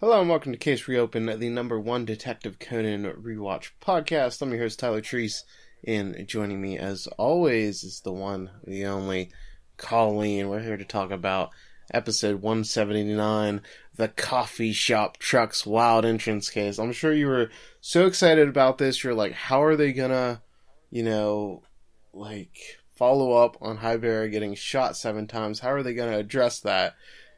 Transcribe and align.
Hello 0.00 0.20
and 0.20 0.30
welcome 0.30 0.52
to 0.52 0.58
Case 0.58 0.86
Reopen, 0.86 1.26
the 1.40 1.48
number 1.48 1.80
one 1.80 2.04
Detective 2.04 2.60
Conan 2.60 3.02
rewatch 3.20 3.70
podcast. 3.82 4.40
I'm 4.40 4.52
your 4.52 4.60
host 4.60 4.78
Tyler 4.78 5.00
Treese, 5.00 5.42
and 5.84 6.24
joining 6.28 6.60
me 6.60 6.78
as 6.78 7.08
always 7.18 7.82
is 7.82 8.02
the 8.02 8.12
one, 8.12 8.48
the 8.64 8.86
only 8.86 9.32
Colleen. 9.76 10.48
We're 10.48 10.62
here 10.62 10.76
to 10.76 10.84
talk 10.84 11.10
about 11.10 11.50
episode 11.92 12.42
179, 12.42 13.60
the 13.96 14.06
coffee 14.06 14.72
shop 14.72 15.16
truck's 15.16 15.66
wild 15.66 16.04
entrance 16.04 16.48
case. 16.48 16.78
I'm 16.78 16.92
sure 16.92 17.12
you 17.12 17.26
were 17.26 17.50
so 17.80 18.06
excited 18.06 18.46
about 18.46 18.78
this. 18.78 19.02
You're 19.02 19.14
like, 19.14 19.32
how 19.32 19.64
are 19.64 19.74
they 19.74 19.92
gonna, 19.92 20.42
you 20.90 21.02
know, 21.02 21.64
like 22.12 22.56
follow 22.94 23.32
up 23.32 23.56
on 23.60 23.78
Haibara 23.78 24.30
getting 24.30 24.54
shot 24.54 24.96
seven 24.96 25.26
times? 25.26 25.58
How 25.58 25.72
are 25.72 25.82
they 25.82 25.94
gonna 25.94 26.18
address 26.18 26.60
that? 26.60 26.94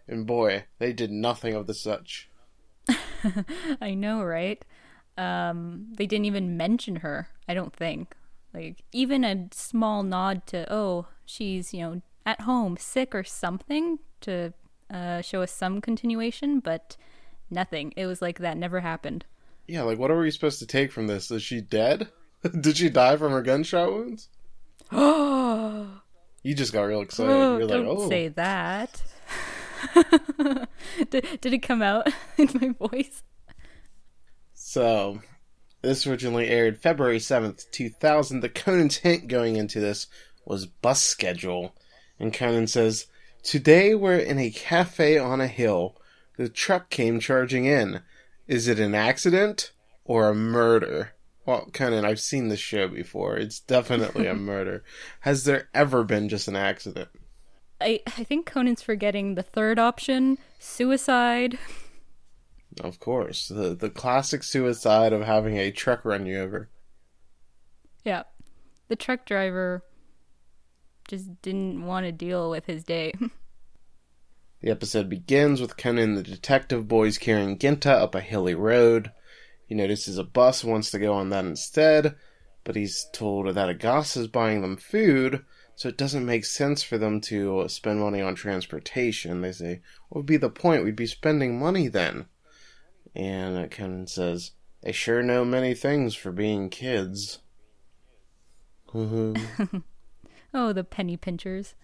And 0.07 0.27
boy, 0.27 0.65
they 0.79 0.93
did 0.93 1.11
nothing 1.11 1.55
of 1.55 1.67
the 1.67 1.73
such. 1.73 2.30
I 3.81 3.95
know, 3.95 4.23
right? 4.23 4.65
Um, 5.17 5.89
they 5.93 6.07
didn't 6.07 6.27
even 6.27 6.57
mention 6.57 6.97
her, 6.97 7.29
I 7.49 7.55
don't 7.55 7.75
think. 7.75 8.15
Like, 8.53 8.83
even 8.93 9.25
a 9.25 9.49
small 9.53 10.03
nod 10.03 10.47
to, 10.49 10.73
oh, 10.73 11.07
she's, 11.25 11.73
you 11.73 11.81
know, 11.81 12.03
at 12.27 12.43
home, 12.43 12.77
sick 12.77 13.15
or 13.15 13.25
something 13.25 13.99
to 14.23 14.53
uh, 14.91 15.21
show 15.21 15.43
us 15.43 15.53
some 15.53 15.81
continuation, 15.81 16.61
but 16.61 16.97
nothing. 17.51 17.93
It 17.97 18.07
was 18.07 18.21
like 18.21 18.39
that 18.39 18.57
never 18.57 18.81
happened. 18.81 19.25
Yeah, 19.67 19.83
like, 19.83 19.99
what 19.99 20.11
are 20.11 20.19
we 20.19 20.31
supposed 20.31 20.59
to 20.61 20.67
take 20.67 20.91
from 20.91 21.07
this? 21.07 21.31
Is 21.31 21.43
she 21.43 21.61
dead? 21.61 22.09
Did 22.61 22.77
she 22.77 22.89
die 22.89 23.17
from 23.17 23.33
her 23.33 23.43
gunshot 23.43 23.93
wounds? 23.93 24.29
Oh! 24.91 26.01
you 26.43 26.55
just 26.55 26.73
got 26.73 26.83
real 26.83 27.03
excited. 27.03 27.31
Oh, 27.31 27.59
You're 27.59 27.69
don't 27.69 27.87
like, 27.87 27.99
oh. 27.99 28.09
say 28.09 28.29
that. 28.29 29.03
did, 31.11 31.41
did 31.41 31.53
it 31.53 31.63
come 31.63 31.83
out 31.83 32.09
in 32.39 32.49
my 32.61 32.89
voice? 32.89 33.23
So, 34.55 35.21
this 35.83 36.07
originally 36.07 36.49
aired 36.49 36.79
February 36.79 37.19
7th, 37.19 37.71
2000. 37.71 38.41
The 38.41 38.49
Conan's 38.49 38.99
hint 38.99 39.29
going 39.29 39.57
into 39.57 39.81
this 39.81 40.07
was 40.45 40.67
bus 40.67 41.03
schedule. 41.03 41.75
And 42.19 42.33
Conan 42.33 42.67
says, 42.67 43.07
Today 43.43 43.95
we're 43.95 44.19
in 44.19 44.39
a 44.39 44.51
cafe 44.51 45.19
on 45.19 45.41
a 45.41 45.47
hill. 45.47 45.97
The 46.37 46.49
truck 46.49 46.91
came 46.91 47.21
charging 47.21 47.65
in. 47.65 48.03
Is 48.47 48.69
it 48.69 48.79
an 48.79 48.95
accident 48.95 49.73
or 50.05 50.29
a 50.29 50.35
murder? 50.35 51.13
Well, 51.47 51.69
Conan, 51.73 52.05
I've 52.05 52.21
seen 52.21 52.49
this 52.49 52.61
show 52.61 52.89
before. 52.89 53.37
It's 53.37 53.61
definitely 53.61 54.27
a 54.27 54.35
murder. 54.37 54.85
Has 55.21 55.45
there 55.45 55.69
ever 55.73 56.05
been 56.05 56.29
just 56.29 56.49
an 56.49 56.57
accident? 56.57 57.09
I, 57.81 58.01
I 58.07 58.25
think 58.25 58.47
Conan's 58.47 58.83
forgetting 58.83 59.35
the 59.35 59.43
third 59.43 59.79
option 59.79 60.39
suicide. 60.59 61.59
Of 62.81 63.01
course. 63.01 63.49
The, 63.49 63.75
the 63.75 63.91
classic 63.91 64.43
suicide 64.43 65.13
of 65.13 65.23
having 65.23 65.57
a 65.57 65.71
truck 65.71 66.05
run 66.05 66.27
you 66.27 66.39
over. 66.39 66.71
Yeah. 68.05 68.25
The 68.89 68.97
truck 68.97 69.27
driver 69.27 69.85
just 71.09 71.43
didn't 71.43 71.85
want 71.85 72.07
to 72.07 72.13
deal 72.13 72.51
with 72.51 72.67
his 72.67 72.85
day. 72.85 73.13
The 74.63 74.71
episode 74.71 75.09
begins 75.09 75.59
with 75.59 75.79
Conan 75.79 76.11
and 76.11 76.19
the 76.19 76.23
detective 76.23 76.87
boys 76.87 77.17
carrying 77.17 77.59
Genta 77.59 77.93
up 77.93 78.15
a 78.15 78.21
hilly 78.21 78.55
road. 78.55 79.11
He 79.67 79.75
notices 79.75 80.19
a 80.19 80.25
bus 80.25 80.63
wants 80.63 80.91
to 80.91 80.99
go 80.99 81.15
on 81.15 81.31
that 81.31 81.47
instead, 81.47 82.15
but 82.65 82.77
he's 82.77 83.07
told 83.15 83.55
that 83.55 83.79
Agasa 83.79 84.19
is 84.19 84.29
buying 84.29 84.61
them 84.61 84.77
food, 84.77 85.47
so 85.77 85.89
it 85.89 85.97
doesn't 85.97 86.27
make 86.27 86.45
sense 86.45 86.83
for 86.83 86.99
them 86.99 87.21
to 87.23 87.69
spend 87.69 88.01
money 88.01 88.21
on 88.21 88.35
transportation. 88.35 89.41
They 89.41 89.53
say, 89.53 89.81
What 90.09 90.21
would 90.21 90.27
be 90.27 90.37
the 90.37 90.51
point? 90.51 90.85
We'd 90.85 90.97
be 90.97 91.07
spending 91.07 91.59
money 91.59 91.89
then. 91.89 92.27
And 93.15 93.71
Conan 93.71 94.07
says, 94.07 94.53
They 94.83 94.93
sure 94.93 95.23
know 95.23 95.45
many 95.45 95.75
things 95.75 96.15
for 96.15 96.33
being 96.33 96.69
kids. 96.69 97.39
Mm-hmm. 98.93 99.79
oh, 100.55 100.73
the 100.73 100.85
penny 100.85 101.17
pinchers. 101.17 101.75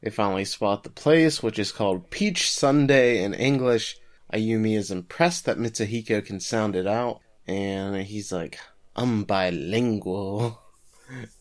They 0.00 0.10
finally 0.10 0.44
spot 0.44 0.84
the 0.84 0.90
place, 0.90 1.42
which 1.42 1.58
is 1.58 1.72
called 1.72 2.10
Peach 2.10 2.50
Sunday 2.50 3.22
in 3.22 3.34
English. 3.34 3.98
Ayumi 4.32 4.76
is 4.76 4.90
impressed 4.90 5.46
that 5.46 5.58
Mitsuhiko 5.58 6.24
can 6.24 6.38
sound 6.38 6.76
it 6.76 6.86
out, 6.86 7.20
and 7.46 7.96
he's 7.96 8.30
like, 8.30 8.60
I'm 8.94 9.24
bilingual. 9.24 10.62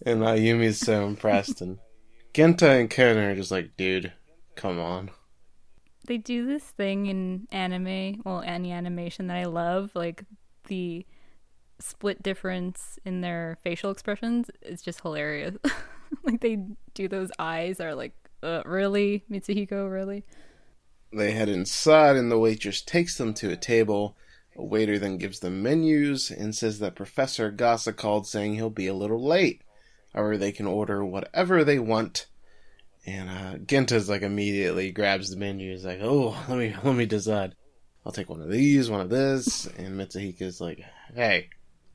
And 0.06 0.22
Ayumi's 0.22 0.80
so 0.80 1.06
impressed, 1.06 1.62
and 1.62 1.80
Genta 2.34 2.70
and 2.70 2.90
Ken 2.90 3.18
are 3.18 3.36
just 3.36 3.52
like, 3.52 3.76
dude, 3.78 4.14
come 4.56 4.80
on. 4.80 5.12
They 6.06 6.18
do 6.18 6.46
this 6.46 6.64
thing 6.64 7.08
in 7.08 7.48
anime, 7.52 8.22
well, 8.24 8.42
any 8.46 8.72
animation 8.72 9.28
that 9.28 9.38
I 9.38 9.46
love, 9.46 9.92
like 9.94 10.24
the 10.68 11.06
split 11.80 12.24
difference 12.24 12.98
in 13.06 13.22
their 13.22 13.58
facial 13.62 13.92
expressions 13.92 14.50
is 14.62 14.82
just 14.82 15.02
hilarious. 15.02 15.56
like 16.24 16.42
they 16.42 16.60
do 16.94 17.08
those 17.08 17.32
eyes 17.40 17.80
are 17.80 17.94
like, 17.94 18.14
uh, 18.44 18.62
really, 18.66 19.24
Mitsuhiko, 19.30 19.92
really? 19.92 20.24
They 21.12 21.32
head 21.32 21.50
inside, 21.50 22.16
and 22.16 22.32
the 22.32 22.40
waitress 22.40 22.82
takes 22.82 23.18
them 23.18 23.34
to 23.36 23.52
a 23.52 23.56
table. 23.56 24.16
A 24.58 24.66
waiter 24.66 24.98
then 24.98 25.18
gives 25.18 25.40
them 25.40 25.62
menus 25.62 26.32
and 26.32 26.56
says 26.56 26.80
that 26.80 26.96
Professor 26.96 27.52
Agasa 27.52 27.96
called 27.96 28.28
saying 28.28 28.56
he'll 28.56 28.72
be 28.72 28.88
a 28.88 28.94
little 28.94 29.24
late. 29.24 29.62
However, 30.14 30.38
they 30.38 30.52
can 30.52 30.66
order 30.66 31.06
whatever 31.06 31.64
they 31.64 31.78
want. 31.78 32.26
And 33.06 33.30
uh, 33.30 33.58
Genta's 33.60 34.10
like 34.10 34.24
immediately 34.24 34.92
grabs 34.92 35.30
the 35.30 35.38
menu. 35.38 35.72
He's 35.72 35.86
like, 35.86 36.00
"Oh, 36.02 36.44
let 36.50 36.58
me 36.58 36.76
let 36.84 36.96
me 36.96 37.06
decide. 37.06 37.56
I'll 38.06 38.12
take 38.12 38.30
one 38.30 38.42
of 38.42 38.50
these, 38.50 38.90
one 38.90 39.02
of 39.02 39.10
this." 39.10 39.68
And 39.78 40.00
Mitsuhiko's 40.00 40.60
like, 40.60 40.84
"Hey, 41.14 41.50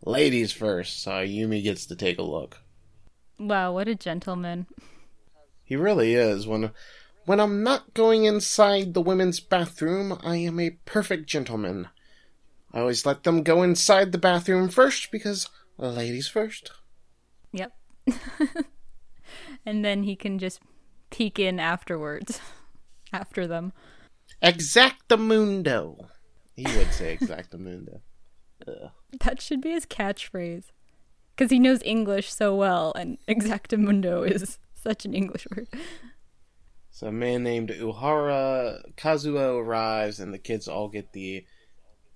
ladies 0.05 0.53
first. 0.53 1.03
So 1.03 1.11
Yumi 1.11 1.63
gets 1.63 1.87
to 1.87 1.97
take 1.97 2.19
a 2.19 2.23
look. 2.23 2.59
Wow, 3.39 3.73
what 3.73 3.89
a 3.89 3.95
gentleman. 3.95 4.67
He 5.65 5.77
really 5.77 6.15
is. 6.15 6.47
When 6.47 6.71
when 7.25 7.41
I'm 7.41 7.63
not 7.63 7.95
going 7.95 8.25
inside 8.25 8.95
the 8.95 9.01
women's 9.01 9.41
bathroom, 9.41 10.19
I 10.23 10.37
am 10.37 10.61
a 10.61 10.79
perfect 10.85 11.29
gentleman. 11.29 11.89
I 12.73 12.81
always 12.81 13.05
let 13.05 13.25
them 13.25 13.43
go 13.43 13.63
inside 13.63 14.13
the 14.13 14.19
bathroom 14.19 14.69
first 14.69 15.11
because 15.11 15.49
ladies 15.79 16.29
first. 16.29 16.73
Yep. 17.53 17.73
and 19.67 19.85
then 19.85 20.05
he 20.05 20.17
can 20.17 20.39
just 20.39 20.61
peek 21.11 21.39
in 21.39 21.61
afterwards, 21.61 22.41
after 23.13 23.47
them. 23.47 23.73
Exactamundo. 24.43 26.09
He 26.55 26.65
would 26.77 26.93
say 26.93 27.17
exactamundo. 27.17 28.01
Ugh. 28.67 28.91
That 29.21 29.43
should 29.43 29.61
be 29.61 29.73
his 29.73 29.85
catchphrase. 29.85 30.71
Because 31.37 31.51
he 31.51 31.59
knows 31.59 31.83
English 31.85 32.33
so 32.33 32.55
well, 32.55 32.93
and 32.97 33.19
exactamundo 33.29 34.27
is 34.27 34.59
such 34.75 35.05
an 35.05 35.13
English 35.13 35.47
word. 35.55 35.69
So 36.91 37.09
a 37.09 37.13
man 37.13 37.43
named 37.43 37.71
Uhara 37.71 38.81
Kazuo 38.97 39.59
arrives, 39.59 40.19
and 40.19 40.33
the 40.33 40.39
kids 40.39 40.67
all 40.69 40.89
get 40.89 41.13
the 41.13 41.45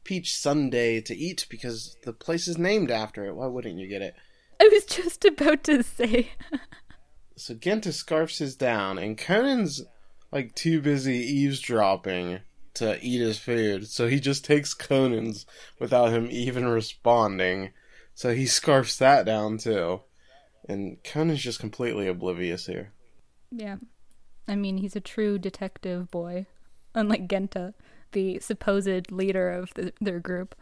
peach 0.07 0.35
sundae 0.37 1.01
to 1.03 1.15
eat 1.15 1.47
because 1.51 1.97
the 2.05 2.13
place 2.13 2.47
is 2.47 2.57
named 2.57 2.91
after 2.91 3.25
it. 3.27 3.35
Why 3.35 3.47
wouldn't 3.47 3.79
you 3.79 3.89
get 3.89 4.03
it? 4.03 4.15
I 4.61 4.71
was 4.73 4.85
just 4.87 5.25
about 5.25 5.65
to 5.65 5.83
say. 5.83 6.31
So 7.39 7.53
Genta 7.53 7.93
scarfs 7.93 8.39
his 8.39 8.57
down, 8.57 8.97
and 8.97 9.19
Conan's 9.19 9.83
like 10.33 10.55
too 10.55 10.81
busy 10.81 11.19
eavesdropping 11.19 12.41
to 12.75 12.99
eat 13.03 13.21
his 13.21 13.39
food, 13.39 13.89
so 13.89 14.07
he 14.09 14.21
just 14.21 14.43
takes 14.43 14.73
Conan's 14.73 15.45
without 15.79 16.13
him 16.15 16.29
even 16.31 16.67
responding. 16.67 17.73
So 18.15 18.35
he 18.35 18.47
scarfs 18.47 18.97
that 18.97 19.27
down 19.27 19.59
too. 19.59 20.01
And 20.67 20.97
Conan's 21.05 21.43
just 21.43 21.61
completely 21.61 22.09
oblivious 22.09 22.65
here. 22.65 22.93
yeah. 23.51 23.77
I 24.49 24.55
mean, 24.57 24.79
he's 24.79 24.97
a 24.97 25.01
true 25.01 25.39
detective 25.39 26.11
boy, 26.11 26.47
unlike 26.95 27.29
Genta, 27.29 27.75
the 28.17 28.39
supposed 28.39 29.13
leader 29.13 29.51
of 29.51 29.75
the, 29.75 29.93
their 30.01 30.19
group. 30.19 30.55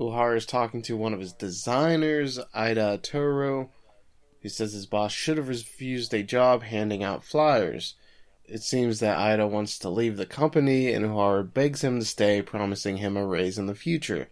Uhara 0.00 0.38
is 0.38 0.44
talking 0.44 0.82
to 0.82 0.96
one 0.96 1.14
of 1.14 1.20
his 1.20 1.32
designers, 1.32 2.40
Ida 2.52 2.98
Toro, 2.98 3.70
who 4.42 4.48
says 4.48 4.72
his 4.72 4.86
boss 4.86 5.12
should 5.12 5.36
have 5.36 5.48
refused 5.48 6.12
a 6.12 6.24
job 6.24 6.64
handing 6.64 7.04
out 7.04 7.22
flyers. 7.22 7.94
It 8.44 8.64
seems 8.64 8.98
that 8.98 9.18
Ida 9.18 9.46
wants 9.46 9.78
to 9.78 9.88
leave 9.88 10.16
the 10.16 10.26
company, 10.26 10.92
and 10.92 11.04
Uhara 11.04 11.54
begs 11.54 11.84
him 11.84 12.00
to 12.00 12.04
stay, 12.04 12.42
promising 12.42 12.96
him 12.96 13.16
a 13.16 13.24
raise 13.24 13.56
in 13.56 13.66
the 13.66 13.76
future. 13.76 14.28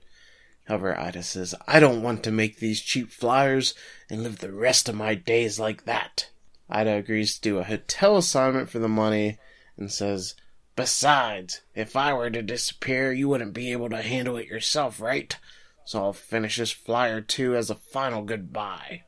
However, 0.66 0.98
Ida 0.98 1.22
says, 1.22 1.54
I 1.68 1.78
don't 1.78 2.02
want 2.02 2.24
to 2.24 2.32
make 2.32 2.58
these 2.58 2.80
cheap 2.80 3.12
flyers 3.12 3.74
and 4.10 4.24
live 4.24 4.40
the 4.40 4.52
rest 4.52 4.88
of 4.88 4.96
my 4.96 5.14
days 5.14 5.60
like 5.60 5.84
that. 5.84 6.28
Ida 6.68 6.94
agrees 6.94 7.36
to 7.36 7.40
do 7.40 7.58
a 7.58 7.64
hotel 7.64 8.16
assignment 8.16 8.68
for 8.68 8.80
the 8.80 8.88
money 8.88 9.38
and 9.76 9.92
says, 9.92 10.34
Besides, 10.76 11.60
if 11.74 11.94
I 11.94 12.12
were 12.12 12.30
to 12.30 12.42
disappear, 12.42 13.12
you 13.12 13.28
wouldn't 13.28 13.52
be 13.54 13.72
able 13.72 13.90
to 13.90 14.02
handle 14.02 14.36
it 14.36 14.48
yourself, 14.48 15.00
right? 15.00 15.36
So 15.84 16.02
I'll 16.02 16.12
finish 16.12 16.56
this 16.56 16.72
flyer 16.72 17.20
too 17.20 17.54
as 17.54 17.70
a 17.70 17.74
final 17.74 18.22
goodbye. 18.22 19.02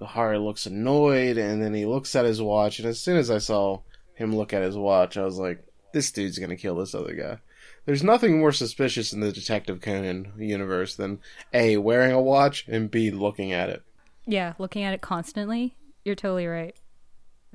O'Hara 0.00 0.38
looks 0.38 0.66
annoyed 0.66 1.38
and 1.38 1.62
then 1.62 1.72
he 1.72 1.86
looks 1.86 2.14
at 2.14 2.26
his 2.26 2.42
watch, 2.42 2.78
and 2.78 2.88
as 2.88 3.00
soon 3.00 3.16
as 3.16 3.30
I 3.30 3.38
saw 3.38 3.80
him 4.14 4.36
look 4.36 4.52
at 4.52 4.62
his 4.62 4.76
watch, 4.76 5.16
I 5.16 5.24
was 5.24 5.38
like, 5.38 5.64
this 5.92 6.10
dude's 6.10 6.38
gonna 6.38 6.56
kill 6.56 6.76
this 6.76 6.94
other 6.94 7.14
guy. 7.14 7.38
There's 7.86 8.02
nothing 8.02 8.38
more 8.38 8.52
suspicious 8.52 9.12
in 9.12 9.20
the 9.20 9.32
Detective 9.32 9.80
Conan 9.80 10.32
universe 10.36 10.96
than 10.96 11.20
A, 11.54 11.76
wearing 11.76 12.12
a 12.12 12.20
watch, 12.20 12.66
and 12.68 12.90
B, 12.90 13.10
looking 13.10 13.52
at 13.52 13.70
it. 13.70 13.82
Yeah, 14.26 14.54
looking 14.58 14.82
at 14.82 14.92
it 14.92 15.00
constantly. 15.00 15.76
You're 16.04 16.16
totally 16.16 16.46
right. 16.46 16.74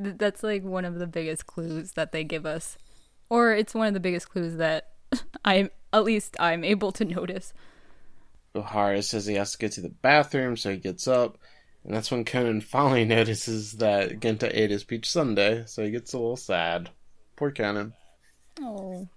Th- 0.01 0.15
that's 0.17 0.41
like 0.41 0.63
one 0.63 0.85
of 0.85 0.99
the 0.99 1.07
biggest 1.07 1.45
clues 1.45 1.91
that 1.93 2.13
they 2.13 2.23
give 2.23 2.45
us. 2.45 2.77
Or 3.31 3.53
it's 3.53 3.73
one 3.73 3.87
of 3.87 3.93
the 3.93 4.01
biggest 4.01 4.29
clues 4.29 4.57
that 4.57 4.89
I'm, 5.45 5.69
at 5.93 6.03
least 6.03 6.35
I'm 6.37 6.65
able 6.65 6.91
to 6.91 7.05
notice. 7.05 7.53
O'Hara 8.53 9.01
says 9.01 9.25
he 9.25 9.35
has 9.35 9.53
to 9.53 9.57
get 9.57 9.71
to 9.73 9.81
the 9.81 9.87
bathroom, 9.87 10.57
so 10.57 10.71
he 10.71 10.75
gets 10.75 11.07
up. 11.07 11.37
And 11.85 11.95
that's 11.95 12.11
when 12.11 12.25
Conan 12.25 12.59
finally 12.61 13.05
notices 13.05 13.71
that 13.77 14.19
Genta 14.19 14.51
ate 14.51 14.71
his 14.71 14.83
peach 14.83 15.09
sundae, 15.09 15.63
so 15.65 15.81
he 15.81 15.91
gets 15.91 16.11
a 16.11 16.17
little 16.17 16.35
sad. 16.35 16.89
Poor 17.37 17.51
Conan. 17.51 17.93
Oh. 18.59 19.07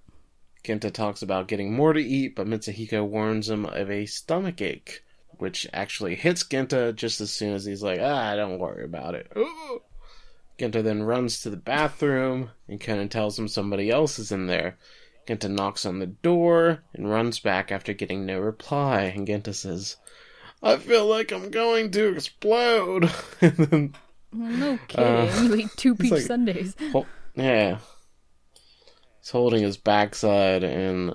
Genta 0.63 0.93
talks 0.93 1.23
about 1.23 1.49
getting 1.49 1.75
more 1.75 1.93
to 1.93 2.01
eat, 2.01 2.37
but 2.37 2.47
Mitsuhiko 2.47 3.05
warns 3.05 3.51
him 3.51 3.67
of 3.67 3.91
a 3.91 4.07
stomach 4.07 4.63
ache, 4.63 5.03
which 5.39 5.67
actually 5.73 6.15
hits 6.15 6.45
Genta 6.45 6.93
just 6.93 7.21
as 7.21 7.33
soon 7.33 7.53
as 7.53 7.65
he's 7.65 7.83
like, 7.83 7.99
ah, 8.01 8.37
don't 8.37 8.61
worry 8.61 8.85
about 8.85 9.17
it. 9.17 9.27
Ooh. 9.37 9.83
Genta 10.59 10.83
then 10.83 11.03
runs 11.03 11.41
to 11.41 11.51
the 11.51 11.57
bathroom, 11.57 12.51
and 12.69 12.81
Conan 12.81 13.09
tells 13.09 13.39
him 13.39 13.49
somebody 13.49 13.91
else 13.91 14.19
is 14.19 14.31
in 14.31 14.47
there. 14.47 14.79
Genta 15.27 15.49
knocks 15.49 15.85
on 15.87 15.99
the 15.99 16.07
door 16.07 16.83
and 16.95 17.11
runs 17.11 17.41
back 17.41 17.73
after 17.73 17.93
getting 17.93 18.25
no 18.27 18.39
reply, 18.39 19.03
and 19.05 19.27
Genta 19.27 19.53
says, 19.55 19.97
I 20.63 20.77
feel 20.77 21.07
like 21.07 21.33
I'm 21.33 21.51
going 21.51 21.91
to 21.93 22.15
explode. 22.15 23.11
and 23.41 23.57
then, 23.57 23.95
No 24.33 24.79
kidding. 24.89 25.53
Uh, 25.53 25.55
ate 25.57 25.71
two 25.77 25.95
peach 25.95 26.13
like- 26.13 26.23
sundays. 26.23 26.75
well, 26.93 27.07
yeah. 27.35 27.79
He's 29.21 29.31
holding 29.31 29.63
his 29.63 29.77
backside, 29.79 30.63
and 30.63 31.15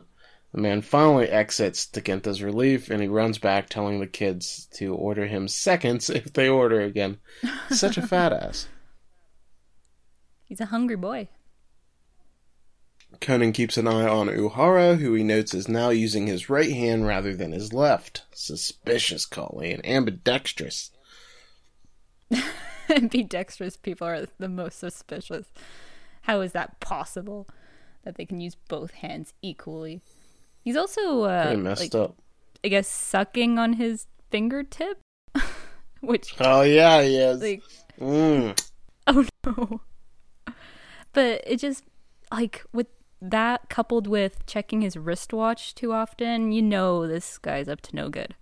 the 0.51 0.59
man 0.61 0.81
finally 0.81 1.29
exits 1.29 1.85
to 1.87 2.01
Genta's 2.01 2.41
relief, 2.41 2.89
and 2.89 3.01
he 3.01 3.07
runs 3.07 3.37
back 3.37 3.69
telling 3.69 3.99
the 3.99 4.07
kids 4.07 4.67
to 4.73 4.93
order 4.95 5.27
him 5.27 5.47
seconds 5.47 6.09
if 6.09 6.33
they 6.33 6.49
order 6.49 6.81
again. 6.81 7.19
Such 7.69 7.97
a 7.97 8.05
fat 8.05 8.33
ass. 8.33 8.67
He's 10.49 10.59
a 10.59 10.65
hungry 10.65 10.97
boy. 10.97 11.29
Conan 13.21 13.53
keeps 13.53 13.77
an 13.77 13.87
eye 13.87 14.07
on 14.07 14.27
Uhara, 14.27 14.97
who 14.97 15.13
he 15.13 15.23
notes 15.23 15.53
is 15.53 15.67
now 15.67 15.89
using 15.89 16.27
his 16.27 16.49
right 16.49 16.71
hand 16.71 17.05
rather 17.07 17.35
than 17.35 17.51
his 17.53 17.71
left. 17.73 18.23
Suspicious, 18.33 19.25
Colleen. 19.25 19.81
Ambidextrous. 19.83 20.91
Ambidextrous 22.89 23.77
people 23.77 24.07
are 24.07 24.25
the 24.37 24.49
most 24.49 24.79
suspicious. 24.79 25.47
How 26.23 26.41
is 26.41 26.51
that 26.53 26.79
possible? 26.79 27.47
That 28.03 28.15
they 28.15 28.25
can 28.25 28.39
use 28.39 28.55
both 28.55 28.91
hands 28.91 29.33
equally. 29.41 30.01
He's 30.63 30.75
also, 30.77 31.23
uh, 31.23 31.55
messed 31.57 31.93
like, 31.93 31.95
up. 31.95 32.15
I 32.63 32.67
guess, 32.69 32.87
sucking 32.87 33.57
on 33.59 33.73
his 33.73 34.07
fingertip, 34.29 34.99
which, 36.01 36.35
Oh, 36.39 36.61
yeah, 36.61 37.01
he 37.01 37.17
is. 37.17 37.41
like, 37.41 37.63
Mm. 37.99 38.57
oh 39.07 39.25
no. 39.45 39.81
But 41.13 41.43
it 41.45 41.57
just, 41.57 41.83
like, 42.31 42.63
with 42.73 42.87
that 43.21 43.69
coupled 43.69 44.07
with 44.07 44.45
checking 44.45 44.81
his 44.81 44.95
wristwatch 44.95 45.75
too 45.75 45.91
often, 45.91 46.51
you 46.51 46.61
know 46.61 47.07
this 47.07 47.37
guy's 47.37 47.67
up 47.67 47.81
to 47.81 47.95
no 47.95 48.09
good. 48.09 48.35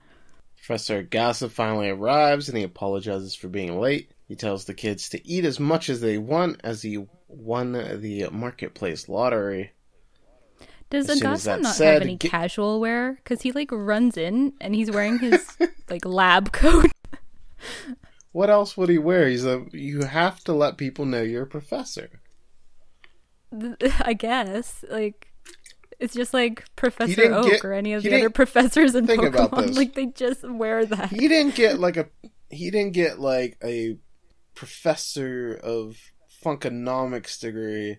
Professor 0.57 1.03
Agasa 1.03 1.49
finally 1.49 1.89
arrives 1.89 2.49
and 2.49 2.57
he 2.57 2.63
apologizes 2.63 3.33
for 3.35 3.47
being 3.47 3.79
late. 3.79 4.11
He 4.27 4.35
tells 4.35 4.65
the 4.65 4.73
kids 4.73 5.09
to 5.09 5.27
eat 5.27 5.45
as 5.45 5.59
much 5.59 5.89
as 5.89 6.01
they 6.01 6.17
want 6.17 6.59
as 6.63 6.81
he 6.81 7.05
won 7.29 7.71
the 7.71 8.27
marketplace 8.31 9.07
lottery. 9.07 9.71
Does 10.89 11.09
As 11.09 11.21
Agasa 11.21 11.61
not 11.61 11.75
said, 11.75 11.93
have 11.93 12.01
any 12.03 12.15
get- 12.17 12.31
casual 12.31 12.79
wear? 12.79 13.13
Because 13.13 13.41
he 13.41 13.51
like 13.51 13.71
runs 13.71 14.17
in 14.17 14.53
and 14.61 14.75
he's 14.75 14.91
wearing 14.91 15.19
his 15.19 15.57
like 15.89 16.05
lab 16.05 16.51
coat. 16.51 16.91
What 18.31 18.49
else 18.49 18.77
would 18.77 18.89
he 18.89 18.97
wear? 18.97 19.27
He's 19.27 19.45
a. 19.45 19.65
You 19.71 20.03
have 20.03 20.43
to 20.45 20.53
let 20.53 20.77
people 20.77 21.05
know 21.05 21.21
you're 21.21 21.43
a 21.43 21.47
professor. 21.47 22.09
I 24.01 24.13
guess 24.13 24.83
like 24.89 25.31
it's 25.99 26.13
just 26.13 26.33
like 26.33 26.65
Professor 26.75 27.33
Oak 27.33 27.49
get- 27.49 27.65
or 27.65 27.73
any 27.73 27.93
of 27.93 28.03
the 28.03 28.15
other 28.15 28.29
professors 28.29 28.95
in 28.95 29.07
think 29.07 29.23
about 29.23 29.51
Pokemon. 29.51 29.67
this. 29.67 29.77
Like 29.77 29.93
they 29.93 30.07
just 30.07 30.47
wear 30.47 30.85
that. 30.85 31.09
He 31.09 31.27
didn't 31.27 31.55
get 31.55 31.79
like 31.79 31.97
a. 31.97 32.07
He 32.49 32.71
didn't 32.71 32.93
get 32.93 33.19
like 33.19 33.57
a 33.63 33.97
professor 34.55 35.53
of 35.53 35.97
funkonomics 36.43 37.39
degree 37.39 37.97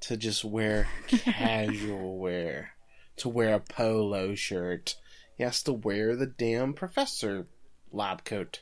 to 0.00 0.16
just 0.16 0.44
wear 0.44 0.88
casual 1.08 2.18
wear. 2.18 2.70
To 3.18 3.28
wear 3.28 3.54
a 3.54 3.60
polo 3.60 4.34
shirt. 4.34 4.94
He 5.36 5.42
has 5.44 5.62
to 5.64 5.72
wear 5.72 6.16
the 6.16 6.26
damn 6.26 6.72
professor 6.74 7.46
lab 7.90 8.24
coat. 8.24 8.60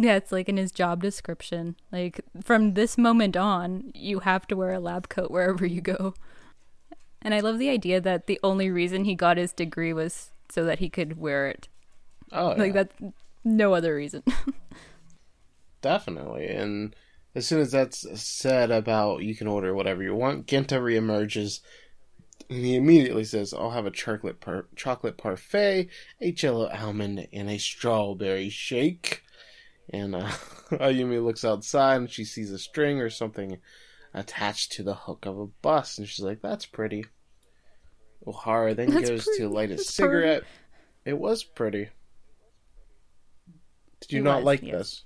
Yeah, 0.00 0.14
it's 0.16 0.30
like 0.30 0.48
in 0.48 0.56
his 0.56 0.70
job 0.70 1.02
description. 1.02 1.76
Like 1.90 2.20
from 2.44 2.74
this 2.74 2.96
moment 2.96 3.36
on, 3.36 3.90
you 3.94 4.20
have 4.20 4.46
to 4.48 4.56
wear 4.56 4.72
a 4.72 4.80
lab 4.80 5.08
coat 5.08 5.30
wherever 5.30 5.66
you 5.66 5.80
go. 5.80 6.14
And 7.20 7.34
I 7.34 7.40
love 7.40 7.58
the 7.58 7.68
idea 7.68 8.00
that 8.00 8.26
the 8.26 8.38
only 8.42 8.70
reason 8.70 9.04
he 9.04 9.14
got 9.14 9.36
his 9.36 9.52
degree 9.52 9.92
was 9.92 10.30
so 10.48 10.64
that 10.64 10.78
he 10.78 10.88
could 10.88 11.18
wear 11.18 11.48
it. 11.48 11.68
Oh, 12.32 12.54
Like 12.56 12.72
yeah. 12.72 12.74
that's 12.74 12.94
no 13.44 13.74
other 13.74 13.94
reason. 13.94 14.22
Definitely. 15.82 16.46
And 16.48 16.94
as 17.34 17.46
soon 17.46 17.60
as 17.60 17.72
that's 17.72 18.04
said 18.20 18.70
about 18.70 19.22
you 19.22 19.34
can 19.36 19.46
order 19.46 19.74
whatever 19.74 20.02
you 20.02 20.14
want, 20.14 20.46
Genta 20.46 20.76
reemerges 20.76 21.60
and 22.50 22.64
he 22.64 22.76
immediately 22.76 23.24
says, 23.24 23.54
I'll 23.54 23.70
have 23.72 23.86
a 23.86 23.90
chocolate 23.90 24.40
par- 24.40 24.68
chocolate 24.76 25.18
parfait, 25.18 25.88
a 26.20 26.32
jello 26.32 26.68
almond, 26.70 27.28
and 27.32 27.50
a 27.50 27.58
strawberry 27.58 28.50
shake. 28.50 29.22
And 29.90 30.14
uh, 30.14 30.28
Ayumi 30.70 31.22
looks 31.24 31.44
outside 31.44 31.96
and 31.96 32.10
she 32.10 32.24
sees 32.24 32.50
a 32.52 32.58
string 32.58 33.00
or 33.00 33.08
something 33.10 33.58
attached 34.14 34.72
to 34.72 34.82
the 34.82 34.94
hook 34.94 35.24
of 35.26 35.38
a 35.38 35.46
bus. 35.46 35.98
And 35.98 36.06
she's 36.08 36.24
like, 36.24 36.42
That's 36.42 36.66
pretty. 36.66 37.04
O'Hara 38.26 38.74
then 38.74 38.90
That's 38.90 39.08
goes 39.08 39.24
pretty. 39.24 39.42
to 39.42 39.48
light 39.48 39.70
a 39.70 39.76
That's 39.76 39.94
cigarette. 39.94 40.42
It 41.04 41.18
was 41.18 41.42
pretty. 41.44 41.88
Did 44.00 44.12
you 44.12 44.20
It 44.20 44.24
not 44.24 44.36
was, 44.38 44.44
like 44.44 44.62
yes. 44.62 44.72
this? 44.72 45.04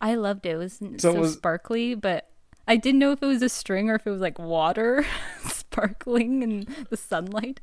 I 0.00 0.14
loved 0.14 0.46
it. 0.46 0.50
It 0.52 0.56
was 0.56 0.74
So 0.74 0.92
so, 0.98 1.10
it 1.14 1.18
was- 1.20 1.32
sparkly, 1.34 1.94
but 1.94 2.28
I 2.68 2.76
didn't 2.76 3.00
know 3.00 3.12
if 3.12 3.22
it 3.22 3.26
was 3.26 3.42
a 3.42 3.48
string 3.48 3.90
or 3.90 3.96
if 3.96 4.06
it 4.06 4.10
was 4.10 4.20
like 4.20 4.38
water 4.38 5.04
sparkling 5.48 6.42
in 6.42 6.66
the 6.88 6.96
sunlight. 6.96 7.60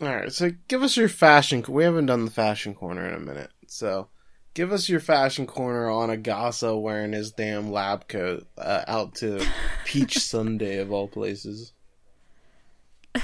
All 0.00 0.06
right, 0.14 0.32
so 0.32 0.52
give 0.68 0.82
us 0.84 0.96
your 0.96 1.08
fashion. 1.08 1.64
We 1.68 1.82
haven't 1.82 2.06
done 2.06 2.24
the 2.24 2.30
fashion 2.30 2.72
corner 2.74 3.08
in 3.08 3.14
a 3.14 3.18
minute, 3.18 3.50
so 3.66 4.06
give 4.54 4.72
us 4.72 4.88
your 4.88 5.00
fashion 5.00 5.46
corner 5.46 5.90
on 5.90 6.08
Agasa 6.08 6.80
wearing 6.80 7.12
his 7.12 7.30
damn 7.32 7.70
lab 7.70 8.08
coat 8.08 8.46
uh, 8.56 8.84
out 8.86 9.14
to 9.16 9.46
Peach 9.84 10.18
Sunday 10.18 10.78
of 10.78 10.92
all 10.92 11.08
places. 11.08 11.72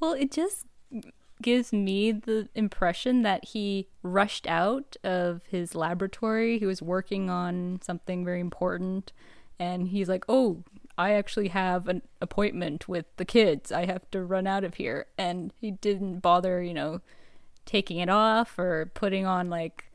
Well, 0.00 0.12
it 0.12 0.30
just 0.30 0.64
gives 1.42 1.72
me 1.72 2.12
the 2.12 2.48
impression 2.54 3.22
that 3.22 3.46
he 3.46 3.88
rushed 4.02 4.46
out 4.46 4.96
of 5.04 5.42
his 5.48 5.74
laboratory. 5.74 6.58
He 6.58 6.66
was 6.66 6.82
working 6.82 7.30
on 7.30 7.80
something 7.82 8.24
very 8.24 8.40
important, 8.40 9.12
and 9.58 9.88
he's 9.88 10.08
like, 10.08 10.24
"Oh, 10.28 10.64
I 10.98 11.12
actually 11.12 11.48
have 11.48 11.88
an 11.88 12.02
appointment 12.20 12.88
with 12.88 13.06
the 13.16 13.24
kids. 13.24 13.70
I 13.70 13.86
have 13.86 14.10
to 14.12 14.24
run 14.24 14.46
out 14.46 14.64
of 14.64 14.74
here." 14.74 15.06
And 15.18 15.52
he 15.60 15.70
didn't 15.72 16.20
bother, 16.20 16.62
you 16.62 16.74
know, 16.74 17.00
taking 17.64 17.98
it 17.98 18.08
off 18.08 18.58
or 18.58 18.90
putting 18.94 19.26
on 19.26 19.50
like 19.50 19.85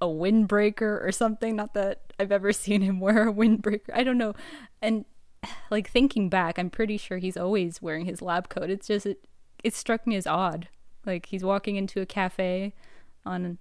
a 0.00 0.06
windbreaker 0.06 1.04
or 1.04 1.12
something. 1.12 1.56
Not 1.56 1.74
that 1.74 2.12
I've 2.18 2.32
ever 2.32 2.52
seen 2.52 2.82
him 2.82 3.00
wear 3.00 3.28
a 3.28 3.32
windbreaker. 3.32 3.90
I 3.92 4.04
don't 4.04 4.18
know. 4.18 4.34
And 4.82 5.04
like 5.70 5.90
thinking 5.90 6.28
back, 6.28 6.58
I'm 6.58 6.70
pretty 6.70 6.96
sure 6.96 7.18
he's 7.18 7.36
always 7.36 7.82
wearing 7.82 8.06
his 8.06 8.22
lab 8.22 8.48
coat. 8.48 8.70
It's 8.70 8.88
just 8.88 9.06
it, 9.06 9.26
it 9.62 9.74
struck 9.74 10.06
me 10.06 10.16
as 10.16 10.26
odd. 10.26 10.68
Like 11.06 11.26
he's 11.26 11.44
walking 11.44 11.76
into 11.76 12.00
a 12.00 12.06
cafe 12.06 12.74
on 13.26 13.58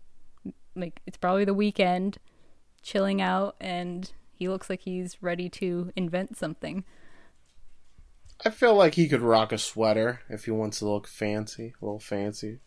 like 0.75 1.01
it's 1.05 1.17
probably 1.17 1.45
the 1.45 1.53
weekend, 1.53 2.17
chilling 2.81 3.21
out 3.21 3.55
and 3.59 4.11
he 4.33 4.49
looks 4.49 4.69
like 4.69 4.81
he's 4.81 5.21
ready 5.21 5.49
to 5.49 5.91
invent 5.95 6.37
something. 6.37 6.83
I 8.45 8.49
feel 8.49 8.75
like 8.75 8.95
he 8.95 9.07
could 9.07 9.21
rock 9.21 9.51
a 9.51 9.57
sweater 9.57 10.21
if 10.27 10.45
he 10.45 10.51
wants 10.51 10.79
to 10.79 10.89
look 10.89 11.07
fancy, 11.07 11.73
a 11.81 11.85
little 11.85 11.99
fancy. 11.99 12.59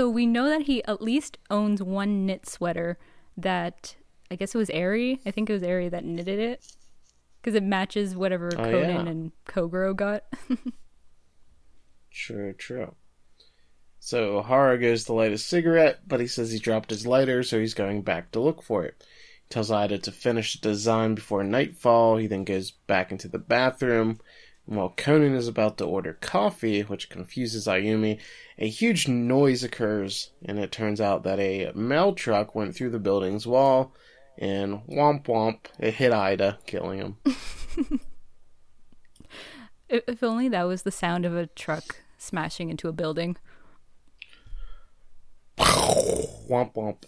So 0.00 0.08
we 0.08 0.24
know 0.24 0.48
that 0.48 0.62
he 0.62 0.82
at 0.84 1.02
least 1.02 1.36
owns 1.50 1.82
one 1.82 2.24
knit 2.24 2.48
sweater 2.48 2.98
that 3.36 3.96
I 4.30 4.34
guess 4.36 4.54
it 4.54 4.58
was 4.58 4.70
Airy. 4.70 5.20
I 5.26 5.30
think 5.30 5.50
it 5.50 5.52
was 5.52 5.62
Airy 5.62 5.90
that 5.90 6.06
knitted 6.06 6.38
it 6.38 6.66
because 7.36 7.54
it 7.54 7.62
matches 7.62 8.16
whatever 8.16 8.48
Oh, 8.56 8.62
Conan 8.64 9.04
yeah. 9.04 9.10
and 9.10 9.32
Kogoro 9.46 9.94
got. 9.94 10.24
True, 12.10 12.54
true. 12.54 12.94
So 13.98 14.38
O'Hara 14.38 14.78
goes 14.78 15.04
to 15.04 15.12
light 15.12 15.32
a 15.32 15.38
cigarette, 15.38 16.00
but 16.08 16.18
he 16.18 16.26
says 16.26 16.50
he 16.50 16.58
dropped 16.58 16.88
his 16.88 17.06
lighter, 17.06 17.42
so 17.42 17.60
he's 17.60 17.74
going 17.74 18.00
back 18.00 18.30
to 18.30 18.40
look 18.40 18.62
for 18.62 18.86
it. 18.86 19.04
He 19.42 19.48
tells 19.50 19.70
Ida 19.70 19.98
to 19.98 20.12
finish 20.12 20.54
the 20.58 20.66
design 20.70 21.14
before 21.14 21.44
nightfall. 21.44 22.16
He 22.16 22.26
then 22.26 22.44
goes 22.44 22.70
back 22.70 23.12
into 23.12 23.28
the 23.28 23.38
bathroom. 23.38 24.18
While 24.70 24.94
Conan 24.96 25.34
is 25.34 25.48
about 25.48 25.78
to 25.78 25.84
order 25.84 26.12
coffee, 26.12 26.82
which 26.82 27.10
confuses 27.10 27.66
Ayumi, 27.66 28.20
a 28.56 28.68
huge 28.68 29.08
noise 29.08 29.64
occurs, 29.64 30.30
and 30.44 30.60
it 30.60 30.70
turns 30.70 31.00
out 31.00 31.24
that 31.24 31.40
a 31.40 31.72
mail 31.74 32.14
truck 32.14 32.54
went 32.54 32.76
through 32.76 32.90
the 32.90 33.00
building's 33.00 33.48
wall, 33.48 33.92
and 34.38 34.82
womp 34.86 35.24
womp, 35.24 35.58
it 35.80 35.94
hit 35.94 36.12
Ida, 36.12 36.58
killing 36.66 37.00
him. 37.00 37.16
If, 39.88 40.22
only 40.22 40.48
that 40.48 40.68
was 40.68 40.84
the 40.84 40.92
sound 40.92 41.26
of 41.26 41.34
a 41.36 41.48
truck 41.48 42.02
smashing 42.16 42.70
into 42.70 42.86
a 42.86 42.92
building. 42.92 43.36
womp 45.58 46.74
womp. 46.74 47.02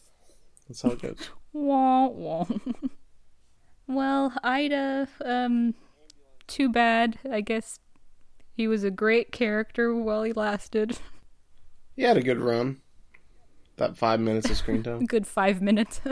That's 0.67 0.83
how 0.83 0.91
it 0.91 1.01
goes. 1.01 1.31
Wah, 1.53 2.09
wah. 2.09 2.47
well, 3.87 4.33
Ida, 4.43 5.07
um, 5.25 5.75
too 6.53 6.69
bad. 6.69 7.19
I 7.31 7.41
guess 7.41 7.79
he 8.55 8.69
was 8.69 8.85
a 8.85 8.91
great 8.91 9.33
character 9.33 9.95
while 9.95 10.23
he 10.23 10.35
lasted. 10.35 10.99
He 11.97 12.03
had 12.03 12.19
a 12.19 12.23
good 12.23 12.39
run. 12.39 12.83
That 13.77 13.97
five 13.97 14.21
minutes 14.21 14.51
of 14.51 14.59
screen 14.59 14.83
time. 14.83 15.05
Good 15.07 15.27
five 15.27 15.63
minutes. 15.63 16.03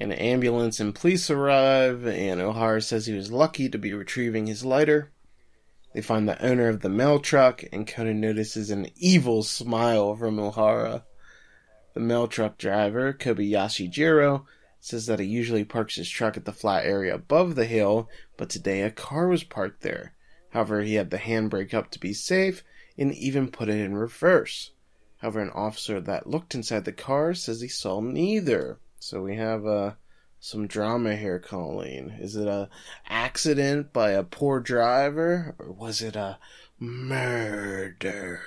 An 0.00 0.10
ambulance 0.10 0.80
and 0.80 0.92
police 0.92 1.30
arrive, 1.30 2.04
and 2.04 2.40
O'Hara 2.40 2.82
says 2.82 3.06
he 3.06 3.14
was 3.14 3.30
lucky 3.30 3.68
to 3.68 3.78
be 3.78 3.92
retrieving 3.92 4.46
his 4.46 4.64
lighter. 4.64 5.12
They 5.94 6.02
find 6.02 6.28
the 6.28 6.44
owner 6.44 6.68
of 6.68 6.80
the 6.80 6.88
mail 6.88 7.20
truck, 7.20 7.62
and 7.72 7.86
Conan 7.86 8.20
notices 8.20 8.70
an 8.70 8.88
evil 8.96 9.44
smile 9.44 10.16
from 10.16 10.40
O'Hara. 10.40 11.04
The 11.94 12.00
mail 12.00 12.26
truck 12.26 12.58
driver, 12.58 13.12
Kobayashi 13.12 13.88
Jiro, 13.88 14.46
says 14.84 15.06
that 15.06 15.18
he 15.18 15.24
usually 15.24 15.64
parks 15.64 15.96
his 15.96 16.10
truck 16.10 16.36
at 16.36 16.44
the 16.44 16.52
flat 16.52 16.84
area 16.84 17.14
above 17.14 17.54
the 17.54 17.64
hill, 17.64 18.06
but 18.36 18.50
today 18.50 18.82
a 18.82 18.90
car 18.90 19.28
was 19.28 19.42
parked 19.42 19.80
there. 19.80 20.12
However, 20.50 20.82
he 20.82 20.96
had 20.96 21.08
the 21.08 21.16
handbrake 21.16 21.72
up 21.72 21.90
to 21.92 21.98
be 21.98 22.12
safe 22.12 22.62
and 22.98 23.14
even 23.14 23.50
put 23.50 23.70
it 23.70 23.80
in 23.80 23.96
reverse. 23.96 24.72
However, 25.16 25.40
an 25.40 25.48
officer 25.54 26.02
that 26.02 26.26
looked 26.26 26.54
inside 26.54 26.84
the 26.84 26.92
car 26.92 27.32
says 27.32 27.62
he 27.62 27.68
saw 27.68 28.02
neither. 28.02 28.78
So 28.98 29.22
we 29.22 29.36
have 29.36 29.64
uh, 29.64 29.92
some 30.38 30.66
drama 30.66 31.16
here, 31.16 31.38
Colleen. 31.38 32.16
Is 32.20 32.36
it 32.36 32.46
a 32.46 32.68
accident 33.08 33.90
by 33.90 34.10
a 34.10 34.22
poor 34.22 34.60
driver, 34.60 35.54
or 35.58 35.72
was 35.72 36.02
it 36.02 36.14
a 36.14 36.38
murder? 36.78 38.42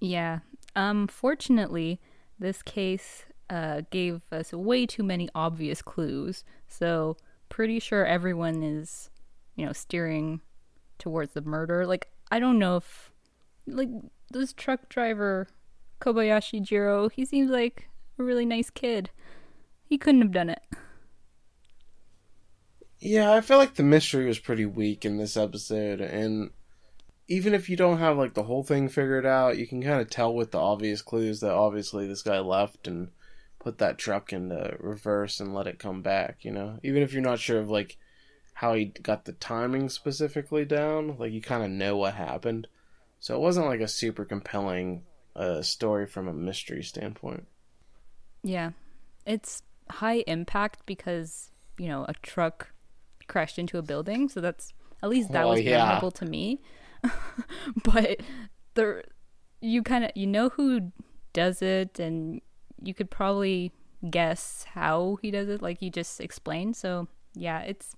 yeah. 0.00 0.38
Um, 0.74 1.06
fortunately, 1.08 2.00
this 2.42 2.62
case 2.62 3.24
uh, 3.48 3.82
gave 3.90 4.22
us 4.30 4.52
way 4.52 4.86
too 4.86 5.02
many 5.02 5.28
obvious 5.34 5.80
clues. 5.80 6.44
So, 6.68 7.16
pretty 7.48 7.78
sure 7.78 8.04
everyone 8.04 8.62
is, 8.62 9.10
you 9.56 9.64
know, 9.64 9.72
steering 9.72 10.40
towards 10.98 11.32
the 11.32 11.40
murder. 11.40 11.86
Like, 11.86 12.08
I 12.30 12.38
don't 12.38 12.58
know 12.58 12.76
if, 12.76 13.12
like, 13.66 13.88
this 14.30 14.52
truck 14.52 14.88
driver, 14.88 15.48
Kobayashi 16.00 16.62
Jiro, 16.62 17.08
he 17.08 17.24
seems 17.24 17.50
like 17.50 17.88
a 18.18 18.22
really 18.22 18.46
nice 18.46 18.70
kid. 18.70 19.10
He 19.84 19.98
couldn't 19.98 20.22
have 20.22 20.32
done 20.32 20.50
it. 20.50 20.62
Yeah, 22.98 23.32
I 23.32 23.40
feel 23.40 23.58
like 23.58 23.74
the 23.74 23.82
mystery 23.82 24.26
was 24.26 24.38
pretty 24.38 24.64
weak 24.64 25.04
in 25.04 25.16
this 25.16 25.36
episode, 25.36 26.00
and 26.00 26.50
even 27.32 27.54
if 27.54 27.70
you 27.70 27.76
don't 27.76 27.98
have 27.98 28.18
like 28.18 28.34
the 28.34 28.42
whole 28.42 28.62
thing 28.62 28.90
figured 28.90 29.24
out, 29.24 29.56
you 29.56 29.66
can 29.66 29.82
kind 29.82 30.02
of 30.02 30.10
tell 30.10 30.34
with 30.34 30.50
the 30.50 30.58
obvious 30.58 31.00
clues 31.00 31.40
that 31.40 31.50
obviously 31.50 32.06
this 32.06 32.20
guy 32.22 32.38
left 32.38 32.86
and 32.86 33.08
put 33.58 33.78
that 33.78 33.96
truck 33.96 34.34
into 34.34 34.76
reverse 34.78 35.40
and 35.40 35.54
let 35.54 35.66
it 35.66 35.78
come 35.78 36.02
back, 36.02 36.44
you 36.44 36.50
know? 36.50 36.78
Even 36.82 37.02
if 37.02 37.14
you're 37.14 37.22
not 37.22 37.38
sure 37.38 37.58
of 37.58 37.70
like 37.70 37.96
how 38.52 38.74
he 38.74 38.84
got 38.84 39.24
the 39.24 39.32
timing 39.32 39.88
specifically 39.88 40.66
down, 40.66 41.16
like 41.18 41.32
you 41.32 41.40
kind 41.40 41.62
of 41.64 41.70
know 41.70 41.96
what 41.96 42.12
happened. 42.14 42.66
So 43.18 43.34
it 43.34 43.40
wasn't 43.40 43.66
like 43.66 43.80
a 43.80 43.88
super 43.88 44.26
compelling 44.26 45.04
uh, 45.34 45.62
story 45.62 46.06
from 46.06 46.28
a 46.28 46.34
mystery 46.34 46.82
standpoint. 46.82 47.46
Yeah. 48.42 48.72
It's 49.24 49.62
high 49.88 50.22
impact 50.26 50.80
because, 50.84 51.50
you 51.78 51.88
know, 51.88 52.04
a 52.06 52.12
truck 52.20 52.72
crashed 53.26 53.58
into 53.58 53.78
a 53.78 53.82
building, 53.82 54.28
so 54.28 54.42
that's 54.42 54.74
at 55.02 55.08
least 55.08 55.32
that 55.32 55.46
Oh, 55.46 55.50
was 55.50 55.62
yeah. 55.62 55.78
memorable 55.78 56.10
to 56.10 56.26
me. 56.26 56.60
but 57.84 58.20
the 58.74 59.02
you 59.60 59.82
kind 59.82 60.04
of 60.04 60.10
you 60.14 60.26
know 60.26 60.48
who 60.50 60.92
does 61.32 61.62
it 61.62 61.98
and 61.98 62.40
you 62.82 62.94
could 62.94 63.10
probably 63.10 63.72
guess 64.10 64.66
how 64.74 65.18
he 65.22 65.30
does 65.30 65.48
it 65.48 65.62
like 65.62 65.80
you 65.80 65.90
just 65.90 66.20
explained. 66.20 66.76
So, 66.76 67.08
yeah, 67.34 67.60
it's 67.60 67.94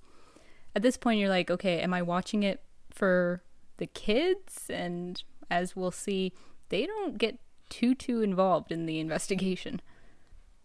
at 0.76 0.82
this 0.82 0.96
point 0.96 1.18
you're 1.18 1.28
like, 1.28 1.50
okay, 1.50 1.80
am 1.80 1.94
I 1.94 2.02
watching 2.02 2.42
it 2.42 2.62
for 2.90 3.42
the 3.78 3.87
kids? 3.87 4.68
And 4.68 5.23
as 5.50 5.75
we'll 5.75 5.90
see, 5.90 6.32
they 6.68 6.87
don't 6.87 7.18
get 7.18 7.38
too 7.68 7.94
too 7.94 8.20
involved 8.20 8.70
in 8.70 8.87
the 8.87 9.00
investigation. 9.00 9.80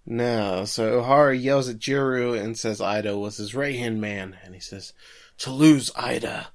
No, 0.06 0.66
so 0.66 1.00
O'Hara 1.00 1.38
yells 1.38 1.70
at 1.70 1.78
Jiro 1.78 2.34
and 2.34 2.58
says 2.58 2.82
Ida 2.82 3.18
was 3.18 3.38
his 3.38 3.54
right 3.54 3.76
hand 3.76 4.02
man, 4.02 4.38
and 4.44 4.56
he 4.56 4.60
says, 4.60 4.94
To 5.40 5.52
lose 5.52 5.92
Ida, 5.96 6.48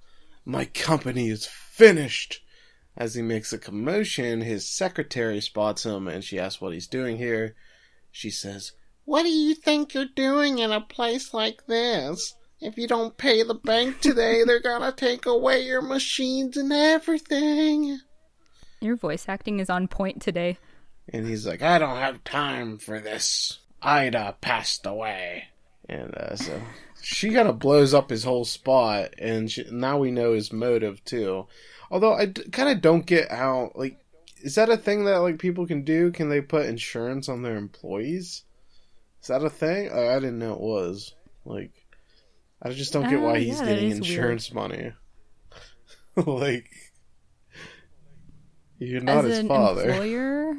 my 0.44 0.66
company 0.66 1.28
is 1.28 1.46
finished. 1.46 2.40
As 2.96 3.14
he 3.14 3.22
makes 3.22 3.52
a 3.52 3.58
commotion, 3.58 4.40
his 4.40 4.68
secretary 4.68 5.40
spots 5.40 5.84
him 5.84 6.06
and 6.06 6.22
she 6.22 6.38
asks 6.38 6.60
what 6.60 6.72
he's 6.72 6.86
doing 6.86 7.16
here. 7.16 7.56
She 8.12 8.30
says, 8.30 8.72
What 9.04 9.24
do 9.24 9.30
you 9.30 9.54
think 9.54 9.94
you're 9.94 10.04
doing 10.14 10.58
in 10.58 10.70
a 10.70 10.80
place 10.80 11.34
like 11.34 11.66
this? 11.66 12.34
If 12.60 12.78
you 12.78 12.86
don't 12.86 13.16
pay 13.16 13.42
the 13.42 13.54
bank 13.54 14.00
today, 14.00 14.44
they're 14.44 14.60
gonna 14.60 14.92
take 14.92 15.26
away 15.26 15.62
your 15.62 15.82
machines 15.82 16.56
and 16.56 16.72
everything. 16.72 17.98
Your 18.80 18.96
voice 18.96 19.24
acting 19.28 19.58
is 19.58 19.68
on 19.68 19.88
point 19.88 20.22
today. 20.22 20.58
And 21.12 21.26
he's 21.26 21.46
like, 21.46 21.62
I 21.62 21.78
don't 21.78 21.98
have 21.98 22.22
time 22.24 22.78
for 22.78 23.00
this. 23.00 23.58
Ida 23.82 24.36
passed 24.40 24.86
away. 24.86 25.44
And 25.88 26.14
uh, 26.14 26.36
so 26.36 26.60
she 27.04 27.30
kind 27.32 27.48
of 27.48 27.58
blows 27.58 27.92
up 27.94 28.10
his 28.10 28.24
whole 28.24 28.44
spot, 28.44 29.14
and 29.18 29.50
she, 29.50 29.64
now 29.70 29.98
we 29.98 30.10
know 30.10 30.32
his 30.32 30.52
motive 30.52 31.04
too. 31.04 31.46
Although 31.90 32.14
I 32.14 32.26
d- 32.26 32.48
kind 32.50 32.68
of 32.70 32.80
don't 32.80 33.04
get 33.06 33.30
how, 33.30 33.70
like, 33.74 33.98
is 34.42 34.54
that 34.56 34.68
a 34.70 34.76
thing 34.76 35.04
that 35.04 35.18
like 35.18 35.38
people 35.38 35.66
can 35.66 35.84
do? 35.84 36.10
Can 36.10 36.28
they 36.28 36.40
put 36.40 36.66
insurance 36.66 37.28
on 37.28 37.42
their 37.42 37.56
employees? 37.56 38.44
Is 39.22 39.28
that 39.28 39.44
a 39.44 39.50
thing? 39.50 39.90
I, 39.92 40.08
I 40.14 40.18
didn't 40.18 40.38
know 40.38 40.54
it 40.54 40.60
was. 40.60 41.14
Like, 41.44 41.72
I 42.62 42.70
just 42.70 42.92
don't 42.92 43.08
get 43.08 43.20
Uh, 43.20 43.22
why 43.22 43.38
he's 43.38 43.60
yeah, 43.60 43.66
getting 43.66 43.90
is 43.90 44.00
weird. 44.00 44.06
insurance 44.10 44.52
money. 44.52 44.92
like, 46.16 46.70
you're 48.78 49.00
not 49.00 49.24
As 49.24 49.30
his 49.30 49.38
an 49.40 49.48
father. 49.48 49.88
employer, 49.90 50.54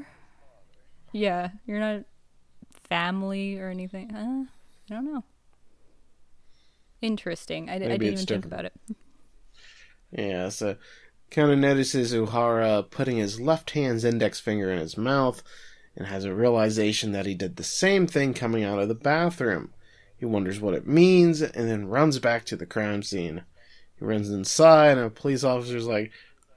yeah, 1.12 1.50
you're 1.66 1.80
not 1.80 2.04
family 2.90 3.58
or 3.60 3.70
anything. 3.70 4.14
Uh, 4.14 4.46
I 4.92 4.96
don't 4.96 5.06
know. 5.14 5.24
Interesting. 7.02 7.70
I, 7.70 7.80
Maybe 7.80 8.06
didn't 8.06 8.14
even 8.14 8.26
think 8.26 8.46
about 8.46 8.66
it. 8.66 8.74
Yeah, 10.12 10.50
so 10.50 10.78
of 11.52 11.60
notices 11.60 12.14
Uhara 12.14 12.90
putting 12.90 13.18
his 13.18 13.40
left 13.40 13.72
hand's 13.72 14.04
index 14.04 14.40
finger 14.40 14.72
in 14.72 14.80
his 14.80 14.98
mouth 14.98 15.44
and 15.96 16.08
has 16.08 16.26
a 16.26 16.34
realization 16.34 17.12
that 17.12 17.26
he 17.26 17.34
did 17.34 17.56
the 17.56 17.64
same 17.64 18.08
thing 18.08 18.34
coming 18.34 18.64
out 18.64 18.80
of 18.80 18.88
the 18.88 18.96
bathroom. 18.96 19.74
He 20.18 20.26
wonders 20.26 20.60
what 20.60 20.74
it 20.74 20.88
means 20.88 21.42
and 21.42 21.70
then 21.70 21.88
runs 21.88 22.20
back 22.20 22.46
to 22.46 22.56
the 22.56 22.66
crime 22.66 23.04
scene. 23.04 23.44
He 24.00 24.06
runs 24.06 24.30
inside 24.30 24.98
and 24.98 25.08
a 25.08 25.10
police 25.10 25.44
officer's 25.44 25.88
like, 25.88 26.12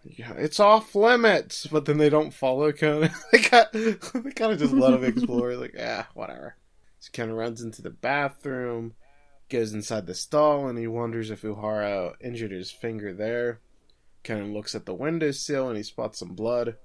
"Yeah, 0.05 0.33
it's 0.37 0.61
off 0.61 0.95
limits, 0.95 1.67
but 1.67 1.85
then 1.85 1.99
they 1.99 2.09
don't 2.09 2.35
follow 2.35 2.73
Conan. 2.73 3.11
they 3.33 3.39
kind 3.39 3.67
they 3.73 4.31
kind 4.31 4.53
of 4.53 4.59
just 4.59 4.75
let 4.75 4.95
him 4.95 5.05
explore. 5.17 5.55
Like, 5.55 5.75
ah, 5.81 6.09
whatever. 6.15 6.57
So 7.01 7.11
kind 7.13 7.31
of 7.31 7.37
runs 7.37 7.63
into 7.63 7.83
the 7.83 7.91
bathroom, 7.91 8.95
goes 9.49 9.73
inside 9.73 10.07
the 10.07 10.15
stall, 10.15 10.69
and 10.69 10.79
he 10.79 10.87
wonders 10.87 11.31
if 11.31 11.43
Uhara 11.43 12.15
injured 12.21 12.53
his 12.53 12.71
finger 12.71 13.13
there. 13.13 13.61
Conan 14.25 14.53
looks 14.53 14.75
at 14.75 14.85
the 14.85 14.95
windowsill 14.95 15.69
and 15.69 15.77
he 15.77 15.83
spots 15.83 16.19
some 16.19 16.35
blood. 16.35 16.77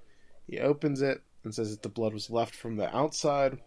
He 0.46 0.58
opens 0.58 1.02
it 1.02 1.22
and 1.42 1.54
says 1.54 1.70
that 1.70 1.82
the 1.82 1.88
blood 1.88 2.14
was 2.14 2.30
left 2.30 2.54
from 2.54 2.76
the 2.76 2.94
outside. 2.94 3.58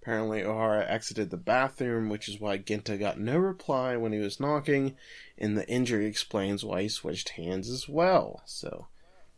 Apparently, 0.00 0.42
O'Hara 0.44 0.88
exited 0.88 1.30
the 1.30 1.36
bathroom, 1.36 2.08
which 2.08 2.28
is 2.28 2.40
why 2.40 2.56
Genta 2.58 2.96
got 2.96 3.18
no 3.18 3.36
reply 3.36 3.96
when 3.96 4.12
he 4.12 4.20
was 4.20 4.38
knocking, 4.38 4.96
and 5.36 5.58
the 5.58 5.68
injury 5.68 6.06
explains 6.06 6.64
why 6.64 6.82
he 6.82 6.88
switched 6.88 7.30
hands 7.30 7.68
as 7.68 7.88
well. 7.88 8.40
So, 8.46 8.86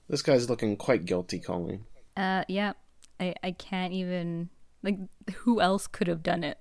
this 0.09 0.21
guy's 0.21 0.51
looking 0.51 0.77
quite 0.77 1.07
guilty, 1.07 1.39
Colleen. 1.39 1.87
Uh, 2.17 2.45
yeah, 2.49 2.75
I 3.19 3.35
I 3.43 3.53
can't 3.53 3.95
even 3.95 4.51
like 4.83 4.99
who 5.37 5.61
else 5.61 5.87
could 5.87 6.07
have 6.07 6.23
done 6.23 6.45
it? 6.45 6.59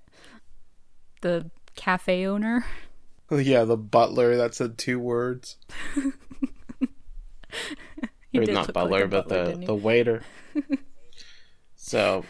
The 1.20 1.50
cafe 1.78 2.26
owner. 2.26 2.66
yeah, 3.30 3.64
the 3.64 3.76
butler 3.76 4.36
that 4.36 4.54
said 4.54 4.76
two 4.76 4.98
words. 4.98 5.56
He 8.30 8.38
or 8.38 8.44
did 8.44 8.54
not 8.54 8.66
look 8.66 8.76
like 8.76 8.84
butler, 8.84 9.04
a 9.04 9.08
but 9.08 9.28
butler, 9.28 9.56
the 9.56 9.66
the 9.66 9.74
waiter. 9.74 10.22
so 11.76 12.24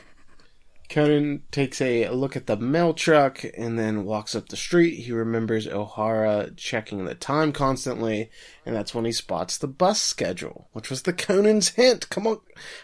Conan 0.89 1.43
takes 1.51 1.81
a 1.81 2.09
look 2.11 2.37
at 2.37 2.47
the 2.47 2.57
mail 2.57 2.95
truck 2.95 3.45
and 3.57 3.79
then 3.79 4.05
walks 4.05 4.35
up 4.35 4.49
the 4.49 4.57
street. 4.57 5.01
He 5.01 5.13
remembers 5.13 5.67
O'Hara 5.67 6.51
checking 6.57 7.05
the 7.05 7.15
time 7.15 7.53
constantly, 7.53 8.31
and 8.65 8.77
that's 8.77 8.95
when 8.95 9.05
he 9.05 9.13
spots 9.13 9.59
the 9.59 9.67
bus 9.67 10.01
schedule, 10.01 10.69
which 10.73 10.89
was 10.89 11.03
the 11.03 11.13
Conan's 11.13 11.71
hint. 11.71 12.09
Come 12.11 12.27
on. 12.27 12.41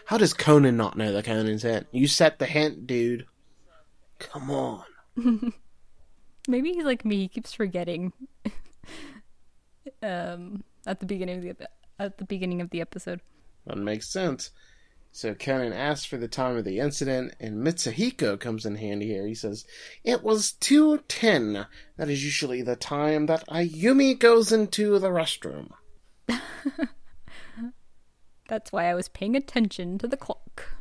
How 0.07 0.17
does 0.17 0.33
Conan 0.33 0.75
not 0.75 0.97
know 0.97 1.13
the 1.13 1.23
Conan's 1.23 1.63
hint? 1.63 1.87
You 1.91 2.07
set 2.07 2.39
the 2.39 2.45
hint, 2.45 2.85
dude. 2.85 3.25
Come 4.19 4.51
on. 4.51 5.53
Maybe 6.47 6.73
he's 6.73 6.85
like 6.85 7.05
me. 7.05 7.17
He 7.17 7.27
keeps 7.27 7.53
forgetting. 7.53 8.13
um, 10.03 10.63
at 10.85 10.99
the 10.99 11.05
beginning 11.05 11.49
of 11.49 11.57
the 11.57 11.69
at 11.99 12.17
the 12.17 12.25
beginning 12.25 12.61
of 12.61 12.69
the 12.69 12.81
episode. 12.81 13.21
That 13.65 13.77
makes 13.77 14.11
sense. 14.11 14.51
So 15.15 15.33
Conan 15.33 15.71
asks 15.71 16.05
for 16.05 16.17
the 16.17 16.27
time 16.27 16.57
of 16.57 16.65
the 16.65 16.79
incident, 16.79 17.35
and 17.39 17.65
Mitsuhiko 17.65 18.37
comes 18.37 18.65
in 18.65 18.75
handy 18.75 19.07
here. 19.07 19.25
He 19.25 19.33
says, 19.33 19.63
It 20.03 20.23
was 20.23 20.55
2.10. 20.59 21.67
That 21.95 22.09
is 22.09 22.21
usually 22.21 22.61
the 22.61 22.75
time 22.75 23.27
that 23.27 23.47
Ayumi 23.47 24.19
goes 24.19 24.51
into 24.51 24.99
the 24.99 25.07
restroom. 25.07 25.69
That's 28.49 28.73
why 28.73 28.89
I 28.89 28.93
was 28.93 29.07
paying 29.07 29.37
attention 29.37 29.97
to 29.99 30.07
the 30.07 30.17
clock. 30.17 30.71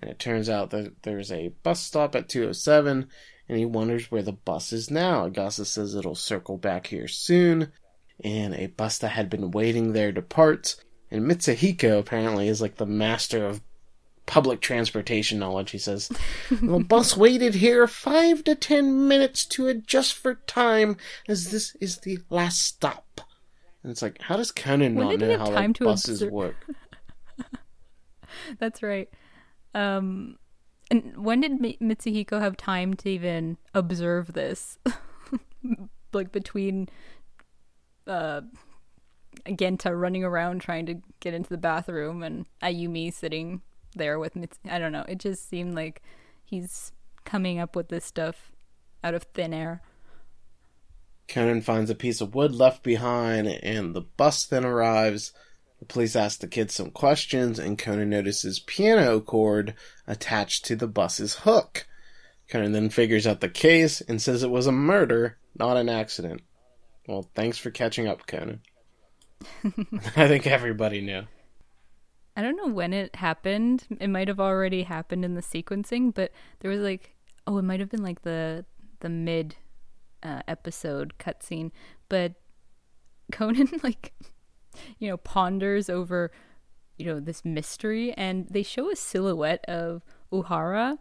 And 0.00 0.10
it 0.10 0.18
turns 0.18 0.48
out 0.48 0.70
that 0.70 1.04
there's 1.04 1.30
a 1.30 1.54
bus 1.62 1.80
stop 1.80 2.16
at 2.16 2.28
207, 2.28 3.06
and 3.52 3.58
he 3.58 3.66
wonders 3.66 4.10
where 4.10 4.22
the 4.22 4.32
bus 4.32 4.72
is 4.72 4.90
now. 4.90 5.28
Agasa 5.28 5.66
says 5.66 5.94
it'll 5.94 6.14
circle 6.14 6.56
back 6.56 6.86
here 6.86 7.06
soon, 7.06 7.70
and 8.24 8.54
a 8.54 8.68
bus 8.68 8.96
that 8.98 9.08
had 9.10 9.28
been 9.28 9.50
waiting 9.50 9.92
there 9.92 10.10
departs. 10.10 10.76
And 11.10 11.30
Mitsuhiko 11.30 11.98
apparently 11.98 12.48
is 12.48 12.62
like 12.62 12.76
the 12.76 12.86
master 12.86 13.44
of 13.46 13.60
public 14.24 14.62
transportation 14.62 15.38
knowledge. 15.38 15.70
He 15.72 15.76
says, 15.76 16.08
The 16.50 16.78
bus 16.78 17.14
waited 17.14 17.56
here 17.56 17.86
five 17.86 18.42
to 18.44 18.54
ten 18.54 19.06
minutes 19.06 19.44
to 19.48 19.68
adjust 19.68 20.14
for 20.14 20.36
time, 20.46 20.96
as 21.28 21.50
this 21.50 21.76
is 21.78 21.98
the 21.98 22.20
last 22.30 22.62
stop. 22.62 23.20
And 23.82 23.92
it's 23.92 24.00
like, 24.00 24.18
how 24.22 24.38
does 24.38 24.50
Conan 24.50 24.94
When 24.94 25.08
not 25.08 25.18
know 25.18 25.36
how 25.36 25.44
time 25.44 25.54
like, 25.54 25.74
to 25.76 25.84
buses 25.84 26.22
observe- 26.22 26.32
work? 26.32 26.56
That's 28.58 28.82
right. 28.82 29.10
Um, 29.74 30.38
and 30.92 31.24
when 31.24 31.40
did 31.40 31.58
Mi- 31.58 31.78
Mitsuhiko 31.80 32.38
have 32.38 32.54
time 32.58 32.92
to 32.94 33.08
even 33.08 33.56
observe 33.72 34.34
this? 34.34 34.78
like 36.12 36.30
between 36.32 36.90
uh, 38.06 38.42
Genta 39.56 39.96
running 39.96 40.22
around 40.22 40.60
trying 40.60 40.84
to 40.84 40.96
get 41.20 41.32
into 41.32 41.48
the 41.48 41.56
bathroom 41.56 42.22
and 42.22 42.44
Ayumi 42.62 43.10
sitting 43.10 43.62
there 43.94 44.18
with 44.18 44.36
Mits- 44.36 44.58
I 44.70 44.78
don't 44.78 44.92
know. 44.92 45.06
It 45.08 45.18
just 45.18 45.48
seemed 45.48 45.74
like 45.74 46.02
he's 46.44 46.92
coming 47.24 47.58
up 47.58 47.74
with 47.74 47.88
this 47.88 48.04
stuff 48.04 48.52
out 49.02 49.14
of 49.14 49.22
thin 49.22 49.54
air. 49.54 49.80
Conan 51.26 51.62
finds 51.62 51.88
a 51.88 51.94
piece 51.94 52.20
of 52.20 52.34
wood 52.34 52.54
left 52.54 52.82
behind, 52.82 53.48
and 53.48 53.94
the 53.94 54.02
bus 54.02 54.44
then 54.44 54.66
arrives. 54.66 55.32
The 55.82 55.86
police 55.86 56.14
ask 56.14 56.38
the 56.38 56.46
kids 56.46 56.74
some 56.74 56.92
questions, 56.92 57.58
and 57.58 57.76
Conan 57.76 58.08
notices 58.08 58.60
piano 58.60 59.18
cord 59.18 59.74
attached 60.06 60.64
to 60.66 60.76
the 60.76 60.86
bus's 60.86 61.40
hook. 61.40 61.88
Conan 62.48 62.70
then 62.70 62.88
figures 62.88 63.26
out 63.26 63.40
the 63.40 63.48
case 63.48 64.00
and 64.00 64.22
says 64.22 64.44
it 64.44 64.50
was 64.52 64.68
a 64.68 64.72
murder, 64.72 65.38
not 65.58 65.76
an 65.76 65.88
accident. 65.88 66.42
Well, 67.08 67.28
thanks 67.34 67.58
for 67.58 67.72
catching 67.72 68.06
up, 68.06 68.28
Conan. 68.28 68.60
I 70.14 70.28
think 70.28 70.46
everybody 70.46 71.00
knew. 71.00 71.24
I 72.36 72.42
don't 72.42 72.56
know 72.56 72.72
when 72.72 72.92
it 72.92 73.16
happened. 73.16 73.84
It 73.98 74.06
might 74.06 74.28
have 74.28 74.38
already 74.38 74.84
happened 74.84 75.24
in 75.24 75.34
the 75.34 75.40
sequencing, 75.40 76.14
but 76.14 76.30
there 76.60 76.70
was 76.70 76.78
like, 76.78 77.16
oh, 77.48 77.58
it 77.58 77.62
might 77.62 77.80
have 77.80 77.90
been 77.90 78.04
like 78.04 78.22
the 78.22 78.64
the 79.00 79.08
mid 79.08 79.56
uh, 80.22 80.42
episode 80.46 81.14
cutscene. 81.18 81.72
But 82.08 82.34
Conan 83.32 83.68
like, 83.82 84.12
you 84.98 85.08
know, 85.08 85.16
ponders 85.16 85.88
over, 85.90 86.30
you 86.98 87.06
know, 87.06 87.20
this 87.20 87.44
mystery, 87.44 88.12
and 88.12 88.46
they 88.48 88.62
show 88.62 88.90
a 88.90 88.96
silhouette 88.96 89.64
of 89.66 90.02
Uhara, 90.32 90.98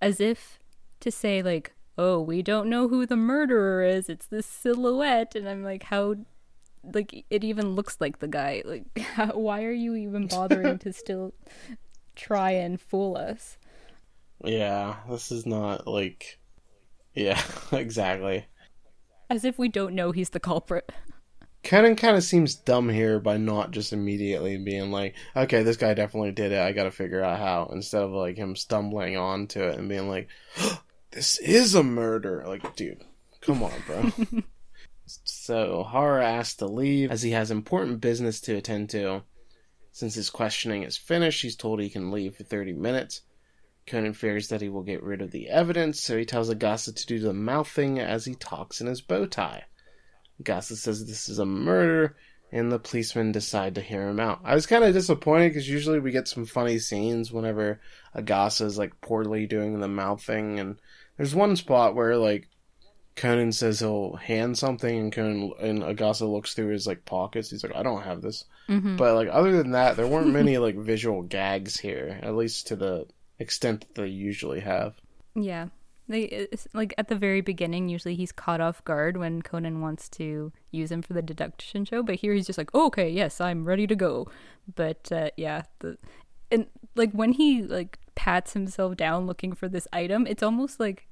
as 0.00 0.20
if 0.20 0.58
to 1.00 1.10
say 1.10 1.42
like, 1.42 1.72
oh, 1.98 2.20
we 2.20 2.42
don't 2.42 2.68
know 2.68 2.88
who 2.88 3.06
the 3.06 3.16
murderer 3.16 3.82
is. 3.82 4.08
It's 4.08 4.26
this 4.26 4.46
silhouette, 4.46 5.34
and 5.34 5.48
I'm 5.48 5.62
like, 5.62 5.84
how 5.84 6.16
like 6.94 7.24
it 7.30 7.42
even 7.42 7.74
looks 7.74 7.96
like 8.00 8.20
the 8.20 8.28
guy 8.28 8.62
like 8.64 8.84
how, 8.98 9.32
why 9.32 9.64
are 9.64 9.72
you 9.72 9.94
even 9.96 10.26
bothering 10.26 10.78
to 10.78 10.92
still 10.92 11.34
try 12.14 12.52
and 12.52 12.80
fool 12.80 13.16
us 13.16 13.58
Yeah, 14.44 14.96
this 15.10 15.32
is 15.32 15.46
not 15.46 15.86
like. 15.86 16.38
Yeah, 17.14 17.42
exactly. 17.72 18.46
as 19.30 19.44
if 19.44 19.58
we 19.58 19.68
don't 19.68 19.94
know 19.94 20.12
he's 20.12 20.30
the 20.30 20.40
culprit 20.40 20.92
Conan 21.66 21.96
kind 21.96 22.16
of 22.16 22.22
seems 22.22 22.54
dumb 22.54 22.88
here 22.88 23.18
by 23.18 23.38
not 23.38 23.72
just 23.72 23.92
immediately 23.92 24.56
being 24.56 24.92
like, 24.92 25.16
okay, 25.34 25.64
this 25.64 25.76
guy 25.76 25.94
definitely 25.94 26.30
did 26.30 26.52
it. 26.52 26.60
I 26.60 26.70
got 26.70 26.84
to 26.84 26.92
figure 26.92 27.24
out 27.24 27.40
how. 27.40 27.68
Instead 27.72 28.04
of 28.04 28.12
like 28.12 28.36
him 28.36 28.54
stumbling 28.54 29.16
onto 29.16 29.60
it 29.64 29.76
and 29.76 29.88
being 29.88 30.08
like, 30.08 30.28
this 31.10 31.40
is 31.40 31.74
a 31.74 31.82
murder. 31.82 32.44
Like, 32.46 32.76
dude, 32.76 33.02
come 33.40 33.64
on, 33.64 33.72
bro. 33.84 34.12
so 35.06 35.82
Hara 35.82 36.24
asks 36.24 36.54
to 36.58 36.66
leave 36.66 37.10
as 37.10 37.22
he 37.22 37.32
has 37.32 37.50
important 37.50 38.00
business 38.00 38.40
to 38.42 38.54
attend 38.54 38.90
to. 38.90 39.24
Since 39.90 40.14
his 40.14 40.30
questioning 40.30 40.84
is 40.84 40.96
finished, 40.96 41.42
he's 41.42 41.56
told 41.56 41.80
he 41.80 41.90
can 41.90 42.12
leave 42.12 42.36
for 42.36 42.44
30 42.44 42.74
minutes. 42.74 43.22
Conan 43.88 44.12
fears 44.12 44.50
that 44.50 44.60
he 44.60 44.68
will 44.68 44.84
get 44.84 45.02
rid 45.02 45.20
of 45.20 45.32
the 45.32 45.48
evidence, 45.48 46.00
so 46.00 46.16
he 46.16 46.24
tells 46.24 46.48
Agasa 46.48 46.94
to 46.94 47.06
do 47.06 47.18
the 47.18 47.32
mouthing 47.32 47.98
as 47.98 48.24
he 48.24 48.36
talks 48.36 48.80
in 48.80 48.86
his 48.86 49.00
bow 49.00 49.26
tie. 49.26 49.64
Agasa 50.42 50.76
says 50.76 51.06
this 51.06 51.28
is 51.28 51.38
a 51.38 51.46
murder, 51.46 52.16
and 52.52 52.70
the 52.70 52.78
policemen 52.78 53.32
decide 53.32 53.74
to 53.74 53.80
hear 53.80 54.08
him 54.08 54.20
out. 54.20 54.40
I 54.44 54.54
was 54.54 54.66
kind 54.66 54.84
of 54.84 54.94
disappointed 54.94 55.50
because 55.50 55.68
usually 55.68 55.98
we 55.98 56.12
get 56.12 56.28
some 56.28 56.46
funny 56.46 56.78
scenes 56.78 57.32
whenever 57.32 57.80
Agasa 58.14 58.62
is 58.62 58.78
like 58.78 59.00
poorly 59.00 59.46
doing 59.46 59.78
the 59.78 59.88
mouthing, 59.88 60.60
and 60.60 60.76
there's 61.16 61.34
one 61.34 61.56
spot 61.56 61.94
where 61.94 62.16
like 62.16 62.48
Conan 63.16 63.52
says 63.52 63.80
he'll 63.80 64.16
hand 64.16 64.58
something, 64.58 64.98
and 64.98 65.12
Conan 65.12 65.52
and 65.60 65.82
Agasa 65.82 66.30
looks 66.30 66.54
through 66.54 66.68
his 66.68 66.86
like 66.86 67.04
pockets. 67.04 67.50
He's 67.50 67.62
like, 67.64 67.74
I 67.74 67.82
don't 67.82 68.02
have 68.02 68.20
this. 68.20 68.44
mm-hmm. 68.68 68.96
But 68.96 69.14
like 69.14 69.28
other 69.30 69.56
than 69.56 69.72
that, 69.72 69.96
there 69.96 70.06
weren't 70.06 70.32
many 70.32 70.58
like 70.66 70.76
visual 70.76 71.22
gags 71.22 71.78
here, 71.78 72.20
at 72.22 72.36
least 72.36 72.66
to 72.68 72.76
the 72.76 73.06
extent 73.38 73.80
that 73.80 74.02
they 74.02 74.08
usually 74.08 74.60
have. 74.60 74.94
yeah 75.34 75.68
they 76.08 76.48
like 76.72 76.94
at 76.98 77.08
the 77.08 77.14
very 77.14 77.40
beginning 77.40 77.88
usually 77.88 78.14
he's 78.14 78.32
caught 78.32 78.60
off 78.60 78.84
guard 78.84 79.16
when 79.16 79.42
conan 79.42 79.80
wants 79.80 80.08
to 80.08 80.52
use 80.70 80.90
him 80.90 81.02
for 81.02 81.12
the 81.12 81.22
deduction 81.22 81.84
show 81.84 82.02
but 82.02 82.16
here 82.16 82.32
he's 82.32 82.46
just 82.46 82.58
like 82.58 82.70
oh, 82.74 82.86
okay 82.86 83.08
yes 83.08 83.40
i'm 83.40 83.64
ready 83.64 83.86
to 83.86 83.96
go. 83.96 84.26
But 84.74 85.10
uh, 85.12 85.30
yeah 85.36 85.62
the 85.78 85.96
and 86.50 86.66
like 86.94 87.12
when 87.12 87.32
he 87.32 87.62
like 87.62 87.98
pats 88.14 88.52
himself 88.52 88.96
down 88.96 89.26
looking 89.26 89.52
for 89.52 89.68
this 89.68 89.86
item 89.92 90.26
it's 90.26 90.42
almost 90.42 90.80
like 90.80 91.06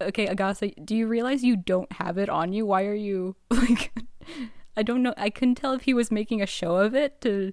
okay 0.00 0.26
agasa 0.26 0.72
do 0.84 0.94
you 0.94 1.06
realize 1.06 1.42
you 1.42 1.56
don't 1.56 1.90
have 1.92 2.18
it 2.18 2.28
on 2.28 2.52
you? 2.52 2.66
Why 2.66 2.84
are 2.84 2.94
you 2.94 3.36
like 3.50 3.92
i 4.76 4.82
don't 4.82 5.02
know 5.02 5.14
i 5.16 5.28
couldn't 5.30 5.56
tell 5.56 5.72
if 5.72 5.82
he 5.82 5.94
was 5.94 6.10
making 6.10 6.40
a 6.40 6.46
show 6.46 6.76
of 6.76 6.94
it 6.94 7.20
to 7.20 7.52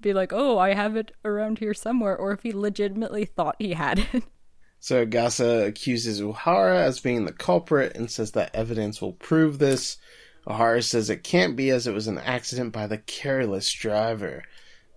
be 0.00 0.12
like 0.12 0.32
oh 0.32 0.58
i 0.58 0.74
have 0.74 0.96
it 0.96 1.12
around 1.24 1.58
here 1.58 1.74
somewhere 1.74 2.16
or 2.16 2.32
if 2.32 2.42
he 2.42 2.52
legitimately 2.52 3.24
thought 3.24 3.56
he 3.58 3.72
had 3.74 4.06
it 4.12 4.24
So 4.84 5.06
Agasa 5.06 5.66
accuses 5.66 6.20
Uhara 6.20 6.76
as 6.76 7.00
being 7.00 7.24
the 7.24 7.32
culprit 7.32 7.96
and 7.96 8.10
says 8.10 8.32
that 8.32 8.54
evidence 8.54 9.00
will 9.00 9.14
prove 9.14 9.58
this. 9.58 9.96
Uhara 10.46 10.84
says 10.84 11.08
it 11.08 11.24
can't 11.24 11.56
be 11.56 11.70
as 11.70 11.86
it 11.86 11.94
was 11.94 12.06
an 12.06 12.18
accident 12.18 12.74
by 12.74 12.86
the 12.86 12.98
careless 12.98 13.72
driver. 13.72 14.42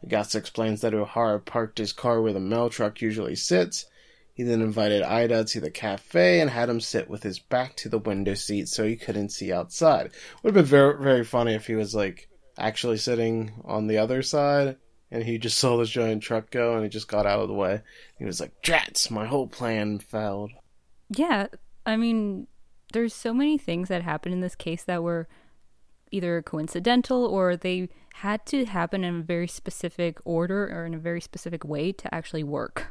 Agasa 0.06 0.36
explains 0.36 0.82
that 0.82 0.92
Uhara 0.92 1.46
parked 1.46 1.78
his 1.78 1.94
car 1.94 2.22
where 2.22 2.34
the 2.34 2.40
mail 2.42 2.70
truck 2.70 3.02
usually 3.02 3.38
sits. 3.38 3.86
He 4.34 4.44
then 4.44 4.62
invited 4.62 5.04
Ida 5.04 5.46
to 5.46 5.62
the 5.62 5.72
cafe 5.72 6.42
and 6.42 6.50
had 6.50 6.68
him 6.68 6.82
sit 6.82 7.10
with 7.10 7.24
his 7.24 7.40
back 7.40 7.78
to 7.78 7.88
the 7.88 7.98
window 7.98 8.34
seat 8.34 8.68
so 8.68 8.86
he 8.86 8.98
couldn't 8.98 9.30
see 9.30 9.54
outside. 9.54 10.12
Would 10.44 10.54
have 10.54 10.66
been 10.66 10.66
very 10.66 11.02
very 11.02 11.24
funny 11.24 11.54
if 11.54 11.66
he 11.66 11.76
was 11.76 11.96
like 11.96 12.28
actually 12.58 12.98
sitting 12.98 13.54
on 13.64 13.88
the 13.88 14.00
other 14.00 14.22
side 14.22 14.76
and 15.12 15.24
he 15.24 15.38
just 15.38 15.58
saw 15.58 15.78
this 15.78 15.90
giant 15.90 16.24
truck 16.24 16.50
go 16.50 16.76
and 16.76 16.84
he 16.84 16.90
just 16.90 17.08
got 17.08 17.26
out 17.26 17.40
of 17.40 17.48
the 17.48 17.54
way. 17.54 17.82
He 18.18 18.26
was 18.26 18.40
like, 18.40 18.62
Drats, 18.62 19.10
my 19.10 19.26
whole 19.26 19.48
plan 19.48 20.00
failed. 20.00 20.52
Yeah, 21.10 21.48
I 21.86 21.96
mean, 21.96 22.48
there's 22.94 23.14
so 23.14 23.34
many 23.34 23.58
things 23.58 23.90
that 23.90 24.04
happened 24.04 24.34
in 24.34 24.42
this 24.42 24.56
case 24.56 24.84
that 24.84 25.04
were 25.04 25.28
either 26.12 26.42
coincidental 26.42 27.26
or 27.26 27.56
they 27.56 27.90
had 28.16 28.46
to 28.48 28.66
happen 28.66 29.04
in 29.04 29.20
a 29.20 29.24
very 29.24 29.48
specific 29.48 30.20
order 30.26 30.70
or 30.70 30.86
in 30.86 30.94
a 30.94 31.00
very 31.00 31.22
specific 31.22 31.64
way 31.64 31.92
to 31.92 32.14
actually 32.14 32.44
work. 32.44 32.88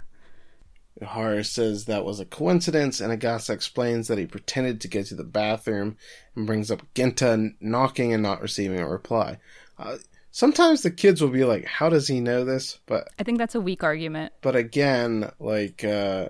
Hara 1.02 1.44
says 1.44 1.84
that 1.84 2.06
was 2.06 2.20
a 2.20 2.24
coincidence, 2.24 3.00
and 3.00 3.12
Agasa 3.12 3.50
explains 3.50 4.08
that 4.08 4.16
he 4.16 4.24
pretended 4.26 4.80
to 4.80 4.88
get 4.88 5.06
to 5.06 5.14
the 5.14 5.24
bathroom 5.24 5.98
and 6.34 6.46
brings 6.46 6.70
up 6.70 6.82
Genta 6.94 7.50
knocking 7.60 8.14
and 8.14 8.22
not 8.22 8.40
receiving 8.40 8.80
a 8.80 8.88
reply. 8.88 9.38
Uh, 9.78 9.98
sometimes 10.36 10.82
the 10.82 10.90
kids 10.90 11.22
will 11.22 11.30
be 11.30 11.44
like, 11.44 11.64
How 11.64 11.88
does 11.88 12.06
he 12.06 12.20
know 12.20 12.44
this? 12.44 12.78
But 12.84 13.08
I 13.18 13.22
think 13.22 13.38
that's 13.38 13.54
a 13.54 13.60
weak 13.60 13.82
argument. 13.82 14.34
but 14.42 14.54
again, 14.54 15.30
like 15.40 15.82
uh 15.82 16.28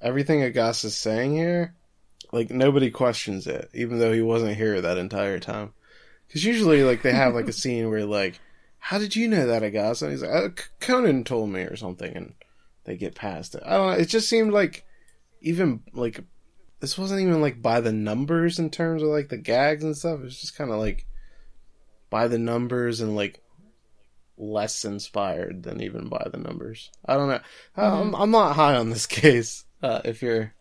everything 0.00 0.40
Agasa 0.40 0.86
is 0.86 0.96
saying 0.96 1.36
here, 1.36 1.74
like 2.32 2.50
nobody 2.50 2.90
questions 2.90 3.46
it, 3.46 3.70
even 3.74 3.98
though 3.98 4.12
he 4.12 4.22
wasn't 4.22 4.56
here 4.56 4.80
that 4.80 4.96
entire 4.96 5.38
time. 5.38 5.74
Because 6.26 6.44
usually, 6.44 6.82
like 6.82 7.02
they 7.02 7.12
have 7.12 7.34
like 7.34 7.48
a 7.48 7.52
scene 7.62 7.90
where 7.90 8.06
like, 8.06 8.40
how 8.78 8.98
did 8.98 9.14
you 9.14 9.28
know 9.28 9.46
that 9.46 9.62
Agasa? 9.62 10.02
And 10.02 10.12
he's 10.12 10.22
like, 10.22 10.30
uh, 10.30 10.48
Conan 10.80 11.24
told 11.24 11.50
me 11.50 11.60
or 11.60 11.76
something, 11.76 12.10
and 12.16 12.34
they 12.84 12.96
get 12.96 13.14
past 13.14 13.54
it. 13.54 13.62
I 13.66 13.76
don't 13.76 13.86
know. 13.88 13.98
It 13.98 14.06
just 14.06 14.30
seemed 14.30 14.52
like 14.54 14.86
even 15.42 15.82
like 15.92 16.24
this 16.80 16.96
wasn't 16.96 17.20
even 17.20 17.42
like 17.42 17.60
by 17.60 17.82
the 17.82 17.92
numbers 17.92 18.58
in 18.58 18.70
terms 18.70 19.02
of 19.02 19.08
like 19.08 19.28
the 19.28 19.36
gags 19.36 19.84
and 19.84 19.94
stuff. 19.94 20.20
it's 20.24 20.40
just 20.40 20.56
kind 20.56 20.70
of 20.70 20.78
like 20.78 21.06
by 22.08 22.28
the 22.28 22.38
numbers 22.38 23.00
and 23.00 23.14
like 23.14 23.41
less 24.36 24.84
inspired 24.84 25.62
than 25.62 25.80
even 25.80 26.08
by 26.08 26.26
the 26.32 26.38
numbers. 26.38 26.90
I 27.04 27.14
don't 27.14 27.28
know. 27.28 27.40
Mm-hmm. 27.76 27.80
I'm, 27.80 28.14
I'm 28.14 28.30
not 28.30 28.56
high 28.56 28.76
on 28.76 28.90
this 28.90 29.06
case. 29.22 29.64
Uh, 29.82 30.00
if 30.04 30.22
you're 30.22 30.54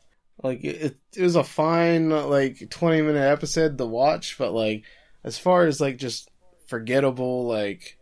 like 0.43 0.63
it, 0.63 0.97
it 1.15 1.21
was 1.21 1.35
a 1.35 1.43
fine 1.43 2.09
like 2.09 2.69
20 2.69 3.01
minute 3.01 3.19
episode 3.19 3.77
to 3.77 3.85
watch, 3.85 4.37
but 4.37 4.53
like 4.53 4.83
as 5.23 5.37
far 5.37 5.65
as 5.65 5.79
like 5.79 5.97
just 5.97 6.29
forgettable 6.67 7.45
like 7.47 7.97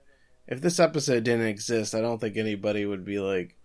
if 0.48 0.62
this 0.62 0.80
episode 0.80 1.24
didn't 1.24 1.48
exist, 1.48 1.94
I 1.94 2.02
don't 2.02 2.20
think 2.20 2.38
anybody 2.38 2.86
would 2.86 3.06
be 3.06 3.20
like 3.20 3.56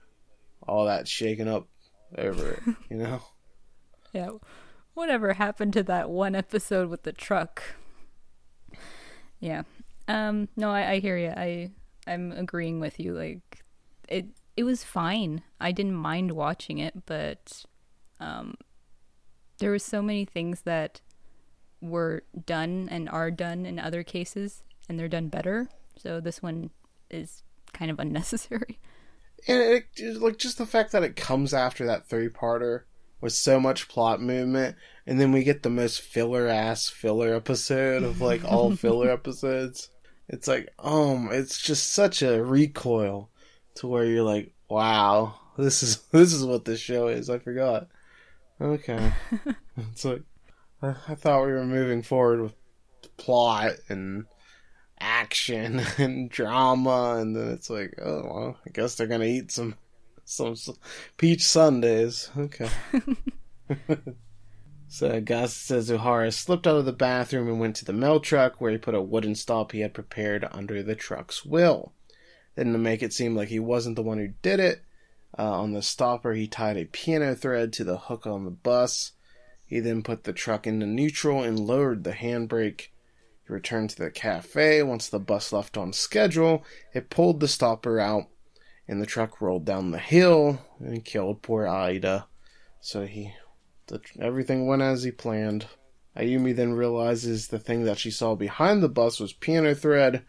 all 0.67 0.87
that 0.87 1.09
shaken 1.09 1.49
up 1.49 1.69
over 2.17 2.53
it, 2.53 2.61
you 2.91 2.97
know? 2.97 3.23
yeah. 4.13 4.31
Whatever 4.95 5.33
happened 5.33 5.73
to 5.73 5.83
that 5.85 6.09
one 6.09 6.37
episode 6.37 6.89
with 6.89 7.03
the 7.03 7.13
truck? 7.13 7.63
Yeah. 9.41 9.63
Um 10.09 10.49
no, 10.57 10.71
I, 10.71 10.93
I 10.93 10.99
hear 10.99 11.17
you. 11.17 11.31
I 11.31 11.71
I'm 12.07 12.33
agreeing 12.33 12.81
with 12.81 12.99
you 13.01 13.15
like 13.15 13.65
it 14.09 14.27
it 14.57 14.65
was 14.65 14.85
fine. 14.85 15.43
I 15.61 15.73
didn't 15.73 15.95
mind 15.95 16.33
watching 16.33 16.79
it, 16.79 17.07
but 17.07 17.65
um 18.21 18.55
there 19.59 19.71
were 19.71 19.79
so 19.79 20.03
many 20.03 20.25
things 20.25 20.63
that 20.63 21.01
were 21.81 22.23
done 22.47 22.89
and 22.91 23.09
are 23.09 23.31
done 23.31 23.67
in 23.67 23.79
other 23.79 24.03
cases 24.03 24.63
and 24.89 24.99
they're 24.99 25.09
done 25.09 25.29
better. 25.29 25.69
So 25.97 26.21
this 26.21 26.43
one 26.43 26.71
is 27.11 27.43
kind 27.73 27.91
of 27.91 27.99
unnecessary. 28.01 28.79
And 29.47 29.61
it, 29.61 29.87
it, 29.97 30.21
like 30.21 30.39
just 30.39 30.59
the 30.59 30.67
fact 30.67 30.93
that 30.93 31.03
it 31.03 31.17
comes 31.17 31.53
after 31.53 31.87
that 31.87 32.09
three 32.09 32.29
parter 32.29 32.83
with 33.21 33.33
so 33.33 33.59
much 33.59 33.89
plot 33.89 34.21
movement, 34.21 34.77
and 35.07 35.21
then 35.21 35.33
we 35.33 35.45
get 35.45 35.63
the 35.63 35.71
most 35.71 36.01
filler 36.01 36.47
ass 36.47 36.89
filler 36.89 37.35
episode 37.35 38.03
of 38.03 38.21
like 38.21 38.45
all 38.45 38.75
filler 38.77 39.11
episodes. 39.11 39.91
It's 40.29 40.49
like, 40.49 40.71
um, 40.79 41.29
it's 41.33 41.61
just 41.61 41.93
such 41.93 42.23
a 42.23 42.43
recoil 42.43 43.31
to 43.77 43.87
where 43.87 44.05
you're 44.05 44.25
like, 44.25 44.53
wow, 44.69 45.35
this 45.57 45.83
is 45.83 45.97
this 46.13 46.33
is 46.33 46.45
what 46.45 46.65
this 46.65 46.81
show 46.81 47.09
is. 47.09 47.31
I 47.31 47.39
forgot. 47.39 47.89
Okay, 48.61 49.13
it's 49.77 50.05
like 50.05 50.23
I, 50.83 50.95
I 51.09 51.15
thought 51.15 51.45
we 51.45 51.53
were 51.53 51.65
moving 51.65 52.03
forward 52.03 52.41
with 52.41 52.55
plot 53.17 53.73
and 53.89 54.27
action 54.99 55.83
and 55.99 56.31
drama, 56.31 57.17
and 57.19 57.37
then 57.37 57.51
it's 57.51 57.71
like, 57.71 57.95
oh 58.03 58.23
well, 58.25 58.59
I 58.67 58.71
guess 58.71 58.95
they're 58.95 59.07
gonna 59.07 59.25
eat 59.25 59.51
some 59.51 59.75
some, 60.25 60.57
some 60.57 60.77
peach 61.17 61.43
sundaes. 61.43 62.31
Okay. 62.37 62.71
So 64.95 65.21
Gus 65.21 65.53
says 65.53 65.91
O'Hara 65.91 66.31
slipped 66.31 66.69
out 66.69 66.77
of 66.77 66.85
the 66.85 66.93
bathroom 66.93 67.49
and 67.49 67.59
went 67.59 67.75
to 67.77 67.85
the 67.85 67.93
mail 67.93 68.21
truck 68.21 68.61
where 68.61 68.71
he 68.71 68.79
put 68.79 68.95
a 68.95 69.03
wooden 69.03 69.35
stop 69.35 69.73
he 69.73 69.81
had 69.81 69.93
prepared 69.93 70.47
under 70.53 70.85
the 70.85 70.95
truck's 70.95 71.45
wheel. 71.45 71.93
Then 72.55 72.71
to 72.71 72.79
make 72.79 73.03
it 73.03 73.13
seem 73.13 73.35
like 73.35 73.49
he 73.49 73.59
wasn't 73.59 73.97
the 73.97 74.05
one 74.05 74.19
who 74.19 74.35
did 74.41 74.61
it, 74.61 74.85
uh, 75.37 75.51
on 75.51 75.73
the 75.73 75.83
stopper 75.83 76.35
he 76.35 76.47
tied 76.47 76.77
a 76.77 76.85
piano 76.85 77.35
thread 77.35 77.73
to 77.73 77.83
the 77.83 77.99
hook 77.99 78.25
on 78.25 78.45
the 78.45 78.53
bus. 78.53 79.11
He 79.67 79.81
then 79.81 80.05
put 80.05 80.23
the 80.23 80.33
truck 80.33 80.65
into 80.65 80.87
neutral 80.87 81.43
and 81.43 81.59
lowered 81.59 82.05
the 82.05 82.13
handbrake. 82.13 82.91
He 83.49 83.53
returned 83.53 83.91
to 83.91 83.97
the 83.97 84.13
cafe. 84.13 84.81
Once 84.85 85.09
the 85.09 85.19
bus 85.19 85.53
left 85.53 85.77
on 85.77 85.93
schedule, 85.93 86.63
it 86.93 87.11
pulled 87.11 87.41
the 87.41 87.49
stopper 87.49 87.99
out, 87.99 88.29
and 88.87 89.03
the 89.03 89.07
truck 89.07 89.41
rolled 89.41 89.65
down 89.65 89.91
the 89.91 89.99
hill 89.99 90.61
and 90.79 91.05
killed 91.05 91.43
poor 91.43 91.67
Aida. 91.67 92.29
So 92.81 93.07
he, 93.07 93.33
the, 93.87 94.01
everything 94.21 94.67
went 94.67 94.83
as 94.83 95.03
he 95.03 95.11
planned. 95.11 95.67
Ayumi 96.17 96.55
then 96.55 96.75
realizes 96.75 97.49
the 97.49 97.59
thing 97.59 97.85
that 97.85 97.99
she 97.99 98.11
saw 98.11 98.35
behind 98.35 98.83
the 98.83 98.89
bus 98.89 99.19
was 99.19 99.33
piano 99.33 99.75
thread, 99.75 100.25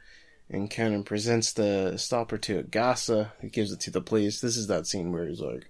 and 0.50 0.70
Conan 0.70 1.04
presents 1.04 1.54
the 1.54 1.98
stopper 1.98 2.38
to 2.40 2.64
Agasa. 2.64 3.32
He 3.42 3.50
gives 3.50 3.72
it 3.72 3.80
to 3.82 3.92
the 3.92 4.02
police. 4.02 4.42
This 4.42 4.58
is 4.58 4.68
that 4.68 4.88
scene 4.88 5.12
where 5.12 5.28
he's 5.28 5.42
like, 5.42 5.70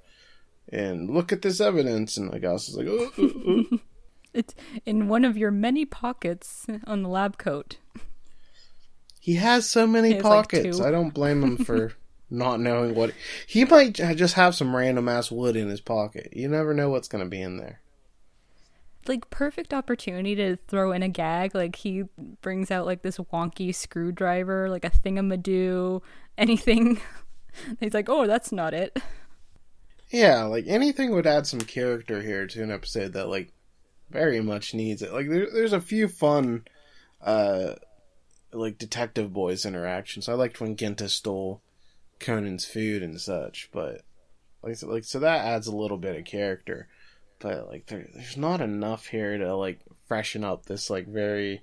and 0.69 1.09
look 1.09 1.31
at 1.31 1.41
this 1.41 1.61
evidence. 1.61 2.17
And 2.17 2.31
Agasa's 2.31 2.75
like, 2.75 2.87
oh, 2.87 3.11
oh, 3.17 3.31
oh. 3.47 3.79
It's 4.33 4.53
in 4.85 5.07
one 5.07 5.23
of 5.23 5.37
your 5.37 5.49
many 5.49 5.85
pockets 5.85 6.67
on 6.85 7.03
the 7.03 7.07
lab 7.07 7.37
coat. 7.37 7.77
He 9.21 9.35
has 9.35 9.69
so 9.69 9.87
many 9.87 10.19
pockets. 10.19 10.77
Like 10.77 10.89
I 10.89 10.91
don't 10.91 11.13
blame 11.13 11.41
him 11.41 11.55
for 11.55 11.93
not 12.29 12.59
knowing 12.59 12.95
what. 12.95 13.11
He 13.47 13.65
might 13.65 13.93
just 13.93 14.35
have 14.35 14.55
some 14.55 14.75
random 14.75 15.07
ass 15.07 15.31
wood 15.31 15.55
in 15.55 15.69
his 15.69 15.81
pocket. 15.81 16.29
You 16.33 16.47
never 16.47 16.73
know 16.73 16.89
what's 16.89 17.07
going 17.07 17.23
to 17.23 17.29
be 17.29 17.41
in 17.41 17.57
there. 17.57 17.81
Like, 19.07 19.29
perfect 19.29 19.73
opportunity 19.73 20.35
to 20.35 20.57
throw 20.67 20.91
in 20.91 21.03
a 21.03 21.09
gag. 21.09 21.53
Like, 21.53 21.75
he 21.75 22.03
brings 22.41 22.71
out, 22.71 22.87
like, 22.87 23.03
this 23.03 23.17
wonky 23.17 23.73
screwdriver, 23.73 24.67
like 24.69 24.83
a 24.83 24.89
thingamadoo, 24.89 26.01
anything. 26.37 26.99
He's 27.79 27.93
like, 27.93 28.09
oh, 28.09 28.25
that's 28.25 28.51
not 28.51 28.73
it. 28.73 28.97
Yeah, 30.09 30.43
like 30.43 30.65
anything 30.67 31.11
would 31.11 31.27
add 31.27 31.47
some 31.47 31.61
character 31.61 32.21
here 32.21 32.47
to 32.47 32.63
an 32.63 32.71
episode 32.71 33.13
that 33.13 33.27
like 33.27 33.51
very 34.09 34.39
much 34.39 34.73
needs 34.73 35.01
it. 35.01 35.11
Like 35.11 35.29
there, 35.29 35.47
there's 35.51 35.73
a 35.73 35.81
few 35.81 36.07
fun, 36.07 36.65
uh, 37.21 37.73
like 38.53 38.77
detective 38.77 39.33
boys 39.33 39.65
interactions. 39.65 40.29
I 40.29 40.33
liked 40.33 40.61
when 40.61 40.75
Genta 40.75 41.09
stole 41.09 41.61
Conan's 42.19 42.65
food 42.65 43.03
and 43.03 43.19
such, 43.19 43.69
but 43.71 44.01
like 44.63 44.75
so, 44.75 44.87
like 44.87 45.03
so 45.03 45.19
that 45.19 45.45
adds 45.45 45.67
a 45.67 45.75
little 45.75 45.97
bit 45.97 46.15
of 46.15 46.25
character. 46.25 46.87
But 47.39 47.67
like 47.67 47.87
there, 47.87 48.07
there's 48.13 48.37
not 48.37 48.61
enough 48.61 49.07
here 49.07 49.37
to 49.37 49.55
like 49.55 49.79
freshen 50.07 50.43
up 50.43 50.65
this 50.65 50.89
like 50.89 51.07
very 51.07 51.61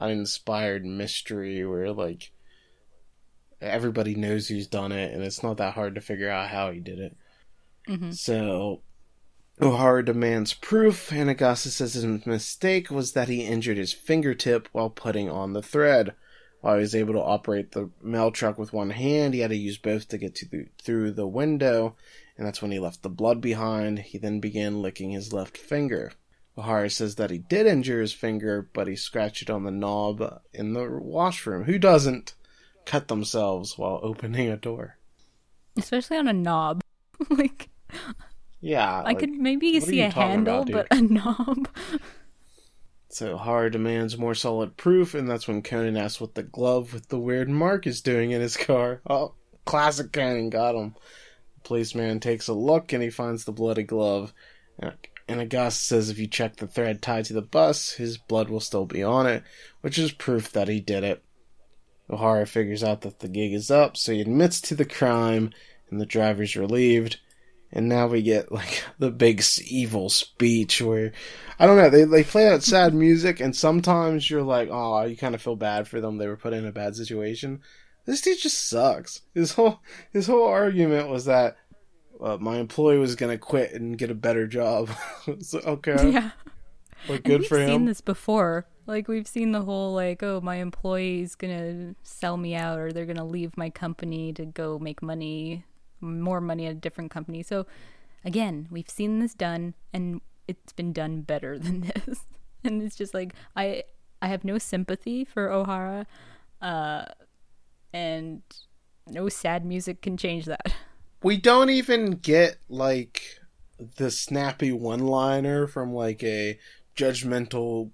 uninspired 0.00 0.84
mystery 0.84 1.64
where 1.66 1.92
like 1.92 2.32
everybody 3.60 4.14
knows 4.14 4.48
who's 4.48 4.66
done 4.66 4.92
it 4.92 5.12
and 5.12 5.22
it's 5.22 5.42
not 5.42 5.58
that 5.58 5.74
hard 5.74 5.94
to 5.94 6.00
figure 6.00 6.30
out 6.30 6.48
how 6.48 6.70
he 6.70 6.80
did 6.80 6.98
it. 6.98 7.16
Mm-hmm. 7.88 8.12
So 8.12 8.82
O'Hara 9.60 10.04
demands 10.04 10.54
proof, 10.54 11.12
and 11.12 11.28
Agasa 11.28 11.68
says 11.68 11.94
his 11.94 12.04
mistake 12.04 12.90
was 12.90 13.12
that 13.12 13.28
he 13.28 13.44
injured 13.44 13.76
his 13.76 13.92
fingertip 13.92 14.68
while 14.72 14.88
putting 14.88 15.28
on 15.28 15.52
the 15.52 15.62
thread. 15.62 16.14
While 16.60 16.76
he 16.76 16.80
was 16.80 16.94
able 16.94 17.14
to 17.14 17.22
operate 17.22 17.72
the 17.72 17.90
mail 18.02 18.30
truck 18.30 18.58
with 18.58 18.72
one 18.72 18.90
hand, 18.90 19.34
he 19.34 19.40
had 19.40 19.50
to 19.50 19.56
use 19.56 19.78
both 19.78 20.08
to 20.08 20.18
get 20.18 20.34
to 20.36 20.48
the, 20.48 20.66
through 20.82 21.12
the 21.12 21.26
window, 21.26 21.96
and 22.36 22.46
that's 22.46 22.60
when 22.60 22.70
he 22.70 22.78
left 22.78 23.02
the 23.02 23.08
blood 23.08 23.40
behind. 23.40 24.00
He 24.00 24.18
then 24.18 24.40
began 24.40 24.82
licking 24.82 25.10
his 25.10 25.32
left 25.32 25.56
finger. 25.56 26.12
O'Hara 26.58 26.90
says 26.90 27.14
that 27.14 27.30
he 27.30 27.38
did 27.38 27.66
injure 27.66 28.00
his 28.00 28.12
finger, 28.12 28.68
but 28.74 28.88
he 28.88 28.96
scratched 28.96 29.42
it 29.42 29.50
on 29.50 29.64
the 29.64 29.70
knob 29.70 30.40
in 30.52 30.74
the 30.74 30.86
washroom. 31.00 31.64
Who 31.64 31.78
doesn't 31.78 32.34
cut 32.84 33.08
themselves 33.08 33.78
while 33.78 34.00
opening 34.02 34.50
a 34.50 34.56
door? 34.56 34.98
Especially 35.78 36.18
on 36.18 36.28
a 36.28 36.32
knob. 36.32 36.82
like 37.30 37.70
yeah. 38.60 39.00
I 39.00 39.04
like, 39.04 39.20
could 39.20 39.30
maybe 39.30 39.80
see 39.80 40.02
a 40.02 40.10
handle, 40.10 40.62
about, 40.62 40.72
but 40.72 40.86
a 40.90 41.00
knob. 41.00 41.68
So 43.10 43.36
Har 43.36 43.68
demands 43.70 44.16
more 44.16 44.36
solid 44.36 44.76
proof, 44.76 45.14
and 45.14 45.28
that's 45.28 45.48
when 45.48 45.62
Conan 45.62 45.96
asks 45.96 46.20
what 46.20 46.36
the 46.36 46.44
glove 46.44 46.94
with 46.94 47.08
the 47.08 47.18
weird 47.18 47.48
mark 47.48 47.84
is 47.86 48.00
doing 48.00 48.30
in 48.30 48.40
his 48.40 48.56
car. 48.56 49.02
Oh, 49.10 49.34
classic 49.64 50.12
Conan 50.12 50.48
got 50.50 50.76
him. 50.76 50.94
The 51.54 51.60
policeman 51.68 52.20
takes 52.20 52.46
a 52.46 52.54
look 52.54 52.92
and 52.92 53.02
he 53.02 53.10
finds 53.10 53.44
the 53.44 53.52
bloody 53.52 53.82
glove. 53.82 54.32
And 54.80 55.40
Agasa 55.40 55.72
says 55.72 56.08
if 56.08 56.18
you 56.18 56.28
check 56.28 56.56
the 56.56 56.66
thread 56.68 57.02
tied 57.02 57.24
to 57.26 57.34
the 57.34 57.42
bus, 57.42 57.92
his 57.92 58.16
blood 58.16 58.48
will 58.48 58.60
still 58.60 58.86
be 58.86 59.02
on 59.02 59.26
it, 59.26 59.42
which 59.80 59.98
is 59.98 60.12
proof 60.12 60.52
that 60.52 60.68
he 60.68 60.80
did 60.80 61.02
it. 61.04 61.22
O'Hara 62.08 62.46
figures 62.46 62.82
out 62.82 63.02
that 63.02 63.18
the 63.20 63.28
gig 63.28 63.52
is 63.52 63.70
up, 63.70 63.96
so 63.96 64.12
he 64.12 64.20
admits 64.20 64.60
to 64.60 64.74
the 64.74 64.84
crime, 64.84 65.50
and 65.90 66.00
the 66.00 66.06
driver's 66.06 66.56
relieved 66.56 67.18
and 67.72 67.88
now 67.88 68.06
we 68.06 68.22
get 68.22 68.50
like 68.52 68.82
the 68.98 69.10
big 69.10 69.42
evil 69.66 70.08
speech 70.08 70.82
where 70.82 71.12
I 71.58 71.66
don't 71.66 71.76
know 71.76 71.90
they 71.90 72.04
they 72.04 72.24
play 72.24 72.44
that 72.48 72.62
sad 72.62 72.94
music 72.94 73.40
and 73.40 73.54
sometimes 73.54 74.28
you're 74.30 74.42
like 74.42 74.68
oh 74.70 75.02
you 75.04 75.16
kind 75.16 75.34
of 75.34 75.42
feel 75.42 75.56
bad 75.56 75.88
for 75.88 76.00
them 76.00 76.18
they 76.18 76.26
were 76.28 76.36
put 76.36 76.52
in 76.52 76.66
a 76.66 76.72
bad 76.72 76.96
situation. 76.96 77.60
This 78.06 78.22
dude 78.22 78.40
just 78.40 78.68
sucks. 78.68 79.22
His 79.34 79.52
whole 79.52 79.80
his 80.12 80.26
whole 80.26 80.46
argument 80.46 81.08
was 81.08 81.26
that 81.26 81.56
uh, 82.20 82.36
my 82.38 82.58
employee 82.58 82.98
was 82.98 83.14
gonna 83.14 83.38
quit 83.38 83.72
and 83.72 83.96
get 83.96 84.10
a 84.10 84.14
better 84.14 84.46
job. 84.46 84.90
so, 85.40 85.58
okay, 85.60 86.10
yeah, 86.10 86.30
like 87.08 87.24
good 87.24 87.46
for 87.46 87.58
him. 87.58 87.66
We've 87.66 87.74
seen 87.74 87.84
this 87.84 88.00
before. 88.00 88.66
Like 88.86 89.06
we've 89.06 89.28
seen 89.28 89.52
the 89.52 89.62
whole 89.62 89.94
like 89.94 90.22
oh 90.22 90.40
my 90.40 90.56
employee's 90.56 91.34
gonna 91.34 91.94
sell 92.02 92.36
me 92.36 92.54
out 92.54 92.78
or 92.78 92.92
they're 92.92 93.06
gonna 93.06 93.24
leave 93.24 93.56
my 93.56 93.70
company 93.70 94.32
to 94.32 94.44
go 94.44 94.78
make 94.78 95.02
money 95.02 95.64
more 96.00 96.40
money 96.40 96.66
at 96.66 96.72
a 96.72 96.76
different 96.76 97.10
company. 97.10 97.42
So 97.42 97.66
again, 98.24 98.68
we've 98.70 98.90
seen 98.90 99.18
this 99.18 99.34
done 99.34 99.74
and 99.92 100.20
it's 100.48 100.72
been 100.72 100.92
done 100.92 101.22
better 101.22 101.58
than 101.64 101.80
this. 101.82 102.20
and 102.64 102.82
it's 102.82 102.96
just 102.96 103.14
like 103.14 103.34
I 103.56 103.84
I 104.22 104.28
have 104.28 104.44
no 104.44 104.58
sympathy 104.58 105.24
for 105.24 105.48
Ohara. 105.48 106.06
Uh 106.60 107.06
and 107.92 108.42
no 109.08 109.28
sad 109.28 109.64
music 109.64 110.02
can 110.02 110.16
change 110.16 110.46
that. 110.46 110.72
We 111.22 111.36
don't 111.36 111.68
even 111.68 112.12
get 112.12 112.56
like 112.70 113.22
the 113.96 114.10
snappy 114.10 114.72
one-liner 114.72 115.66
from 115.66 115.92
like 115.92 116.22
a 116.22 116.58
judgmental 116.96 117.90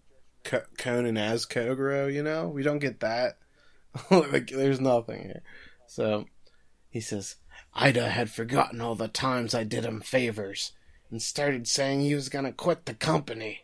Conan 0.79 1.17
as 1.17 1.45
Kogoro, 1.45 2.13
you 2.13 2.23
know? 2.23 2.49
We 2.49 2.63
don't 2.63 2.79
get 2.79 3.01
that. 3.01 3.39
like 4.11 4.49
there's 4.49 4.81
nothing 4.81 5.23
here. 5.23 5.43
So 5.87 6.27
he 6.89 7.01
says, 7.01 7.37
Ida 7.79 8.09
had 8.09 8.31
forgotten 8.31 8.81
all 8.81 8.95
the 8.95 9.07
times 9.07 9.55
I 9.55 9.63
did 9.63 9.85
him 9.85 10.01
favors 10.01 10.73
and 11.11 11.21
started 11.21 11.69
saying 11.69 12.01
he 12.01 12.15
was 12.15 12.31
gonna 12.31 12.51
quit 12.51 12.87
the 12.87 12.95
company. 12.95 13.61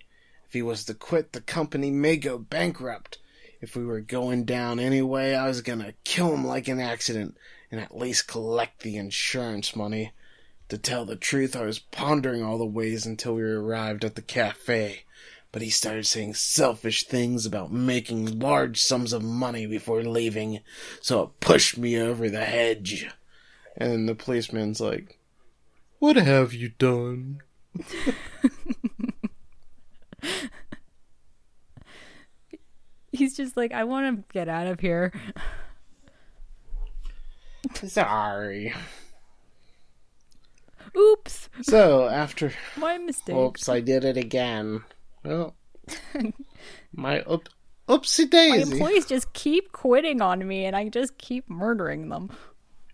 If 0.46 0.52
he 0.52 0.60
was 0.60 0.84
to 0.84 0.92
quit, 0.92 1.32
the 1.32 1.40
company 1.40 1.90
may 1.90 2.18
go 2.18 2.36
bankrupt. 2.36 3.16
If 3.62 3.74
we 3.74 3.86
were 3.86 4.02
going 4.02 4.44
down 4.44 4.78
anyway, 4.78 5.32
I 5.32 5.48
was 5.48 5.62
gonna 5.62 5.94
kill 6.04 6.34
him 6.34 6.46
like 6.46 6.68
an 6.68 6.78
accident 6.78 7.38
and 7.70 7.80
at 7.80 7.96
least 7.96 8.28
collect 8.28 8.82
the 8.82 8.98
insurance 8.98 9.74
money. 9.74 10.12
To 10.68 10.76
tell 10.76 11.06
the 11.06 11.16
truth, 11.16 11.56
I 11.56 11.64
was 11.64 11.78
pondering 11.78 12.42
all 12.42 12.58
the 12.58 12.66
ways 12.66 13.06
until 13.06 13.36
we 13.36 13.42
arrived 13.42 14.04
at 14.04 14.14
the 14.14 14.20
cafe. 14.20 15.04
But 15.52 15.62
he 15.62 15.70
started 15.70 16.06
saying 16.06 16.34
selfish 16.34 17.04
things 17.04 17.46
about 17.46 17.72
making 17.72 18.38
large 18.38 18.78
sums 18.78 19.14
of 19.14 19.22
money 19.22 19.64
before 19.64 20.02
leaving, 20.02 20.60
so 21.00 21.22
it 21.22 21.40
pushed 21.40 21.78
me 21.78 21.98
over 21.98 22.28
the 22.28 22.44
hedge. 22.44 23.08
And 23.76 24.08
the 24.08 24.14
policeman's 24.14 24.80
like, 24.80 25.18
What 25.98 26.16
have 26.16 26.52
you 26.52 26.70
done? 26.78 27.42
He's 33.12 33.36
just 33.36 33.56
like, 33.56 33.72
I 33.72 33.84
want 33.84 34.16
to 34.16 34.24
get 34.32 34.48
out 34.48 34.66
of 34.66 34.80
here. 34.80 35.12
Sorry. 37.74 38.74
Oops. 40.96 41.48
So 41.62 42.08
after 42.08 42.52
my 42.76 42.98
mistake. 42.98 43.36
Oops, 43.36 43.68
I 43.68 43.80
did 43.80 44.04
it 44.04 44.16
again. 44.16 44.82
Well, 45.24 45.54
my 46.92 47.22
oop, 47.30 47.48
oopsie 47.88 48.28
daisy. 48.28 48.70
My 48.70 48.72
employees 48.72 49.06
just 49.06 49.32
keep 49.32 49.72
quitting 49.72 50.20
on 50.20 50.46
me, 50.46 50.64
and 50.64 50.74
I 50.76 50.88
just 50.88 51.16
keep 51.18 51.48
murdering 51.48 52.08
them. 52.08 52.30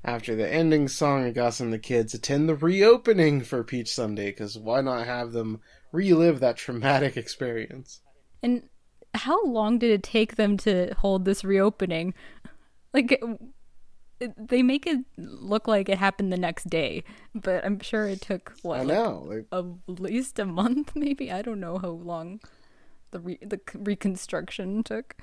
After 0.04 0.36
the 0.36 0.48
ending 0.50 0.88
song, 0.88 1.32
Gus 1.32 1.60
and 1.60 1.72
the 1.72 1.78
kids 1.78 2.14
attend 2.14 2.48
the 2.48 2.54
reopening 2.54 3.42
for 3.42 3.64
Peach 3.64 3.92
Sunday 3.92 4.26
because 4.30 4.56
why 4.56 4.80
not 4.80 5.06
have 5.06 5.32
them 5.32 5.60
relive 5.92 6.40
that 6.40 6.56
traumatic 6.56 7.16
experience? 7.16 8.00
And 8.42 8.68
how 9.14 9.44
long 9.44 9.78
did 9.78 9.90
it 9.90 10.02
take 10.02 10.36
them 10.36 10.56
to 10.58 10.94
hold 10.98 11.24
this 11.24 11.44
reopening? 11.44 12.14
Like 12.94 13.20
they 14.36 14.62
make 14.62 14.86
it 14.86 14.98
look 15.16 15.68
like 15.68 15.88
it 15.88 15.98
happened 15.98 16.32
the 16.32 16.38
next 16.38 16.68
day, 16.68 17.04
but 17.34 17.64
I'm 17.64 17.80
sure 17.80 18.06
it 18.06 18.20
took 18.20 18.54
what? 18.62 18.80
I 18.80 18.84
know, 18.84 19.26
like, 19.28 19.46
at 19.52 20.00
least 20.00 20.38
a 20.38 20.44
month, 20.44 20.92
maybe. 20.96 21.30
I 21.30 21.42
don't 21.42 21.60
know 21.60 21.78
how 21.78 21.90
long 21.90 22.40
the 23.10 23.20
re- 23.20 23.38
the 23.42 23.60
reconstruction 23.74 24.82
took. 24.82 25.16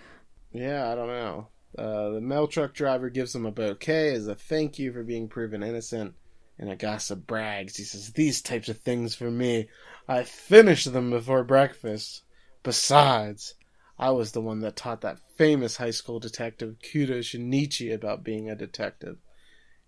Yeah, 0.52 0.92
I 0.92 0.96
don't 0.96 1.08
know. 1.08 1.48
Uh, 1.78 2.12
the 2.12 2.22
mail 2.22 2.48
truck 2.48 2.74
driver 2.74 3.10
gives 3.10 3.36
him 3.36 3.46
a 3.46 3.52
bouquet 3.52 4.14
as 4.14 4.28
a 4.28 4.36
thank 4.36 4.80
you 4.80 4.94
for 4.94 5.04
being 5.04 5.28
proven 5.28 5.64
innocent. 5.64 6.14
And 6.58 6.70
Agasa 6.70 7.18
brags. 7.18 7.76
He 7.76 7.84
says, 7.84 8.14
These 8.14 8.42
types 8.42 8.70
of 8.70 8.80
things 8.80 9.14
for 9.14 9.30
me, 9.30 9.68
I 10.08 10.24
finish 10.24 10.86
them 10.86 11.10
before 11.10 11.44
breakfast. 11.44 12.24
Besides, 12.64 13.56
I 14.00 14.12
was 14.12 14.32
the 14.32 14.42
one 14.42 14.60
that 14.60 14.76
taught 14.76 15.02
that 15.02 15.20
famous 15.38 15.78
high 15.78 15.92
school 15.92 16.20
detective 16.20 16.78
Kudo 16.80 17.20
Shinichi 17.20 17.94
about 17.94 18.24
being 18.24 18.50
a 18.50 18.56
detective. 18.56 19.18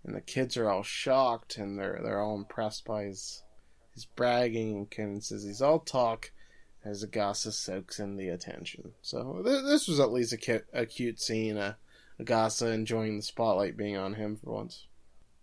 And 0.04 0.15
the 0.15 0.21
kids 0.21 0.56
are 0.58 0.69
all 0.69 0.84
shocked 0.84 1.58
and 1.58 1.78
they're 1.78 2.00
they're 2.02 2.21
all 2.21 2.36
impressed 2.36 2.86
by 2.86 3.04
his 3.04 3.43
his 3.93 4.06
bragging 4.06 4.78
and 4.78 4.89
Ken 4.89 5.19
says 5.19 5.43
he's 5.43 5.62
all 5.62 5.80
talk 5.80 6.32
as 6.88 7.06
Agasa 7.06 7.52
soaks 7.52 8.00
in 8.00 8.17
the 8.17 8.30
attention. 8.30 8.93
So 9.02 9.41
th- 9.43 9.63
this 9.63 9.88
was 9.88 10.00
at 10.00 10.12
least 10.12 10.34
a, 10.34 10.38
ki- 10.38 10.60
a 10.73 10.86
cute 10.86 11.19
scene. 11.19 11.58
Uh, 11.58 11.73
Agasa 12.19 12.73
enjoying 12.73 13.17
the 13.17 13.23
spotlight 13.23 13.78
being 13.78 13.97
on 13.97 14.15
him 14.15 14.38
for 14.38 14.54
once. 14.54 14.88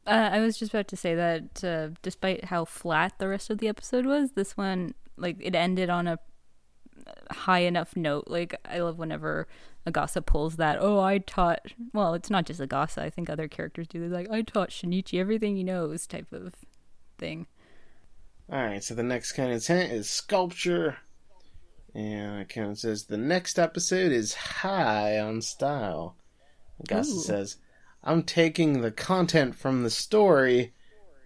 Uh, 0.07 0.31
I 0.33 0.41
was 0.41 0.59
just 0.59 0.73
about 0.73 0.89
to 0.89 0.97
say 0.97 1.15
that 1.15 1.65
uh, 1.65 1.95
despite 2.03 2.47
how 2.47 2.65
flat 2.65 3.15
the 3.19 3.29
rest 3.29 3.49
of 3.51 3.59
the 3.59 3.69
episode 3.69 4.07
was, 4.07 4.33
this 4.33 4.57
one 4.57 4.95
like 5.17 5.37
it 5.41 5.55
ended 5.55 5.89
on 5.89 6.07
a 6.07 6.19
high 7.31 7.61
enough 7.61 7.97
note. 7.97 8.25
Like 8.27 8.55
I 8.65 8.81
love 8.81 8.99
whenever 8.99 9.47
Agasa 9.87 10.25
pulls 10.25 10.57
that. 10.57 10.79
Oh, 10.81 11.01
I 11.01 11.19
taught. 11.19 11.61
Well, 11.93 12.15
it's 12.15 12.31
not 12.31 12.47
just 12.47 12.61
Agasa. 12.61 12.99
I 12.99 13.11
think 13.11 13.31
other 13.31 13.49
characters 13.49 13.87
do. 13.87 14.01
They're 14.01 14.09
like, 14.09 14.31
I 14.31 14.43
taught 14.43 14.71
Shinichi 14.71 15.21
everything 15.21 15.57
he 15.57 15.65
knows, 15.65 16.07
type 16.07 16.33
of 16.33 16.55
thing. 17.19 17.47
All 18.51 18.63
right. 18.63 18.83
So 18.83 18.95
the 18.95 19.03
next 19.03 19.33
kind 19.33 19.53
of 19.53 19.65
hint 19.67 19.93
is 19.93 20.11
sculpture, 20.11 20.99
and 21.95 22.41
it 22.41 22.49
kind 22.49 22.71
of 22.71 22.79
says 22.79 23.05
the 23.05 23.17
next 23.17 23.59
episode 23.59 24.13
is 24.13 24.35
high 24.35 25.19
on 25.19 25.41
style. 25.43 26.17
Ooh. 26.93 27.05
says, 27.05 27.57
"I'm 28.03 28.23
taking 28.23 28.81
the 28.81 28.91
content 28.91 29.55
from 29.55 29.83
the 29.83 29.91
story," 29.91 30.75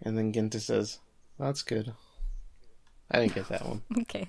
and 0.02 0.16
then 0.16 0.32
Genta 0.32 0.60
says, 0.60 0.98
"That's 1.38 1.62
good." 1.62 1.94
I 3.10 3.20
didn't 3.20 3.34
get 3.34 3.48
that 3.48 3.66
one. 3.66 3.82
okay. 4.00 4.28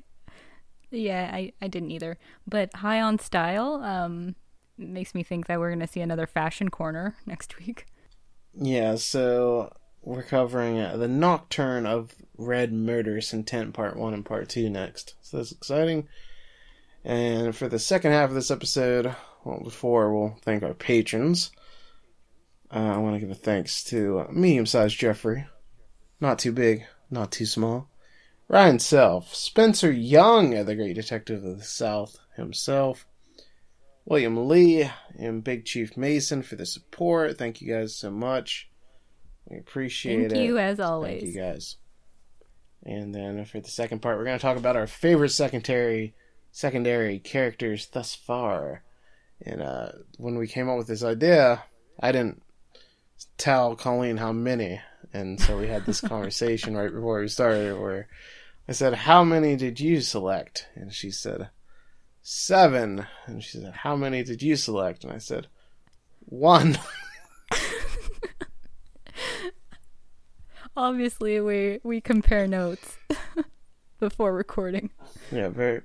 Yeah, 0.92 1.30
I, 1.32 1.54
I 1.62 1.68
didn't 1.68 1.92
either. 1.92 2.18
But 2.48 2.76
high 2.76 3.02
on 3.02 3.20
style 3.20 3.76
um, 3.84 4.36
makes 4.78 5.14
me 5.14 5.24
think 5.24 5.48
that 5.48 5.60
we're 5.60 5.70
going 5.70 5.80
to 5.82 5.88
see 5.88 6.02
another 6.02 6.26
fashion 6.26 6.70
corner 6.70 7.16
next 7.26 7.60
week. 7.60 7.86
Yeah, 8.54 8.96
so 8.96 9.72
we're 10.02 10.24
covering 10.24 10.80
uh, 10.80 10.98
the 10.98 11.08
Nocturne 11.08 11.86
of 11.86 12.16
Red 12.38 12.74
Murderous 12.74 13.34
Intent 13.34 13.74
Part 13.74 13.98
1 13.98 14.14
and 14.14 14.26
Part 14.26 14.50
2 14.50 14.70
next. 14.70 15.16
So 15.22 15.38
that's 15.38 15.52
exciting. 15.52 16.08
And 17.04 17.56
for 17.56 17.68
the 17.68 17.80
second 17.80 18.12
half 18.12 18.30
of 18.30 18.36
this 18.36 18.52
episode, 18.52 19.16
well, 19.44 19.62
before 19.64 20.14
we'll 20.14 20.38
thank 20.42 20.64
our 20.64 20.74
patrons, 20.74 21.52
uh, 22.72 22.80
I 22.80 22.98
want 22.98 23.16
to 23.16 23.20
give 23.20 23.32
a 23.32 23.36
thanks 23.36 23.84
to 23.86 24.20
uh, 24.20 24.28
medium 24.32 24.66
sized 24.66 24.98
Jeffrey. 24.98 25.48
Not 26.20 26.40
too 26.40 26.52
big, 26.52 26.86
not 27.10 27.32
too 27.32 27.46
small. 27.46 27.90
Ryan 28.48 28.80
Self, 28.80 29.34
Spencer 29.34 29.92
Young, 29.92 30.66
the 30.66 30.76
great 30.76 30.96
detective 30.96 31.44
of 31.44 31.58
the 31.58 31.64
South 31.64 32.18
himself, 32.36 33.06
William 34.06 34.48
Lee, 34.48 34.90
and 35.18 35.44
Big 35.44 35.66
Chief 35.66 35.96
Mason 35.96 36.42
for 36.42 36.56
the 36.56 36.66
support. 36.66 37.38
Thank 37.38 37.62
you 37.62 37.72
guys 37.72 37.96
so 37.96 38.10
much. 38.10 38.70
We 39.48 39.58
appreciate 39.58 40.16
Thank 40.16 40.32
it. 40.32 40.36
Thank 40.36 40.48
you 40.48 40.58
as 40.58 40.80
always. 40.80 41.22
Thank 41.22 41.36
you 41.36 41.42
guys. 41.42 41.78
And 42.84 43.14
then 43.14 43.46
for 43.46 43.60
the 43.60 43.70
second 43.70 44.02
part, 44.02 44.18
we're 44.18 44.26
going 44.26 44.38
to 44.38 44.42
talk 44.42 44.58
about 44.58 44.76
our 44.76 44.88
favorite 44.88 45.30
secondary 45.30 46.16
secondary 46.52 47.20
characters 47.20 47.88
thus 47.88 48.16
far. 48.16 48.84
And 49.46 49.62
uh, 49.62 49.92
when 50.18 50.38
we 50.38 50.48
came 50.48 50.70
up 50.70 50.78
with 50.78 50.88
this 50.88 51.04
idea, 51.04 51.64
I 52.00 52.12
didn't 52.12 52.42
tell 53.38 53.76
Colleen 53.76 54.18
how 54.18 54.32
many, 54.32 54.82
and 55.14 55.40
so 55.40 55.58
we 55.58 55.68
had 55.68 55.86
this 55.86 56.02
conversation 56.16 56.76
right 56.76 56.92
before 56.92 57.22
we 57.22 57.28
started 57.28 57.80
where 57.80 58.08
I 58.68 58.74
said, 58.74 58.94
How 58.94 59.24
many 59.24 59.56
did 59.56 59.80
you 59.80 60.02
select? 60.02 60.68
And 60.76 60.94
she 60.94 61.10
said, 61.12 61.50
Seven. 62.22 63.08
And 63.26 63.44
she 63.44 63.58
said, 63.58 63.74
How 63.74 63.96
many 63.96 64.24
did 64.24 64.44
you 64.44 64.56
select? 64.56 65.04
And 65.04 65.12
I 65.12 65.18
said, 65.18 65.48
One. 66.20 66.78
Obviously, 70.78 71.42
we, 71.42 71.80
we 71.84 72.00
compare 72.00 72.48
notes 72.48 72.98
before 74.00 74.34
recording. 74.34 74.92
Yeah, 75.32 75.50
very. 75.50 75.82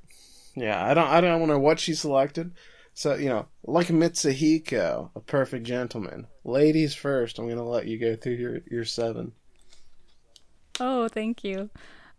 Yeah, 0.55 0.85
I 0.85 0.95
don't. 0.95 1.09
I 1.09 1.21
don't 1.21 1.49
know 1.49 1.59
what 1.59 1.81
she 1.81 1.95
selected. 1.95 2.53
So 2.95 3.15
you 3.17 3.29
know, 3.29 3.47
like 3.65 3.89
Mitsuhiko, 3.89 5.11
a 5.15 5.21
perfect 5.21 5.67
gentleman. 5.67 6.29
Ladies 6.45 6.95
first. 6.95 7.39
I'm 7.39 7.49
gonna 7.49 7.65
let 7.65 7.87
you 7.87 7.99
go 7.99 8.17
through 8.17 8.35
your 8.35 8.61
your 8.71 8.85
seven. 8.85 9.33
Oh, 10.81 11.09
thank 11.09 11.45
you. 11.45 11.71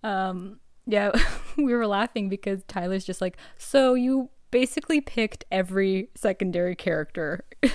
Um, 0.04 0.60
yeah, 0.86 1.12
we 1.58 1.74
were 1.74 1.88
laughing 1.88 2.30
because 2.30 2.64
Tyler's 2.68 3.06
just 3.06 3.22
like, 3.22 3.38
so 3.58 3.94
you 3.94 4.30
basically 4.52 5.02
picked 5.02 5.46
every 5.52 6.10
secondary 6.16 6.76
character. 6.76 7.46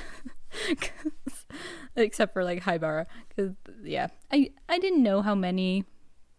except 1.97 2.33
for 2.33 2.43
like 2.43 2.63
Haibara 2.65 3.07
cuz 3.37 3.53
yeah 3.85 4.09
I 4.33 4.51
I 4.69 4.81
didn't 4.81 5.03
know 5.03 5.23
how 5.23 5.35
many 5.35 5.85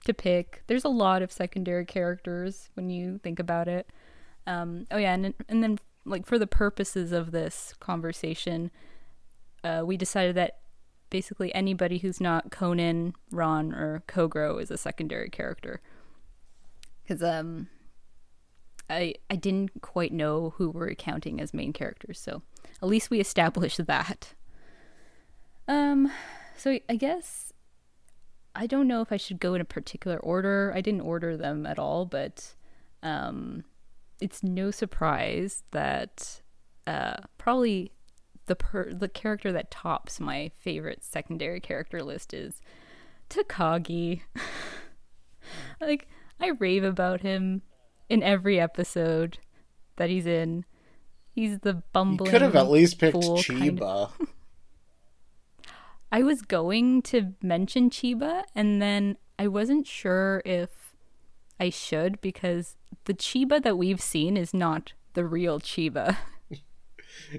to 0.03 0.13
pick 0.13 0.63
there's 0.67 0.83
a 0.83 0.89
lot 0.89 1.21
of 1.21 1.31
secondary 1.31 1.85
characters 1.85 2.69
when 2.73 2.89
you 2.89 3.19
think 3.19 3.39
about 3.39 3.69
it 3.69 3.89
um 4.47 4.85
oh 4.91 4.97
yeah 4.97 5.13
and 5.13 5.33
and 5.47 5.63
then 5.63 5.77
like 6.05 6.25
for 6.25 6.39
the 6.39 6.47
purposes 6.47 7.11
of 7.11 7.31
this 7.31 7.73
conversation 7.79 8.71
uh 9.63 9.83
we 9.85 9.97
decided 9.97 10.35
that 10.35 10.61
basically 11.11 11.53
anybody 11.53 11.99
who's 11.99 12.19
not 12.19 12.49
Conan, 12.49 13.13
Ran, 13.29 13.71
or 13.73 14.01
Kogoro 14.07 14.59
is 14.59 14.71
a 14.71 14.77
secondary 14.77 15.29
character. 15.29 15.81
Because 17.03 17.21
um, 17.21 17.67
I 18.89 19.13
I 19.29 19.35
didn't 19.35 19.81
quite 19.81 20.11
know 20.11 20.55
who 20.57 20.71
we're 20.71 20.95
counting 20.95 21.39
as 21.39 21.53
main 21.53 21.73
characters, 21.73 22.19
so 22.19 22.41
at 22.81 22.89
least 22.89 23.11
we 23.11 23.19
established 23.19 23.85
that. 23.85 24.33
Um, 25.67 26.11
so 26.57 26.79
I 26.89 26.95
guess 26.95 27.53
I 28.55 28.65
don't 28.65 28.87
know 28.87 29.01
if 29.01 29.11
I 29.11 29.17
should 29.17 29.39
go 29.39 29.53
in 29.53 29.61
a 29.61 29.65
particular 29.65 30.17
order. 30.17 30.71
I 30.73 30.81
didn't 30.81 31.01
order 31.01 31.37
them 31.37 31.67
at 31.67 31.77
all, 31.77 32.05
but 32.05 32.55
um, 33.03 33.65
it's 34.21 34.43
no 34.43 34.71
surprise 34.71 35.63
that 35.71 36.41
uh, 36.87 37.17
probably 37.37 37.91
the 38.45 38.55
per- 38.55 38.93
the 38.93 39.09
character 39.09 39.51
that 39.51 39.71
tops 39.71 40.19
my 40.19 40.51
favorite 40.59 41.03
secondary 41.03 41.59
character 41.59 42.01
list 42.03 42.33
is 42.33 42.61
Takagi. 43.29 44.21
like 45.81 46.07
I 46.39 46.49
rave 46.59 46.83
about 46.83 47.21
him 47.21 47.61
in 48.09 48.23
every 48.23 48.59
episode 48.59 49.39
that 49.97 50.09
he's 50.09 50.25
in. 50.25 50.65
He's 51.33 51.59
the 51.59 51.81
bumbling. 51.93 52.27
You 52.27 52.31
could 52.31 52.41
have 52.41 52.55
at 52.55 52.69
least 52.69 52.99
picked 52.99 53.15
Chiba. 53.17 53.45
kind 53.59 53.81
of- 53.81 54.27
I 56.11 56.23
was 56.23 56.41
going 56.41 57.01
to 57.03 57.33
mention 57.41 57.89
Chiba, 57.89 58.43
and 58.53 58.81
then 58.81 59.15
I 59.39 59.47
wasn't 59.47 59.87
sure 59.87 60.41
if 60.43 60.80
I 61.61 61.69
should 61.69 62.19
because 62.21 62.75
the 63.05 63.13
Chiba 63.13 63.61
that 63.63 63.77
we've 63.77 64.01
seen 64.01 64.35
is 64.35 64.53
not 64.53 64.93
the 65.13 65.25
real 65.25 65.59
Chiba. 65.59 66.17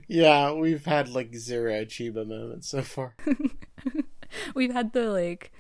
Yeah, 0.08 0.52
we've 0.52 0.84
had 0.86 1.08
like 1.08 1.34
zero 1.34 1.84
Chiba 1.84 2.26
moments 2.26 2.68
so 2.68 2.82
far. 2.82 3.14
We've 4.54 4.72
had 4.72 4.92
the 4.92 5.10
like 5.10 5.50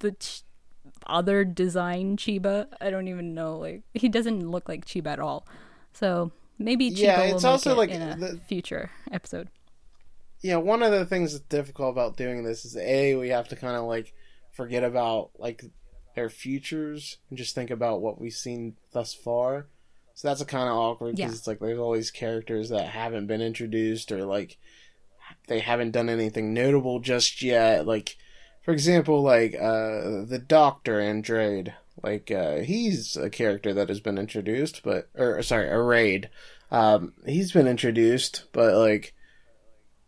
the 0.00 0.12
ch- 0.12 0.42
other 1.06 1.44
design 1.44 2.16
Chiba. 2.16 2.68
I 2.80 2.90
don't 2.90 3.08
even 3.08 3.34
know. 3.34 3.58
Like 3.58 3.82
he 3.92 4.08
doesn't 4.08 4.48
look 4.50 4.68
like 4.68 4.86
Chiba 4.86 5.08
at 5.08 5.20
all. 5.20 5.46
So 5.92 6.32
maybe 6.58 6.90
Chiba 6.90 6.98
Yeah, 6.98 7.18
will 7.26 7.34
it's 7.34 7.42
make 7.44 7.50
also 7.50 7.72
it 7.72 7.76
like 7.78 7.90
in 7.90 8.02
a 8.02 8.16
the- 8.16 8.40
future 8.48 8.90
episode. 9.10 9.48
yeah, 10.40 10.56
one 10.56 10.82
of 10.82 10.92
the 10.92 11.04
things 11.04 11.32
that's 11.32 11.44
difficult 11.46 11.90
about 11.92 12.16
doing 12.16 12.44
this 12.44 12.64
is 12.64 12.76
a 12.76 13.14
we 13.16 13.28
have 13.30 13.48
to 13.48 13.56
kind 13.56 13.76
of 13.76 13.84
like 13.84 14.14
forget 14.52 14.84
about 14.84 15.30
like 15.38 15.64
their 16.14 16.28
futures 16.30 17.18
and 17.28 17.38
just 17.38 17.54
think 17.54 17.70
about 17.70 18.00
what 18.00 18.20
we've 18.20 18.32
seen 18.32 18.76
thus 18.92 19.14
far. 19.14 19.66
So 20.14 20.28
that's 20.28 20.40
a 20.40 20.44
kind 20.46 20.68
of 20.68 20.76
awkward 20.76 21.16
because 21.16 21.32
Yeah. 21.32 21.36
it's 21.36 21.46
like 21.46 21.58
there's 21.58 21.78
all 21.78 21.92
these 21.92 22.10
characters 22.12 22.68
that 22.68 22.86
haven't 22.88 23.26
been 23.26 23.40
introduced 23.42 24.12
or 24.12 24.24
like 24.24 24.56
they 25.48 25.58
haven't 25.60 25.90
done 25.90 26.08
anything 26.08 26.54
notable 26.54 27.00
just 27.00 27.42
yet. 27.42 27.86
Like 27.86 28.16
for 28.62 28.72
example, 28.72 29.22
like 29.22 29.54
uh 29.54 30.24
the 30.24 30.42
Doctor 30.46 31.00
and 31.00 31.16
Andrade, 31.16 31.74
like 32.02 32.30
uh 32.30 32.58
he's 32.58 33.16
a 33.16 33.28
character 33.30 33.74
that 33.74 33.88
has 33.88 34.00
been 34.00 34.18
introduced, 34.18 34.82
but 34.84 35.08
or 35.16 35.42
sorry, 35.42 35.66
Araide. 35.68 36.26
Um, 36.70 37.12
he's 37.26 37.52
been 37.52 37.68
introduced, 37.68 38.44
but 38.52 38.74
like 38.74 39.14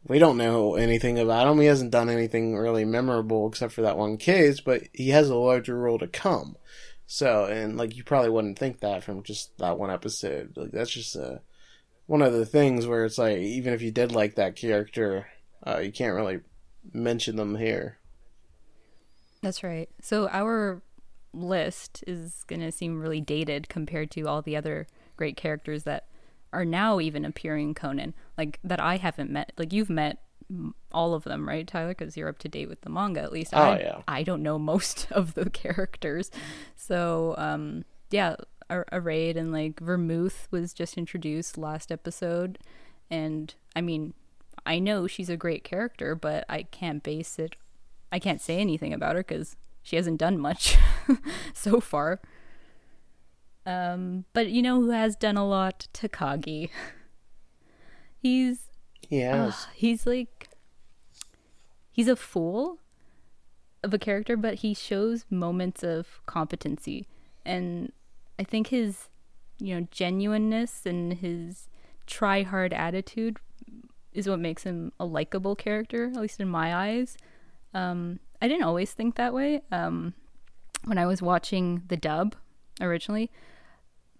we 0.08 0.18
don't 0.18 0.36
know 0.36 0.76
anything 0.76 1.18
about 1.18 1.48
him. 1.48 1.60
He 1.60 1.66
hasn't 1.66 1.90
done 1.90 2.08
anything 2.08 2.56
really 2.56 2.84
memorable 2.84 3.48
except 3.48 3.72
for 3.72 3.82
that 3.82 3.98
one 3.98 4.16
case, 4.16 4.60
but 4.60 4.82
he 4.92 5.10
has 5.10 5.28
a 5.28 5.34
larger 5.36 5.76
role 5.76 5.98
to 5.98 6.06
come. 6.06 6.56
So, 7.06 7.44
and 7.44 7.76
like 7.76 7.96
you 7.96 8.04
probably 8.04 8.30
wouldn't 8.30 8.58
think 8.58 8.80
that 8.80 9.04
from 9.04 9.22
just 9.22 9.56
that 9.58 9.78
one 9.78 9.90
episode. 9.90 10.52
Like 10.56 10.70
that's 10.72 10.90
just 10.90 11.16
uh, 11.16 11.38
one 12.06 12.22
of 12.22 12.32
the 12.32 12.46
things 12.46 12.86
where 12.86 13.04
it's 13.04 13.18
like 13.18 13.38
even 13.38 13.72
if 13.72 13.82
you 13.82 13.90
did 13.90 14.12
like 14.12 14.36
that 14.36 14.56
character, 14.56 15.26
uh, 15.66 15.78
you 15.78 15.92
can't 15.92 16.14
really 16.14 16.40
mention 16.92 17.36
them 17.36 17.56
here. 17.56 17.98
That's 19.42 19.62
right. 19.62 19.88
So 20.02 20.28
our 20.28 20.82
list 21.32 22.02
is 22.06 22.44
going 22.46 22.60
to 22.60 22.72
seem 22.72 23.00
really 23.00 23.20
dated 23.20 23.68
compared 23.68 24.10
to 24.12 24.22
all 24.22 24.42
the 24.42 24.56
other 24.56 24.86
great 25.16 25.36
characters 25.36 25.84
that 25.84 26.06
are 26.56 26.64
now 26.64 27.00
even 27.00 27.26
appearing 27.26 27.68
in 27.68 27.74
Conan, 27.74 28.14
like 28.38 28.58
that 28.64 28.80
I 28.80 28.96
haven't 28.96 29.30
met. 29.30 29.52
Like 29.58 29.74
you've 29.74 29.90
met 29.90 30.22
all 30.90 31.12
of 31.12 31.24
them, 31.24 31.46
right, 31.46 31.66
Tyler? 31.66 31.94
Because 31.94 32.16
you're 32.16 32.30
up 32.30 32.38
to 32.38 32.48
date 32.48 32.68
with 32.68 32.80
the 32.80 32.88
manga. 32.88 33.20
At 33.20 33.30
least 33.30 33.52
Oh, 33.54 33.60
I, 33.60 33.78
yeah. 33.78 34.00
I 34.08 34.22
don't 34.22 34.42
know 34.42 34.58
most 34.58 35.06
of 35.10 35.34
the 35.34 35.50
characters. 35.50 36.30
So 36.74 37.34
um, 37.36 37.84
yeah, 38.10 38.36
a, 38.70 38.84
Araide 38.90 39.36
and 39.36 39.52
like 39.52 39.78
Vermouth 39.80 40.48
was 40.50 40.72
just 40.72 40.96
introduced 40.96 41.58
last 41.58 41.92
episode, 41.92 42.58
and 43.10 43.54
I 43.76 43.82
mean, 43.82 44.14
I 44.64 44.78
know 44.78 45.06
she's 45.06 45.28
a 45.28 45.36
great 45.36 45.62
character, 45.62 46.14
but 46.14 46.46
I 46.48 46.62
can't 46.62 47.02
base 47.02 47.38
it. 47.38 47.56
I 48.10 48.18
can't 48.18 48.40
say 48.40 48.58
anything 48.58 48.94
about 48.94 49.16
her 49.16 49.22
because 49.22 49.56
she 49.82 49.96
hasn't 49.96 50.18
done 50.18 50.38
much 50.38 50.78
so 51.54 51.80
far. 51.80 52.20
Um, 53.66 54.24
but 54.32 54.48
you 54.48 54.62
know 54.62 54.80
who 54.80 54.90
has 54.90 55.16
done 55.16 55.36
a 55.36 55.46
lot? 55.46 55.88
Takagi. 55.92 56.70
He's 58.22 58.70
Yes. 59.08 59.66
uh, 59.66 59.70
he's 59.74 60.06
like 60.06 60.48
he's 61.92 62.08
a 62.08 62.16
fool 62.16 62.78
of 63.84 63.94
a 63.94 63.98
character, 63.98 64.36
but 64.36 64.54
he 64.56 64.74
shows 64.74 65.24
moments 65.30 65.84
of 65.84 66.20
competency, 66.26 67.06
and 67.44 67.92
I 68.38 68.42
think 68.44 68.68
his 68.68 69.08
you 69.58 69.74
know 69.78 69.86
genuineness 69.92 70.84
and 70.86 71.12
his 71.14 71.68
try 72.06 72.42
hard 72.42 72.72
attitude 72.72 73.38
is 74.12 74.28
what 74.28 74.40
makes 74.40 74.64
him 74.64 74.92
a 74.98 75.04
likable 75.04 75.54
character, 75.54 76.06
at 76.06 76.16
least 76.20 76.40
in 76.40 76.48
my 76.48 76.74
eyes. 76.74 77.16
Um, 77.74 78.18
I 78.42 78.48
didn't 78.48 78.64
always 78.64 78.92
think 78.92 79.14
that 79.16 79.34
way. 79.34 79.62
Um, 79.70 80.14
when 80.84 80.98
I 80.98 81.06
was 81.06 81.20
watching 81.22 81.82
the 81.88 81.96
dub 81.96 82.34
originally, 82.80 83.30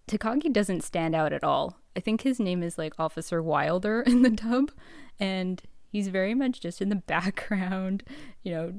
Takagi 0.09 0.53
doesn't 0.53 0.83
stand 0.83 1.15
out 1.15 1.33
at 1.33 1.45
all. 1.45 1.79
I 1.97 2.01
think 2.01 2.23
his 2.23 2.39
name 2.39 2.63
is 2.63 2.79
like 2.79 2.95
Officer 2.99 3.43
Wilder 3.43 4.01
in 4.07 4.23
the 4.23 4.31
dub, 4.31 4.71
and 5.19 5.61
he's 5.91 6.09
very 6.09 6.35
much 6.35 6.61
just 6.61 6.81
in 6.81 6.89
the 6.89 6.97
background, 7.07 8.05
you 8.43 8.53
know, 8.53 8.75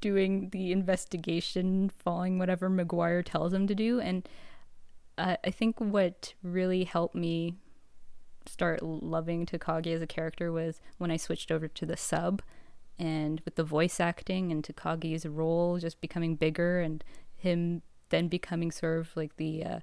doing 0.00 0.50
the 0.50 0.72
investigation, 0.72 1.90
following 1.90 2.38
whatever 2.38 2.68
Meguire 2.68 3.24
tells 3.24 3.52
him 3.52 3.66
to 3.66 3.74
do. 3.74 3.98
And 4.00 4.28
uh, 5.16 5.36
I 5.44 5.50
think 5.50 5.80
what 5.80 6.34
really 6.42 6.84
helped 6.84 7.14
me 7.14 7.54
start 8.46 8.82
loving 8.82 9.46
Takagi 9.46 9.94
as 9.94 10.02
a 10.02 10.06
character 10.06 10.52
was 10.52 10.80
when 10.98 11.10
I 11.10 11.16
switched 11.16 11.50
over 11.50 11.66
to 11.66 11.86
the 11.86 11.96
sub 11.96 12.42
and 12.98 13.40
with 13.44 13.56
the 13.56 13.64
voice 13.64 14.00
acting 14.00 14.52
and 14.52 14.62
Takagi's 14.62 15.26
role 15.26 15.78
just 15.78 16.00
becoming 16.00 16.36
bigger 16.36 16.80
and 16.80 17.02
him 17.34 17.82
then 18.08 18.28
becoming 18.28 18.70
sort 18.70 19.00
of 19.00 19.16
like 19.16 19.36
the 19.36 19.64
uh, 19.64 19.80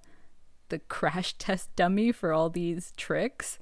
the 0.74 0.80
crash 0.80 1.34
test 1.38 1.76
dummy 1.76 2.12
for 2.12 2.34
all 2.34 2.50
these 2.50 2.92
tricks 2.98 3.60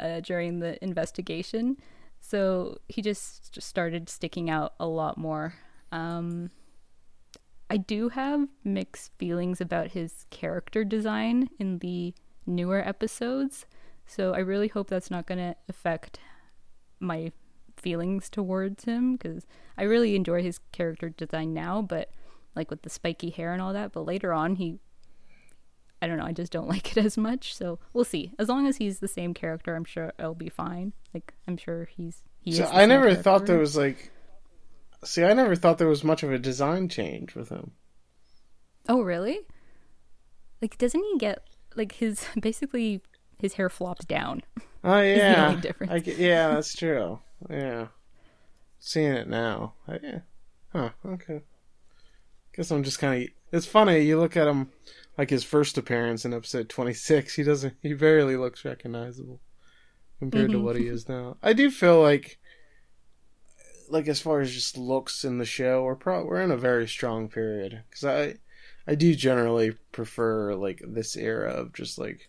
uh, 0.00 0.20
during 0.20 0.60
the 0.60 0.82
investigation. 0.82 1.76
So 2.18 2.78
he 2.88 3.02
just, 3.02 3.52
just 3.52 3.68
started 3.68 4.08
sticking 4.08 4.48
out 4.48 4.72
a 4.80 4.86
lot 4.86 5.18
more. 5.18 5.54
Um, 5.92 6.50
I 7.68 7.76
do 7.76 8.08
have 8.08 8.48
mixed 8.64 9.12
feelings 9.18 9.60
about 9.60 9.88
his 9.88 10.24
character 10.30 10.82
design 10.82 11.50
in 11.58 11.78
the 11.80 12.14
newer 12.46 12.80
episodes. 12.80 13.66
So 14.06 14.32
I 14.32 14.38
really 14.38 14.68
hope 14.68 14.88
that's 14.88 15.10
not 15.10 15.26
going 15.26 15.38
to 15.38 15.56
affect 15.68 16.20
my 17.00 17.32
feelings 17.76 18.30
towards 18.30 18.84
him 18.84 19.16
because 19.16 19.46
I 19.76 19.82
really 19.82 20.16
enjoy 20.16 20.42
his 20.42 20.60
character 20.72 21.10
design 21.10 21.52
now, 21.52 21.82
but 21.82 22.10
like 22.54 22.70
with 22.70 22.82
the 22.82 22.90
spiky 22.90 23.30
hair 23.30 23.52
and 23.52 23.60
all 23.60 23.74
that. 23.74 23.92
But 23.92 24.06
later 24.06 24.32
on, 24.32 24.56
he, 24.56 24.78
I 26.02 26.06
don't 26.06 26.18
know, 26.18 26.24
I 26.24 26.32
just 26.32 26.52
don't 26.52 26.68
like 26.74 26.96
it 26.96 27.04
as 27.04 27.16
much. 27.16 27.54
So 27.54 27.78
we'll 27.92 28.04
see. 28.04 28.32
As 28.38 28.48
long 28.48 28.66
as 28.66 28.76
he's 28.76 28.98
the 28.98 29.08
same 29.08 29.34
character, 29.34 29.74
I'm 29.74 29.84
sure 29.84 30.12
it'll 30.18 30.34
be 30.34 30.48
fine. 30.48 30.92
Like 31.14 31.34
I'm 31.46 31.56
sure 31.56 31.88
he's. 31.96 32.22
He 32.40 32.52
So 32.52 32.66
I 32.66 32.86
never 32.86 33.14
thought 33.14 33.46
there 33.46 33.58
was 33.58 33.76
like. 33.76 34.12
See, 35.04 35.22
I 35.22 35.34
never 35.34 35.54
thought 35.54 35.78
there 35.78 35.88
was 35.88 36.02
much 36.02 36.22
of 36.22 36.32
a 36.32 36.38
design 36.38 36.88
change 36.88 37.34
with 37.34 37.48
him. 37.48 37.72
Oh 38.88 39.02
really? 39.02 39.40
Like 40.62 40.78
doesn't 40.78 41.02
he 41.02 41.18
get 41.18 41.42
like 41.74 41.92
his 41.92 42.26
basically 42.40 43.02
his 43.38 43.54
hair 43.54 43.68
flops 43.68 44.04
down? 44.04 44.42
Oh 44.84 45.00
yeah. 45.00 45.60
I 45.88 45.96
yeah, 45.96 46.48
that's 46.54 46.74
true. 46.74 47.20
Yeah, 47.50 47.88
seeing 48.78 49.12
it 49.12 49.28
now. 49.28 49.74
I, 49.86 49.98
yeah. 50.02 50.18
Huh. 50.72 50.90
Okay. 51.04 51.42
Guess 52.56 52.70
I'm 52.70 52.82
just 52.82 52.98
kind 52.98 53.22
of. 53.22 53.28
It's 53.52 53.66
funny. 53.66 54.00
You 54.00 54.18
look 54.18 54.36
at 54.36 54.48
him, 54.48 54.70
like 55.18 55.30
his 55.30 55.44
first 55.44 55.76
appearance 55.78 56.24
in 56.24 56.32
episode 56.34 56.68
26. 56.68 57.34
He 57.34 57.42
doesn't. 57.42 57.74
He 57.82 57.94
barely 57.94 58.36
looks 58.36 58.64
recognizable 58.64 59.40
compared 60.18 60.50
to 60.50 60.58
Mhm. 60.58 60.62
what 60.62 60.76
he 60.76 60.86
is 60.86 61.08
now. 61.08 61.36
I 61.42 61.52
do 61.52 61.70
feel 61.70 62.00
like, 62.00 62.38
like 63.88 64.08
as 64.08 64.20
far 64.20 64.40
as 64.40 64.52
just 64.52 64.76
looks 64.78 65.24
in 65.24 65.38
the 65.38 65.44
show, 65.44 65.84
we're 65.84 65.94
pro- 65.96 66.24
we're 66.24 66.40
in 66.40 66.50
a 66.50 66.56
very 66.56 66.88
strong 66.88 67.28
period 67.28 67.82
because 67.88 68.04
I, 68.04 68.36
I 68.86 68.94
do 68.94 69.14
generally 69.14 69.72
prefer 69.92 70.54
like 70.54 70.80
this 70.86 71.16
era 71.16 71.50
of 71.52 71.72
just 71.74 71.98
like 71.98 72.28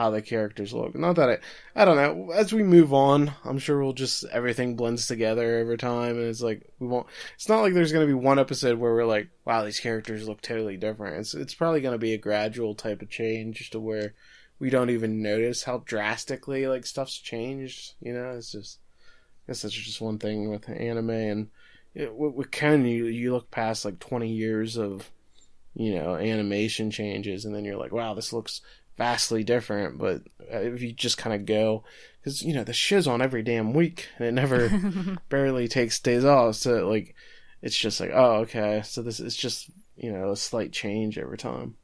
how 0.00 0.08
the 0.08 0.22
characters 0.22 0.72
look. 0.72 0.94
Not 0.94 1.16
that 1.16 1.28
I, 1.28 1.38
I 1.82 1.84
don't 1.84 1.96
know. 1.96 2.32
As 2.32 2.54
we 2.54 2.62
move 2.62 2.94
on, 2.94 3.32
I'm 3.44 3.58
sure 3.58 3.82
we'll 3.82 3.92
just 3.92 4.24
everything 4.32 4.74
blends 4.74 5.06
together 5.06 5.58
over 5.58 5.76
time, 5.76 6.16
and 6.16 6.26
it's 6.26 6.40
like 6.40 6.66
we 6.78 6.86
won't. 6.86 7.06
It's 7.34 7.50
not 7.50 7.60
like 7.60 7.74
there's 7.74 7.92
to 8.06 8.12
be 8.12 8.14
one 8.14 8.38
episode 8.38 8.78
where 8.78 8.94
we're 8.94 9.04
like, 9.04 9.28
wow, 9.44 9.62
these 9.62 9.78
characters 9.78 10.26
look 10.26 10.40
totally 10.40 10.78
different. 10.78 11.18
It's 11.18 11.34
it's 11.34 11.54
probably 11.54 11.82
to 11.92 11.98
be 11.98 12.14
a 12.14 12.18
gradual 12.18 12.74
type 12.74 13.02
of 13.02 13.10
change 13.10 13.68
to 13.70 13.78
where 13.78 14.14
we 14.58 14.70
don't 14.70 14.88
even 14.88 15.20
notice 15.20 15.64
how 15.64 15.82
drastically 15.84 16.66
like 16.66 16.86
stuff's 16.86 17.18
changed. 17.18 17.92
You 18.00 18.14
know, 18.14 18.30
it's 18.30 18.52
just. 18.52 18.78
I 19.46 19.52
guess 19.52 19.62
that's 19.62 19.74
just 19.74 20.00
one 20.00 20.18
thing 20.18 20.48
with 20.48 20.68
anime 20.68 21.10
and 21.10 21.48
with, 21.94 22.34
with 22.34 22.50
Ken, 22.50 22.86
you 22.86 23.06
you 23.06 23.32
look 23.32 23.50
past 23.50 23.84
like 23.84 23.98
20 23.98 24.28
years 24.28 24.78
of 24.78 25.10
you 25.74 25.94
know 25.94 26.14
animation 26.14 26.90
changes, 26.90 27.44
and 27.44 27.54
then 27.54 27.64
you're 27.66 27.76
like, 27.76 27.92
wow, 27.92 28.14
this 28.14 28.32
looks 28.32 28.62
vastly 29.00 29.42
different. 29.42 29.96
But 29.96 30.24
uh, 30.52 30.58
if 30.58 30.82
you 30.82 30.92
just 30.92 31.16
kind 31.16 31.34
of 31.34 31.46
go, 31.46 31.84
because 32.20 32.42
you 32.42 32.52
know 32.52 32.64
the 32.64 32.74
show's 32.74 33.06
on 33.06 33.22
every 33.22 33.42
damn 33.42 33.72
week, 33.72 34.08
and 34.18 34.28
it 34.28 34.32
never 34.32 34.68
barely 35.30 35.68
takes 35.68 35.98
days 35.98 36.24
off, 36.24 36.56
so 36.56 36.86
like 36.86 37.14
it's 37.62 37.78
just 37.78 37.98
like, 37.98 38.10
oh, 38.12 38.40
okay, 38.40 38.82
so 38.84 39.00
this 39.00 39.18
is 39.18 39.34
just 39.34 39.70
you 39.96 40.12
know 40.12 40.30
a 40.30 40.36
slight 40.36 40.72
change 40.72 41.18
every 41.18 41.38
time. 41.38 41.76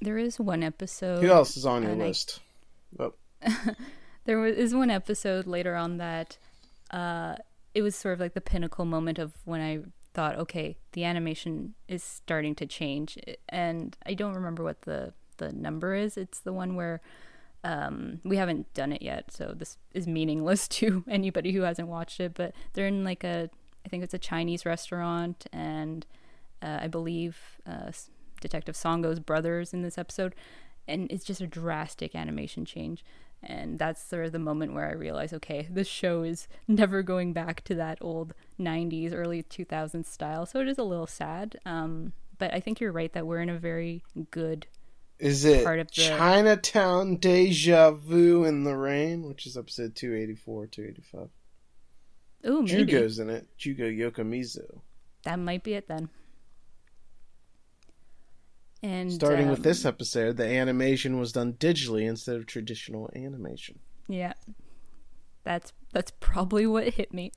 There 0.00 0.16
is 0.16 0.40
one 0.40 0.62
episode. 0.62 1.22
Who 1.22 1.30
else 1.30 1.56
is 1.56 1.66
on 1.66 1.82
your 1.82 1.94
list? 1.94 2.40
I... 2.98 3.02
Oh. 3.04 3.14
there 4.24 4.38
was 4.38 4.74
one 4.74 4.90
episode 4.90 5.46
later 5.46 5.76
on 5.76 5.98
that 5.98 6.38
uh, 6.90 7.36
it 7.74 7.82
was 7.82 7.94
sort 7.94 8.14
of 8.14 8.20
like 8.20 8.32
the 8.32 8.40
pinnacle 8.40 8.86
moment 8.86 9.18
of 9.18 9.34
when 9.44 9.60
I 9.60 9.80
thought, 10.14 10.36
okay, 10.36 10.78
the 10.92 11.04
animation 11.04 11.74
is 11.88 12.02
starting 12.02 12.54
to 12.54 12.66
change, 12.66 13.18
and 13.50 13.94
I 14.06 14.14
don't 14.14 14.34
remember 14.34 14.64
what 14.64 14.80
the 14.82 15.12
the 15.36 15.52
number 15.52 15.94
is. 15.94 16.16
It's 16.16 16.40
the 16.40 16.52
one 16.52 16.76
where 16.76 17.00
um, 17.62 18.20
we 18.24 18.36
haven't 18.36 18.72
done 18.74 18.92
it 18.92 19.02
yet, 19.02 19.30
so 19.32 19.54
this 19.56 19.78
is 19.92 20.06
meaningless 20.06 20.68
to 20.78 21.04
anybody 21.08 21.52
who 21.52 21.62
hasn't 21.62 21.88
watched 21.88 22.20
it. 22.20 22.34
But 22.34 22.54
they're 22.72 22.86
in 22.86 23.04
like 23.04 23.24
a, 23.24 23.50
I 23.84 23.88
think 23.88 24.04
it's 24.04 24.14
a 24.14 24.18
Chinese 24.18 24.66
restaurant, 24.66 25.46
and 25.52 26.06
uh, 26.62 26.78
I 26.82 26.88
believe 26.88 27.38
uh, 27.66 27.92
Detective 28.40 28.74
Sango's 28.74 29.20
brothers 29.20 29.72
in 29.72 29.82
this 29.82 29.98
episode, 29.98 30.34
and 30.86 31.10
it's 31.10 31.24
just 31.24 31.40
a 31.40 31.46
drastic 31.46 32.14
animation 32.14 32.64
change 32.64 33.04
and 33.46 33.78
that's 33.78 34.02
sort 34.02 34.26
of 34.26 34.32
the 34.32 34.38
moment 34.38 34.72
where 34.72 34.88
I 34.88 34.92
realize, 34.92 35.32
okay, 35.32 35.68
this 35.70 35.88
show 35.88 36.22
is 36.22 36.48
never 36.66 37.02
going 37.02 37.32
back 37.32 37.62
to 37.64 37.74
that 37.76 37.98
old 38.00 38.34
90s, 38.58 39.12
early 39.12 39.42
2000s 39.42 40.06
style. 40.06 40.46
So 40.46 40.60
it 40.60 40.68
is 40.68 40.78
a 40.78 40.82
little 40.82 41.06
sad. 41.06 41.58
Um, 41.66 42.12
but 42.38 42.52
I 42.52 42.60
think 42.60 42.80
you're 42.80 42.92
right 42.92 43.12
that 43.12 43.26
we're 43.26 43.40
in 43.40 43.50
a 43.50 43.58
very 43.58 44.02
good 44.30 44.66
is 45.18 45.44
it 45.44 45.64
part 45.64 45.80
of 45.80 45.88
the... 45.88 46.02
Chinatown 46.02 47.16
Deja 47.16 47.92
Vu 47.92 48.44
in 48.44 48.64
the 48.64 48.76
Rain, 48.76 49.24
which 49.24 49.46
is 49.46 49.56
episode 49.56 49.94
284, 49.94 50.66
285. 50.66 51.28
Ooh, 52.46 52.62
maybe. 52.62 52.84
Jugo's 52.84 53.18
in 53.18 53.30
it. 53.30 53.46
Jugo 53.58 53.84
Yokomizo. 53.84 54.80
That 55.24 55.38
might 55.38 55.62
be 55.62 55.74
it 55.74 55.88
then. 55.88 56.08
And 58.82 59.10
starting 59.10 59.46
um, 59.46 59.50
with 59.50 59.62
this 59.62 59.86
episode, 59.86 60.36
the 60.36 60.46
animation 60.46 61.18
was 61.18 61.32
done 61.32 61.54
digitally 61.54 62.06
instead 62.06 62.36
of 62.36 62.44
traditional 62.44 63.10
animation. 63.16 63.78
Yeah, 64.08 64.34
that's 65.42 65.72
that's 65.94 66.12
probably 66.20 66.66
what 66.66 66.90
hit 66.90 67.14
me. 67.14 67.32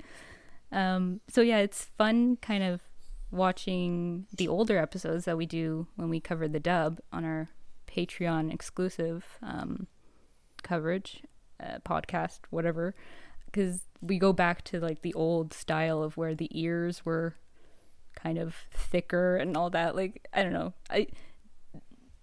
Um, 0.73 1.21
so 1.29 1.39
yeah, 1.39 1.59
it's 1.59 1.85
fun, 1.97 2.35
kind 2.41 2.63
of 2.63 2.81
watching 3.31 4.27
the 4.35 4.49
older 4.49 4.77
episodes 4.77 5.23
that 5.23 5.37
we 5.37 5.45
do 5.45 5.87
when 5.95 6.09
we 6.09 6.19
cover 6.19 6.49
the 6.49 6.59
dub 6.59 6.99
on 7.13 7.23
our 7.23 7.47
Patreon 7.87 8.53
exclusive 8.53 9.25
um, 9.41 9.87
coverage, 10.63 11.23
uh, 11.61 11.79
podcast, 11.85 12.39
whatever, 12.49 12.95
because 13.45 13.81
we 14.01 14.19
go 14.19 14.33
back 14.33 14.63
to 14.65 14.79
like 14.79 15.01
the 15.01 15.13
old 15.13 15.53
style 15.53 16.03
of 16.03 16.17
where 16.17 16.35
the 16.35 16.49
ears 16.51 17.05
were 17.05 17.35
kind 18.15 18.37
of 18.37 18.55
thicker 18.71 19.37
and 19.37 19.55
all 19.55 19.69
that. 19.69 19.95
Like 19.95 20.27
I 20.33 20.43
don't 20.43 20.53
know, 20.53 20.73
I 20.89 21.07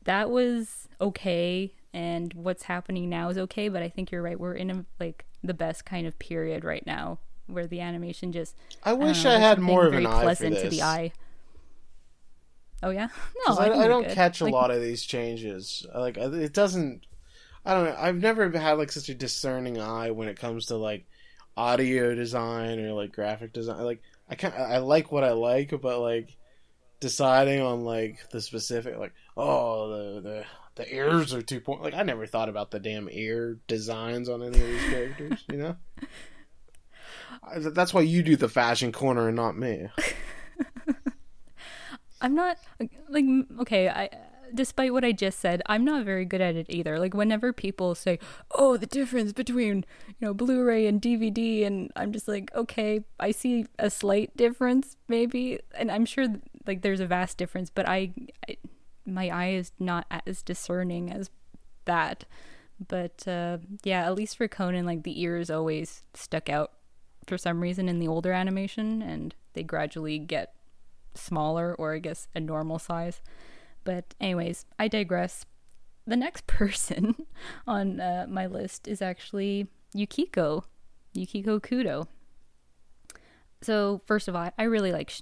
that 0.04 0.30
was 0.30 0.88
okay 1.00 1.74
and 1.92 2.32
what's 2.34 2.64
happening 2.64 3.08
now 3.08 3.28
is 3.28 3.38
okay 3.38 3.68
but 3.68 3.82
i 3.82 3.88
think 3.88 4.10
you're 4.10 4.22
right. 4.22 4.38
We're 4.38 4.54
in 4.54 4.70
a 4.70 4.84
like 5.00 5.24
the 5.42 5.54
best 5.54 5.84
kind 5.84 6.06
of 6.06 6.18
period 6.18 6.64
right 6.64 6.84
now 6.86 7.18
where 7.46 7.66
the 7.66 7.80
animation 7.80 8.32
just 8.32 8.56
i 8.82 8.92
wish 8.94 9.26
i, 9.26 9.30
know, 9.30 9.36
I 9.36 9.38
had 9.38 9.58
more 9.58 9.86
of 9.86 9.92
an 9.92 10.06
eye 10.06 10.22
pleasant 10.22 10.58
to 10.60 10.70
the 10.70 10.82
eye 10.82 11.12
oh 12.82 12.90
yeah 12.90 13.08
no 13.46 13.56
i, 13.56 13.68
I, 13.68 13.84
I 13.84 13.88
don't 13.88 14.08
catch 14.08 14.40
a 14.40 14.44
like, 14.44 14.52
lot 14.52 14.70
of 14.70 14.80
these 14.80 15.02
changes 15.02 15.86
like 15.94 16.16
it 16.16 16.52
doesn't 16.52 17.06
i 17.64 17.74
don't 17.74 17.84
know 17.84 17.96
i've 17.98 18.20
never 18.20 18.50
had 18.50 18.78
like 18.78 18.92
such 18.92 19.08
a 19.08 19.14
discerning 19.14 19.80
eye 19.80 20.10
when 20.10 20.28
it 20.28 20.38
comes 20.38 20.66
to 20.66 20.76
like 20.76 21.06
audio 21.56 22.14
design 22.14 22.80
or 22.80 22.92
like 22.92 23.12
graphic 23.12 23.52
design 23.52 23.82
like 23.84 24.02
i 24.28 24.34
kind 24.34 24.54
i 24.54 24.78
like 24.78 25.12
what 25.12 25.24
i 25.24 25.32
like 25.32 25.72
but 25.80 26.00
like 26.00 26.36
deciding 27.00 27.60
on 27.60 27.84
like 27.84 28.30
the 28.30 28.40
specific 28.40 28.96
like 28.98 29.12
oh 29.36 29.88
the 29.88 30.20
the 30.20 30.44
the 30.76 30.94
ears 30.94 31.32
are 31.32 31.42
two 31.42 31.60
point 31.60 31.82
like 31.82 31.94
I 31.94 32.02
never 32.02 32.26
thought 32.26 32.48
about 32.48 32.70
the 32.70 32.80
damn 32.80 33.08
ear 33.10 33.58
designs 33.68 34.28
on 34.28 34.42
any 34.42 34.60
of 34.60 34.66
these 34.66 34.84
characters, 34.90 35.44
you 35.48 35.58
know. 35.58 35.76
That's 37.56 37.92
why 37.92 38.00
you 38.00 38.22
do 38.22 38.36
the 38.36 38.48
fashion 38.48 38.90
corner 38.90 39.28
and 39.28 39.36
not 39.36 39.56
me. 39.56 39.88
I'm 42.24 42.34
not 42.34 42.56
like 43.10 43.26
okay, 43.60 43.90
I 43.90 44.08
despite 44.54 44.94
what 44.94 45.04
I 45.04 45.12
just 45.12 45.40
said, 45.40 45.60
I'm 45.66 45.84
not 45.84 46.06
very 46.06 46.24
good 46.24 46.40
at 46.40 46.56
it 46.56 46.66
either. 46.70 46.98
Like 46.98 47.12
whenever 47.12 47.52
people 47.52 47.94
say, 47.94 48.18
"Oh, 48.52 48.78
the 48.78 48.86
difference 48.86 49.34
between, 49.34 49.84
you 50.08 50.14
know, 50.20 50.32
Blu-ray 50.32 50.86
and 50.86 51.02
DVD," 51.02 51.66
and 51.66 51.92
I'm 51.96 52.12
just 52.12 52.26
like, 52.26 52.50
"Okay, 52.54 53.04
I 53.20 53.30
see 53.30 53.66
a 53.78 53.90
slight 53.90 54.34
difference 54.38 54.96
maybe." 55.06 55.60
And 55.74 55.90
I'm 55.90 56.06
sure 56.06 56.26
like 56.66 56.80
there's 56.80 57.00
a 57.00 57.06
vast 57.06 57.36
difference, 57.36 57.68
but 57.68 57.86
I, 57.86 58.12
I 58.48 58.56
my 59.04 59.28
eye 59.28 59.50
is 59.50 59.72
not 59.78 60.06
as 60.26 60.42
discerning 60.42 61.12
as 61.12 61.30
that. 61.84 62.24
But 62.88 63.28
uh, 63.28 63.58
yeah, 63.82 64.06
at 64.06 64.14
least 64.14 64.38
for 64.38 64.48
Conan, 64.48 64.86
like 64.86 65.02
the 65.02 65.20
ears 65.20 65.50
always 65.50 66.04
stuck 66.14 66.48
out 66.48 66.72
for 67.26 67.36
some 67.36 67.60
reason 67.60 67.86
in 67.86 67.98
the 67.98 68.08
older 68.08 68.32
animation, 68.32 69.02
and 69.02 69.34
they 69.52 69.62
gradually 69.62 70.18
get 70.18 70.54
smaller, 71.14 71.74
or 71.74 71.94
I 71.94 71.98
guess 71.98 72.28
a 72.34 72.40
normal 72.40 72.78
size. 72.78 73.20
But 73.84 74.14
anyways, 74.20 74.66
I 74.78 74.88
digress. 74.88 75.44
The 76.06 76.16
next 76.16 76.46
person 76.46 77.26
on 77.66 78.00
uh, 78.00 78.26
my 78.28 78.46
list 78.46 78.88
is 78.88 79.00
actually 79.00 79.68
Yukiko, 79.94 80.64
Yukiko 81.12 81.58
Kudo. 81.58 82.06
So 83.62 84.02
first 84.06 84.28
of 84.28 84.36
all, 84.36 84.50
I 84.58 84.64
really 84.64 84.92
like 84.92 85.12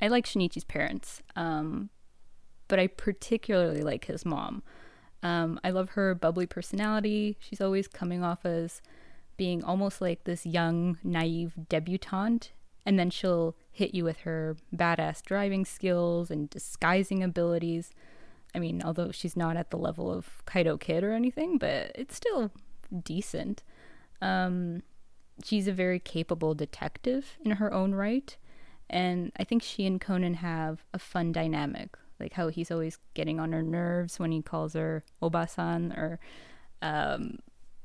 I 0.00 0.08
like 0.08 0.26
Shinichi's 0.26 0.64
parents, 0.64 1.22
um, 1.36 1.90
but 2.68 2.78
I 2.78 2.86
particularly 2.86 3.82
like 3.82 4.06
his 4.06 4.24
mom. 4.24 4.62
Um, 5.22 5.60
I 5.62 5.70
love 5.70 5.90
her 5.90 6.14
bubbly 6.14 6.46
personality. 6.46 7.36
She's 7.38 7.60
always 7.60 7.86
coming 7.86 8.24
off 8.24 8.44
as 8.44 8.82
being 9.36 9.62
almost 9.62 10.00
like 10.00 10.24
this 10.24 10.44
young, 10.44 10.98
naive 11.04 11.54
debutante, 11.68 12.52
and 12.84 12.98
then 12.98 13.10
she'll 13.10 13.56
hit 13.70 13.94
you 13.94 14.04
with 14.04 14.18
her 14.20 14.56
badass 14.74 15.22
driving 15.22 15.64
skills 15.64 16.30
and 16.30 16.50
disguising 16.50 17.22
abilities. 17.22 17.90
I 18.54 18.58
mean, 18.58 18.82
although 18.84 19.12
she's 19.12 19.36
not 19.36 19.56
at 19.56 19.70
the 19.70 19.78
level 19.78 20.12
of 20.12 20.42
Kaito 20.46 20.78
Kid 20.78 21.04
or 21.04 21.12
anything, 21.12 21.58
but 21.58 21.92
it's 21.94 22.16
still 22.16 22.50
decent. 23.04 23.62
Um, 24.20 24.82
she's 25.42 25.68
a 25.68 25.72
very 25.72 25.98
capable 25.98 26.54
detective 26.54 27.38
in 27.44 27.52
her 27.52 27.72
own 27.72 27.94
right. 27.94 28.36
And 28.90 29.32
I 29.38 29.44
think 29.44 29.62
she 29.62 29.86
and 29.86 30.00
Conan 30.00 30.34
have 30.34 30.84
a 30.92 30.98
fun 30.98 31.32
dynamic, 31.32 31.96
like 32.20 32.34
how 32.34 32.48
he's 32.48 32.70
always 32.70 32.98
getting 33.14 33.40
on 33.40 33.52
her 33.52 33.62
nerves 33.62 34.18
when 34.18 34.32
he 34.32 34.42
calls 34.42 34.74
her 34.74 35.02
Obasan, 35.22 35.96
or 35.96 36.20
um, 36.82 37.38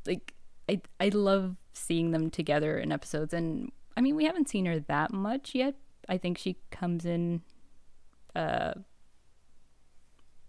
like 0.05 0.33
I 0.67 0.81
I 0.99 1.09
love 1.09 1.55
seeing 1.71 2.11
them 2.11 2.29
together 2.29 2.77
in 2.77 2.91
episodes. 2.91 3.33
And 3.33 3.71
I 3.97 4.01
mean, 4.01 4.15
we 4.15 4.25
haven't 4.25 4.47
seen 4.47 4.67
her 4.67 4.79
that 4.81 5.11
much 5.11 5.55
yet. 5.55 5.73
I 6.07 6.17
think 6.19 6.37
she 6.37 6.57
comes 6.69 7.03
in, 7.03 7.41
uh, 8.35 8.75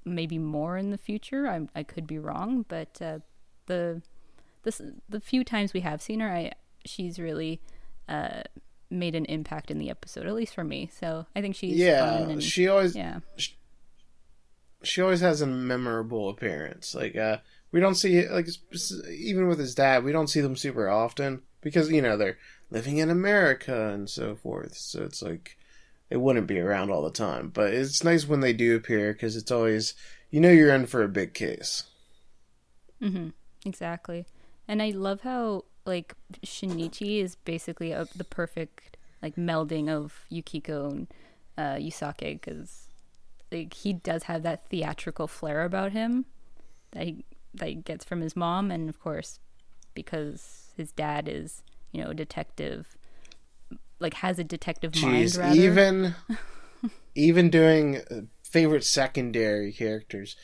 maybe 0.05 0.39
more 0.39 0.77
in 0.77 0.91
the 0.91 0.99
future. 0.99 1.49
I 1.49 1.67
I 1.75 1.83
could 1.83 2.07
be 2.07 2.19
wrong, 2.19 2.67
but 2.69 3.01
uh, 3.01 3.21
the 3.67 4.03
the 4.65 4.95
the 5.09 5.21
few 5.21 5.45
times 5.45 5.73
we 5.73 5.81
have 5.81 6.03
seen 6.03 6.21
her, 6.21 6.31
I 6.31 6.53
she's 6.85 7.19
really 7.19 7.61
uh 8.09 8.43
made 8.91 9.15
an 9.15 9.25
impact 9.27 9.71
in 9.71 9.79
the 9.79 9.91
episode, 9.91 10.27
at 10.27 10.35
least 10.35 10.55
for 10.55 10.65
me. 10.65 10.91
So 10.93 11.27
I 11.35 11.41
think 11.41 11.57
she's 11.57 11.77
yeah. 11.77 12.19
And, 12.19 12.43
she 12.43 12.69
always 12.69 12.95
yeah. 12.95 13.21
She, 13.37 13.55
she, 14.83 15.03
always 15.03 15.21
has 15.21 15.41
a 15.41 15.47
memorable 15.47 16.29
appearance. 16.29 16.95
Like 16.95 17.17
uh, 17.17 17.39
we 17.73 17.81
don't 17.81 17.95
see 17.95 18.29
like 18.29 18.49
even 19.11 19.49
with 19.49 19.59
his 19.59 19.75
dad, 19.75 20.05
we 20.05 20.13
don't 20.13 20.29
see 20.29 20.41
them 20.43 20.57
super 20.57 20.89
often 20.89 21.43
because 21.61 21.91
you 21.91 22.03
know 22.03 22.17
they're 22.17 22.39
living 22.71 22.99
in 22.99 23.11
America 23.11 23.91
and 23.91 24.09
so 24.09 24.35
forth. 24.35 24.77
So 24.77 25.03
it's 25.03 25.23
like 25.23 25.57
they 26.09 26.17
wouldn't 26.17 26.47
be 26.47 26.59
around 26.59 26.91
all 26.91 27.03
the 27.03 27.11
time. 27.11 27.49
But 27.49 27.73
it's 27.73 28.05
nice 28.05 28.27
when 28.27 28.41
they 28.41 28.53
do 28.53 28.77
appear 28.77 29.13
because 29.13 29.37
it's 29.37 29.51
always 29.51 29.95
you 30.31 30.41
know 30.41 30.51
you're 30.51 30.75
in 30.75 30.87
for 30.87 31.03
a 31.03 31.09
big 31.09 31.35
case. 31.35 31.85
Mm-hmm. 33.03 33.29
Exactly. 33.65 34.27
And 34.67 34.83
I 34.83 34.91
love 34.91 35.23
how 35.23 35.65
like 35.85 36.15
Shinichi 36.45 37.23
is 37.23 37.37
basically 37.37 37.93
a, 37.93 38.07
the 38.15 38.25
perfect 38.25 38.97
like 39.23 39.37
melding 39.37 39.89
of 39.89 40.27
Yukiko 40.29 40.91
and 40.91 41.07
uh, 41.57 41.75
Yusaku 41.75 42.41
because 42.41 42.89
like 43.51 43.75
he 43.75 43.93
does 43.93 44.25
have 44.25 44.43
that 44.43 44.69
theatrical 44.69 45.27
flair 45.27 45.65
about 45.65 45.93
him 45.93 46.27
that 46.93 47.05
he 47.05 47.25
that 47.55 47.69
he 47.69 47.75
gets 47.77 48.05
from 48.05 48.21
his 48.21 48.37
mom, 48.37 48.71
and 48.71 48.89
of 48.89 49.01
course 49.01 49.41
because 49.95 50.73
his 50.77 50.93
dad 50.93 51.29
is 51.29 51.63
you 51.93 52.03
know 52.03 52.13
detective, 52.13 52.97
like 53.99 54.15
has 54.15 54.39
a 54.39 54.45
detective 54.45 54.95
mind. 55.01 55.37
Rather. 55.37 55.61
even 55.61 56.15
even 57.15 57.51
doing 57.51 57.99
uh, 58.11 58.21
favorite 58.43 58.85
secondary 58.85 59.73
characters, 59.73 60.37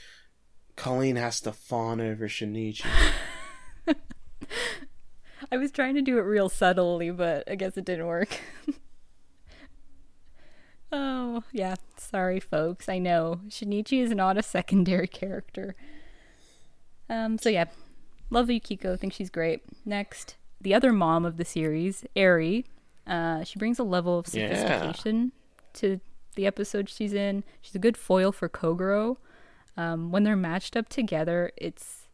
Colleen 0.77 1.17
has 1.17 1.41
to 1.43 1.53
fawn 1.53 2.01
over 2.01 2.29
Shinichi. 2.29 2.87
I 5.53 5.57
was 5.57 5.71
trying 5.71 5.95
to 5.95 6.03
do 6.03 6.19
it 6.19 6.23
real 6.23 6.49
subtly, 6.49 7.11
but 7.11 7.49
I 7.51 7.55
guess 7.55 7.77
it 7.77 7.85
didn't 7.85 8.07
work. 8.07 8.41
oh, 10.93 11.45
yeah. 11.53 11.77
Sorry, 11.97 12.41
folks. 12.41 12.89
I 12.89 12.99
know. 12.99 13.41
Shinichi 13.49 14.03
is 14.03 14.11
not 14.11 14.37
a 14.37 14.43
secondary 14.43 15.07
character. 15.07 15.77
Um, 17.09 17.39
so 17.39 17.51
yeah. 17.51 17.67
Love 18.31 18.51
Yukiko. 18.51 18.97
Think 18.97 19.13
she's 19.13 19.31
great. 19.31 19.63
Next, 19.85 20.37
the 20.65 20.75
other 20.75 20.93
mom 20.93 21.25
of 21.25 21.37
the 21.37 21.45
series, 21.45 22.05
Eri. 22.17 22.65
Uh, 23.07 23.45
she 23.45 23.59
brings 23.59 23.79
a 23.79 23.85
level 23.85 24.19
of 24.19 24.27
Yeah. 24.35 24.49
sophistication 24.55 25.33
to 25.75 26.01
the 26.35 26.47
episode 26.47 26.89
she's 26.89 27.13
in. 27.15 27.45
She's 27.61 27.75
a 27.75 27.79
good 27.79 27.97
foil 27.97 28.33
for 28.33 28.49
Kogoro. 28.49 29.19
Um, 29.77 30.11
when 30.11 30.25
they're 30.25 30.37
matched 30.37 30.77
up 30.77 30.89
together, 30.89 31.53
it's 31.57 32.09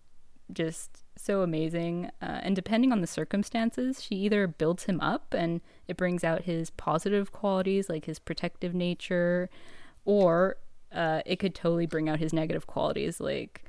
just 0.53 1.05
so 1.17 1.43
amazing. 1.43 2.11
Uh, 2.21 2.41
and 2.43 2.57
depending 2.57 2.93
on 2.93 3.01
the 3.03 3.07
circumstances, 3.07 4.03
she 4.03 4.17
either 4.17 4.47
builds 4.47 4.85
him 4.85 5.01
up 5.01 5.33
and 5.33 5.61
it 5.87 5.97
brings 5.97 6.25
out 6.25 6.43
his 6.43 6.71
positive 6.71 7.33
qualities, 7.33 7.89
like 7.89 8.07
his 8.07 8.19
protective 8.19 8.75
nature, 8.75 9.49
or 10.05 10.57
uh, 10.93 11.21
it 11.25 11.37
could 11.37 11.55
totally 11.55 11.87
bring 11.87 12.09
out 12.09 12.19
his 12.19 12.33
negative 12.33 12.67
qualities, 12.67 13.21
like 13.21 13.63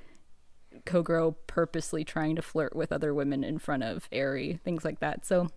Kogoro 0.85 1.35
purposely 1.47 2.03
trying 2.03 2.35
to 2.35 2.41
flirt 2.41 2.75
with 2.75 2.91
other 2.91 3.13
women 3.13 3.43
in 3.43 3.59
front 3.59 3.83
of 3.83 4.07
Eri, 4.11 4.59
things 4.63 4.85
like 4.85 4.99
that. 4.99 5.25
So, 5.25 5.49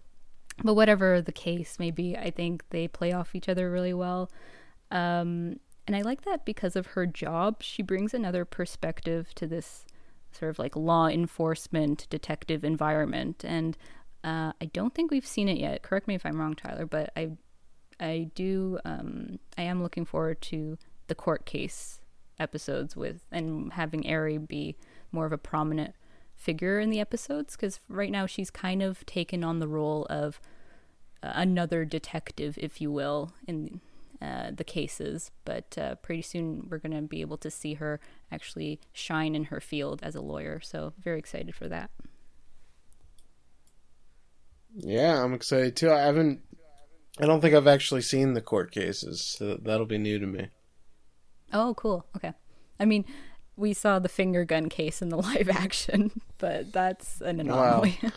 but 0.62 0.74
whatever 0.74 1.20
the 1.20 1.32
case 1.32 1.78
may 1.78 1.90
be, 1.90 2.16
I 2.16 2.30
think 2.30 2.64
they 2.70 2.88
play 2.88 3.12
off 3.12 3.34
each 3.34 3.48
other 3.48 3.70
really 3.70 3.94
well. 3.94 4.30
Um, 4.90 5.58
and 5.86 5.94
I 5.94 6.02
like 6.02 6.22
that 6.22 6.44
because 6.44 6.76
of 6.76 6.88
her 6.88 7.06
job, 7.06 7.62
she 7.62 7.82
brings 7.82 8.14
another 8.14 8.44
perspective 8.44 9.34
to 9.34 9.46
this 9.46 9.84
sort 10.32 10.50
of 10.50 10.58
like 10.58 10.76
law 10.76 11.08
enforcement 11.08 12.06
detective 12.10 12.64
environment. 12.64 13.44
And 13.46 13.76
uh, 14.22 14.52
I 14.60 14.66
don't 14.72 14.94
think 14.94 15.10
we've 15.10 15.26
seen 15.26 15.48
it 15.48 15.58
yet. 15.58 15.82
Correct 15.82 16.08
me 16.08 16.14
if 16.14 16.24
I'm 16.24 16.40
wrong, 16.40 16.54
Tyler, 16.54 16.86
but 16.86 17.12
I, 17.16 17.30
I 18.00 18.30
do, 18.34 18.78
um, 18.84 19.38
I 19.58 19.62
am 19.62 19.82
looking 19.82 20.04
forward 20.04 20.40
to 20.42 20.78
the 21.06 21.14
court 21.14 21.44
case 21.44 22.00
episodes 22.38 22.96
with 22.96 23.26
and 23.30 23.72
having 23.72 24.06
Eri 24.06 24.38
be 24.38 24.76
more 25.12 25.26
of 25.26 25.32
a 25.32 25.38
prominent 25.38 25.94
figure 26.34 26.80
in 26.80 26.90
the 26.90 27.00
episodes 27.00 27.56
because 27.56 27.80
right 27.88 28.10
now 28.10 28.26
she's 28.26 28.50
kind 28.50 28.82
of 28.82 29.04
taken 29.06 29.44
on 29.44 29.60
the 29.60 29.68
role 29.68 30.06
of 30.10 30.40
uh, 31.22 31.32
another 31.34 31.84
detective, 31.84 32.58
if 32.60 32.80
you 32.80 32.90
will, 32.90 33.32
in 33.46 33.80
uh, 34.20 34.50
the 34.54 34.64
cases. 34.64 35.30
But 35.44 35.76
uh, 35.78 35.94
pretty 35.96 36.22
soon 36.22 36.66
we're 36.70 36.78
going 36.78 36.94
to 36.94 37.02
be 37.02 37.20
able 37.20 37.38
to 37.38 37.50
see 37.50 37.74
her 37.74 38.00
actually 38.30 38.80
shine 38.92 39.34
in 39.34 39.44
her 39.44 39.60
field 39.60 40.00
as 40.02 40.14
a 40.14 40.20
lawyer. 40.20 40.60
So 40.60 40.92
very 40.98 41.18
excited 41.18 41.54
for 41.54 41.68
that. 41.68 41.90
Yeah, 44.76 45.22
I'm 45.22 45.34
excited 45.34 45.76
too. 45.76 45.90
I 45.92 46.00
haven't. 46.00 46.40
I 47.20 47.26
don't 47.26 47.40
think 47.40 47.54
I've 47.54 47.68
actually 47.68 48.02
seen 48.02 48.32
the 48.32 48.40
court 48.40 48.72
cases, 48.72 49.22
so 49.22 49.56
that'll 49.62 49.86
be 49.86 49.98
new 49.98 50.18
to 50.18 50.26
me. 50.26 50.48
Oh, 51.54 51.72
cool. 51.74 52.04
Okay. 52.16 52.32
I 52.80 52.84
mean, 52.84 53.06
we 53.56 53.72
saw 53.72 54.00
the 54.00 54.08
finger 54.08 54.44
gun 54.44 54.68
case 54.68 55.00
in 55.00 55.08
the 55.08 55.16
live 55.22 55.48
action, 55.48 56.20
but 56.38 56.72
that's 56.72 57.20
an 57.20 57.40
anomaly. 57.40 57.98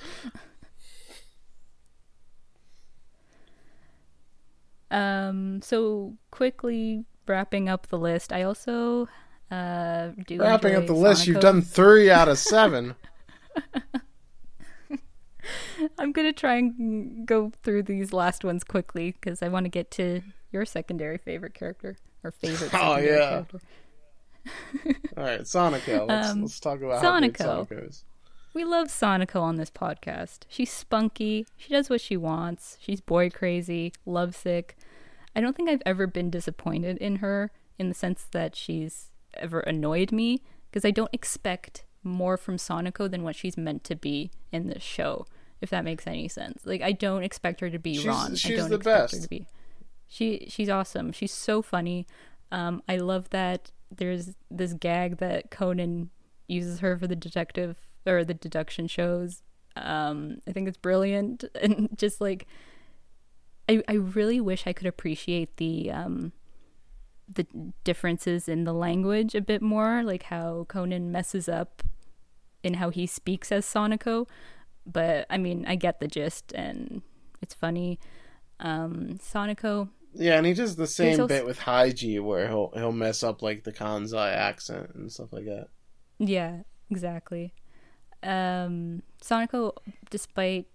um. 4.91 5.61
So 5.61 6.17
quickly 6.31 7.05
wrapping 7.27 7.69
up 7.69 7.87
the 7.87 7.97
list, 7.97 8.33
I 8.33 8.41
also 8.43 9.07
uh 9.51 10.09
do 10.25 10.39
Wrapping 10.39 10.75
up 10.75 10.87
the 10.87 10.93
list, 10.93 11.27
you've 11.27 11.39
done 11.39 11.61
three 11.61 12.09
out 12.09 12.27
of 12.27 12.37
seven. 12.39 12.95
I'm 15.99 16.11
gonna 16.11 16.33
try 16.33 16.55
and 16.55 17.25
go 17.27 17.51
through 17.63 17.83
these 17.83 18.11
last 18.11 18.43
ones 18.43 18.63
quickly 18.63 19.11
because 19.11 19.43
I 19.43 19.47
want 19.47 19.65
to 19.65 19.69
get 19.69 19.91
to 19.91 20.21
your 20.51 20.65
secondary 20.65 21.17
favorite 21.19 21.53
character 21.53 21.97
or 22.27 22.31
favorite. 22.31 22.71
Oh, 22.73 22.97
yeah. 22.97 23.43
All 25.17 25.23
right, 25.23 25.41
Sonoko. 25.41 26.07
Let's 26.07 26.29
Um, 26.29 26.41
let's 26.41 26.59
talk 26.59 26.81
about 26.81 27.01
how 27.01 27.19
good 27.19 27.33
Sonoko. 27.33 27.67
Sonoko 27.67 27.89
is. 27.89 28.05
We 28.53 28.63
love 28.63 28.87
Sonoko 28.87 29.41
on 29.41 29.57
this 29.57 29.69
podcast. 29.69 30.39
She's 30.47 30.71
spunky. 30.71 31.45
She 31.57 31.69
does 31.73 31.89
what 31.89 32.01
she 32.01 32.17
wants. 32.17 32.77
She's 32.79 33.01
boy 33.01 33.29
crazy, 33.29 33.93
lovesick. 34.05 34.77
I 35.35 35.41
don't 35.41 35.55
think 35.55 35.69
I've 35.69 35.83
ever 35.85 36.07
been 36.07 36.29
disappointed 36.29 36.97
in 36.97 37.17
her 37.17 37.51
in 37.77 37.89
the 37.89 37.93
sense 37.93 38.25
that 38.31 38.55
she's 38.55 39.11
ever 39.35 39.59
annoyed 39.59 40.11
me 40.11 40.41
because 40.69 40.85
I 40.85 40.91
don't 40.91 41.13
expect 41.13 41.83
more 42.03 42.37
from 42.37 42.57
Sonoko 42.57 43.09
than 43.11 43.23
what 43.23 43.35
she's 43.35 43.57
meant 43.57 43.83
to 43.85 43.95
be 43.95 44.31
in 44.51 44.67
this 44.67 44.81
show. 44.83 45.25
If 45.59 45.69
that 45.71 45.83
makes 45.83 46.07
any 46.07 46.27
sense. 46.27 46.61
Like 46.65 46.81
I 46.81 46.91
don't 46.93 47.23
expect 47.23 47.59
her 47.61 47.69
to 47.69 47.79
be 47.79 47.95
She's- 47.95 48.05
Ron. 48.05 48.31
I 48.31 48.35
she's 48.35 48.57
don't 48.57 48.69
the 48.69 48.75
expect 48.77 49.11
her 49.11 49.17
best. 49.17 49.23
to 49.23 49.29
be. 49.29 49.45
She 50.07 50.47
she's 50.49 50.69
awesome. 50.69 51.11
She's 51.11 51.33
so 51.33 51.61
funny. 51.61 52.07
Um, 52.51 52.81
I 52.87 52.97
love 52.97 53.29
that 53.31 53.71
there's 53.91 54.35
this 54.49 54.73
gag 54.73 55.17
that 55.17 55.51
Conan 55.51 56.09
uses 56.47 56.79
her 56.79 56.97
for 56.97 57.07
the 57.07 57.15
detective 57.15 57.77
or 58.05 58.23
the 58.23 58.33
deduction 58.33 58.87
shows. 58.87 59.43
Um, 59.75 60.41
I 60.47 60.51
think 60.53 60.67
it's 60.67 60.77
brilliant 60.77 61.43
and 61.61 61.89
just 61.97 62.21
like 62.21 62.47
I 63.69 63.83
I 63.87 63.93
really 63.93 64.39
wish 64.39 64.65
I 64.65 64.73
could 64.73 64.87
appreciate 64.87 65.57
the 65.57 65.91
um 65.91 66.31
the 67.31 67.45
differences 67.83 68.47
in 68.47 68.63
the 68.63 68.73
language 68.73 69.35
a 69.35 69.41
bit 69.41 69.61
more, 69.61 70.01
like 70.03 70.23
how 70.23 70.65
Conan 70.69 71.11
messes 71.11 71.49
up 71.49 71.83
in 72.63 72.75
how 72.75 72.89
he 72.89 73.05
speaks 73.05 73.51
as 73.51 73.65
Sonoko. 73.65 74.27
But 74.85 75.25
I 75.29 75.37
mean, 75.37 75.65
I 75.67 75.75
get 75.75 75.99
the 75.99 76.07
gist 76.07 76.53
and 76.53 77.01
it's 77.41 77.53
funny. 77.53 77.99
Um, 78.59 79.19
Sonoko, 79.21 79.89
Yeah, 80.19 80.37
and 80.37 80.45
he 80.45 80.53
does 80.53 80.75
the 80.75 80.87
same 80.87 81.21
also- 81.21 81.27
bit 81.27 81.45
with 81.45 81.59
Heiji 81.59 82.21
where 82.21 82.47
he'll 82.47 82.71
he'll 82.73 82.91
mess 82.91 83.23
up 83.23 83.41
like 83.41 83.63
the 83.63 83.71
Kansai 83.71 84.33
accent 84.33 84.91
and 84.95 85.11
stuff 85.11 85.31
like 85.31 85.45
that. 85.45 85.67
Yeah, 86.19 86.63
exactly. 86.89 87.53
Um, 88.23 89.03
Sonoko, 89.21 89.73
despite 90.09 90.65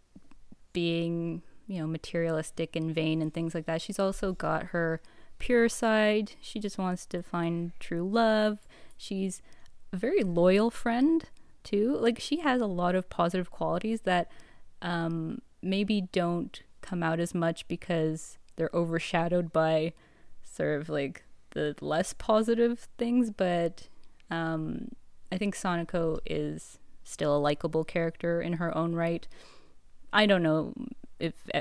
being, 0.73 1.43
you 1.67 1.81
know, 1.81 1.87
materialistic 1.89 2.77
and 2.77 2.95
vain 2.95 3.21
and 3.21 3.35
things 3.35 3.55
like 3.55 3.67
that, 3.67 3.83
she's 3.83 3.99
also 3.99 4.33
got 4.33 4.67
her 4.67 5.01
pure 5.39 5.69
side. 5.69 6.33
She 6.41 6.61
just 6.61 6.79
wants 6.79 7.05
to 7.07 7.23
find 7.23 7.73
true 7.81 8.09
love. 8.09 8.59
She's 8.97 9.43
a 9.93 9.97
very 9.97 10.23
loyal 10.23 10.71
friend, 10.71 11.25
too. 11.65 11.97
Like, 11.99 12.21
she 12.21 12.39
has 12.41 12.61
a 12.61 12.67
lot 12.67 12.95
of 12.95 13.11
positive 13.11 13.51
qualities 13.51 14.03
that 14.03 14.31
um, 14.81 15.43
maybe 15.61 16.03
don't 16.13 16.63
come 16.81 17.03
out 17.03 17.19
as 17.19 17.35
much 17.35 17.67
because 17.67 18.39
they're 18.57 18.71
overshadowed 18.75 19.53
by 19.53 19.93
sort 20.43 20.81
of 20.81 20.89
like 20.89 21.25
the 21.51 21.75
less 21.81 22.13
positive 22.13 22.89
things, 22.99 23.31
but 23.31 23.89
um, 24.31 24.89
I 25.31 25.39
think 25.39 25.55
Sonoko 25.55 26.19
is 26.27 26.79
still 27.05 27.37
a 27.37 27.39
likable 27.39 27.85
character 27.85 28.41
in 28.41 28.55
her 28.55 28.77
own 28.77 28.95
right. 28.95 29.27
I 30.13 30.27
don't 30.27 30.43
know 30.43 30.75
if 31.19 31.35
uh, 31.55 31.61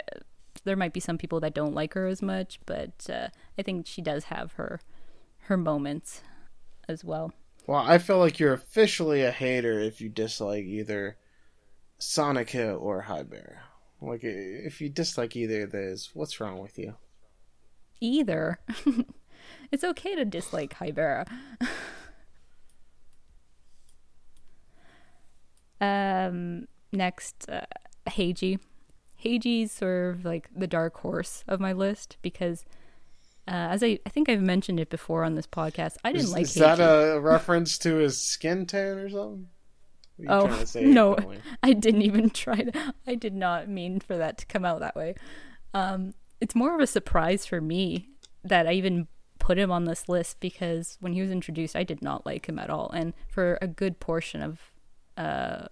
there 0.64 0.76
might 0.76 0.94
be 0.94 1.00
some 1.00 1.18
people 1.18 1.40
that 1.42 1.54
don't 1.54 1.74
like 1.74 1.94
her 1.94 2.08
as 2.08 2.22
much, 2.22 2.60
but 2.66 3.10
uh, 3.10 3.28
I 3.58 3.62
think 3.62 3.88
she 3.88 4.02
does 4.02 4.26
have 4.26 4.54
her 4.54 4.80
her 5.46 5.58
moments 5.58 6.22
as 6.88 7.04
well. 7.04 7.34
Well, 7.68 7.84
I 7.86 7.98
feel 7.98 8.18
like 8.18 8.40
you're 8.40 8.54
officially 8.54 9.24
a 9.24 9.32
hater 9.32 9.80
if 9.80 10.02
you 10.02 10.10
dislike 10.10 10.66
either 10.66 11.18
Sonoko 12.00 12.80
or 12.82 13.04
Haibara. 13.04 13.58
Like, 14.02 14.22
if 14.24 14.82
you 14.82 14.90
dislike 14.90 15.36
either 15.36 15.64
of 15.64 15.72
those, 15.72 16.10
what's 16.14 16.40
wrong 16.40 16.60
with 16.60 16.80
you? 16.80 16.96
Either. 18.00 18.60
it's 19.72 19.84
okay 19.84 20.16
to 20.16 20.26
dislike 20.26 20.74
Haibara. 20.80 21.28
um, 25.82 26.68
next, 26.92 27.48
uh, 27.48 27.62
Heiji. 28.08 28.60
Heiji's 29.24 29.72
sort 29.72 30.16
of 30.16 30.26
like 30.26 30.50
the 30.56 30.66
dark 30.66 30.98
horse 30.98 31.44
of 31.48 31.60
my 31.60 31.74
list 31.74 32.18
because, 32.24 32.66
uh, 33.48 33.70
as 33.70 33.84
I, 33.84 34.00
I 34.04 34.10
think 34.10 34.30
I've 34.30 34.42
mentioned 34.42 34.80
it 34.80 34.90
before 34.90 35.24
on 35.24 35.36
this 35.36 35.46
podcast, 35.46 35.98
I 36.04 36.12
didn't 36.12 36.26
Is, 36.26 36.34
like 36.34 36.44
is 36.44 36.56
that 36.56 36.80
a 36.80 37.20
reference 37.20 37.78
to 37.80 37.98
his 37.98 38.20
skin 38.20 38.66
tone 38.66 38.98
or 38.98 39.10
something? 39.10 39.48
What 40.26 40.54
are 40.54 40.60
you 40.60 40.66
Oh, 40.76 41.14
no. 41.16 41.18
I 41.64 41.74
didn't 41.74 42.02
even 42.04 42.30
try 42.30 42.62
to. 42.62 42.94
I 43.08 43.16
did 43.16 43.34
not 43.34 43.68
mean 43.68 44.00
for 44.00 44.18
that 44.18 44.38
to 44.40 44.46
come 44.46 44.66
out 44.66 44.80
that 44.80 44.96
way. 44.96 45.16
Um, 45.74 46.14
it's 46.40 46.56
more 46.56 46.76
of 46.76 46.82
a 46.82 46.88
surprise 46.88 47.46
for 47.46 47.62
me 47.62 48.10
that 48.44 48.68
I 48.68 48.74
even 48.74 49.08
put 49.40 49.58
him 49.58 49.72
on 49.72 49.86
this 49.86 50.08
list 50.08 50.40
because 50.40 50.98
when 51.00 51.14
he 51.14 51.22
was 51.22 51.32
introduced, 51.32 51.76
I 51.76 51.84
did 51.84 52.02
not 52.02 52.26
like 52.26 52.48
him 52.48 52.60
at 52.60 52.70
all. 52.70 52.92
And 52.92 53.14
for 53.28 53.58
a 53.62 53.68
good 53.68 54.00
portion 54.00 54.42
of 54.42 54.72
uh, 55.18 55.68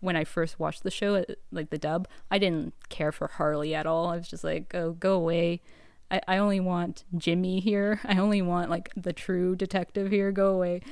when 0.00 0.16
I 0.16 0.24
first 0.24 0.58
watched 0.58 0.82
the 0.82 0.90
show, 0.90 1.16
uh, 1.16 1.24
like 1.50 1.70
the 1.70 1.78
dub, 1.78 2.08
I 2.30 2.38
didn't 2.38 2.74
care 2.88 3.12
for 3.12 3.28
Harley 3.28 3.74
at 3.74 3.86
all. 3.86 4.06
I 4.08 4.16
was 4.16 4.28
just 4.28 4.44
like, 4.44 4.74
oh, 4.74 4.92
go 4.92 5.14
away. 5.14 5.62
I, 6.10 6.20
I 6.28 6.36
only 6.38 6.60
want 6.60 7.04
Jimmy 7.16 7.60
here. 7.60 8.00
I 8.04 8.18
only 8.18 8.42
want 8.42 8.70
like 8.70 8.90
the 8.96 9.12
true 9.12 9.56
detective 9.56 10.10
here. 10.10 10.32
Go 10.32 10.50
away. 10.50 10.82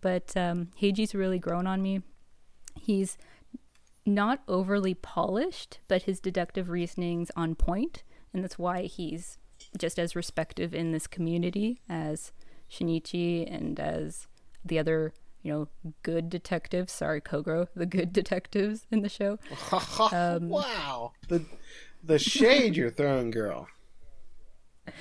But 0.00 0.36
um, 0.36 0.68
Heiji's 0.80 1.14
really 1.14 1.38
grown 1.38 1.66
on 1.66 1.82
me. 1.82 2.02
He's 2.74 3.16
not 4.06 4.42
overly 4.48 4.94
polished, 4.94 5.78
but 5.88 6.02
his 6.02 6.20
deductive 6.20 6.68
reasoning's 6.68 7.30
on 7.36 7.54
point, 7.54 8.02
and 8.32 8.42
that's 8.42 8.58
why 8.58 8.82
he's 8.82 9.38
just 9.78 9.98
as 9.98 10.16
respective 10.16 10.74
in 10.74 10.92
this 10.92 11.06
community 11.06 11.80
as 11.88 12.32
Shinichi 12.70 13.52
and 13.52 13.78
as 13.78 14.26
the 14.64 14.78
other, 14.78 15.12
you 15.42 15.52
know, 15.52 15.92
good 16.02 16.30
detectives. 16.30 16.92
Sorry, 16.92 17.20
Kogoro, 17.20 17.68
the 17.74 17.86
good 17.86 18.12
detectives 18.20 18.86
in 18.90 19.02
the 19.02 19.08
show. 19.08 19.38
Um, 20.12 20.48
wow, 20.48 21.12
the 21.28 21.44
the 22.02 22.18
shade 22.18 22.76
you're 22.76 22.90
throwing, 22.90 23.30
girl. 23.30 23.68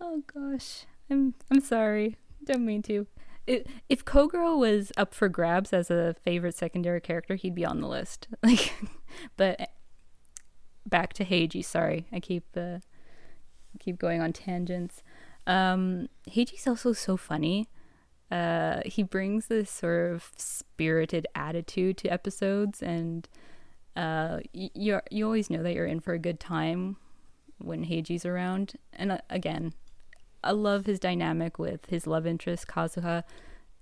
Oh 0.00 0.22
gosh, 0.32 0.86
I'm 1.10 1.34
I'm 1.50 1.60
sorry. 1.60 2.16
Don't 2.44 2.64
mean 2.64 2.82
to. 2.82 3.08
If 3.88 4.04
Kogoro 4.04 4.58
was 4.58 4.92
up 4.96 5.14
for 5.14 5.28
grabs 5.28 5.72
as 5.72 5.90
a 5.90 6.14
favorite 6.22 6.54
secondary 6.54 7.00
character, 7.00 7.34
he'd 7.34 7.54
be 7.54 7.64
on 7.64 7.80
the 7.80 7.88
list. 7.88 8.28
Like, 8.42 8.74
but 9.36 9.70
back 10.86 11.12
to 11.14 11.24
Heiji. 11.24 11.64
Sorry, 11.64 12.06
I 12.12 12.20
keep 12.20 12.44
uh, 12.56 12.78
keep 13.78 13.98
going 13.98 14.20
on 14.20 14.32
tangents. 14.32 15.02
Um, 15.46 16.08
Heiji's 16.28 16.66
also 16.66 16.92
so 16.92 17.16
funny. 17.16 17.68
Uh, 18.30 18.82
he 18.84 19.02
brings 19.02 19.46
this 19.46 19.70
sort 19.70 20.12
of 20.12 20.30
spirited 20.36 21.26
attitude 21.34 21.96
to 21.98 22.08
episodes, 22.08 22.82
and 22.82 23.28
uh, 23.96 24.40
you 24.52 25.00
you 25.10 25.24
always 25.24 25.48
know 25.48 25.62
that 25.62 25.72
you're 25.72 25.86
in 25.86 26.00
for 26.00 26.12
a 26.12 26.18
good 26.18 26.38
time 26.38 26.96
when 27.58 27.86
Heiji's 27.86 28.26
around. 28.26 28.74
And 28.92 29.12
uh, 29.12 29.18
again, 29.30 29.72
I 30.42 30.52
love 30.52 30.86
his 30.86 30.98
dynamic 31.00 31.58
with 31.58 31.86
his 31.86 32.06
love 32.06 32.26
interest 32.26 32.66
Kazuha. 32.68 33.24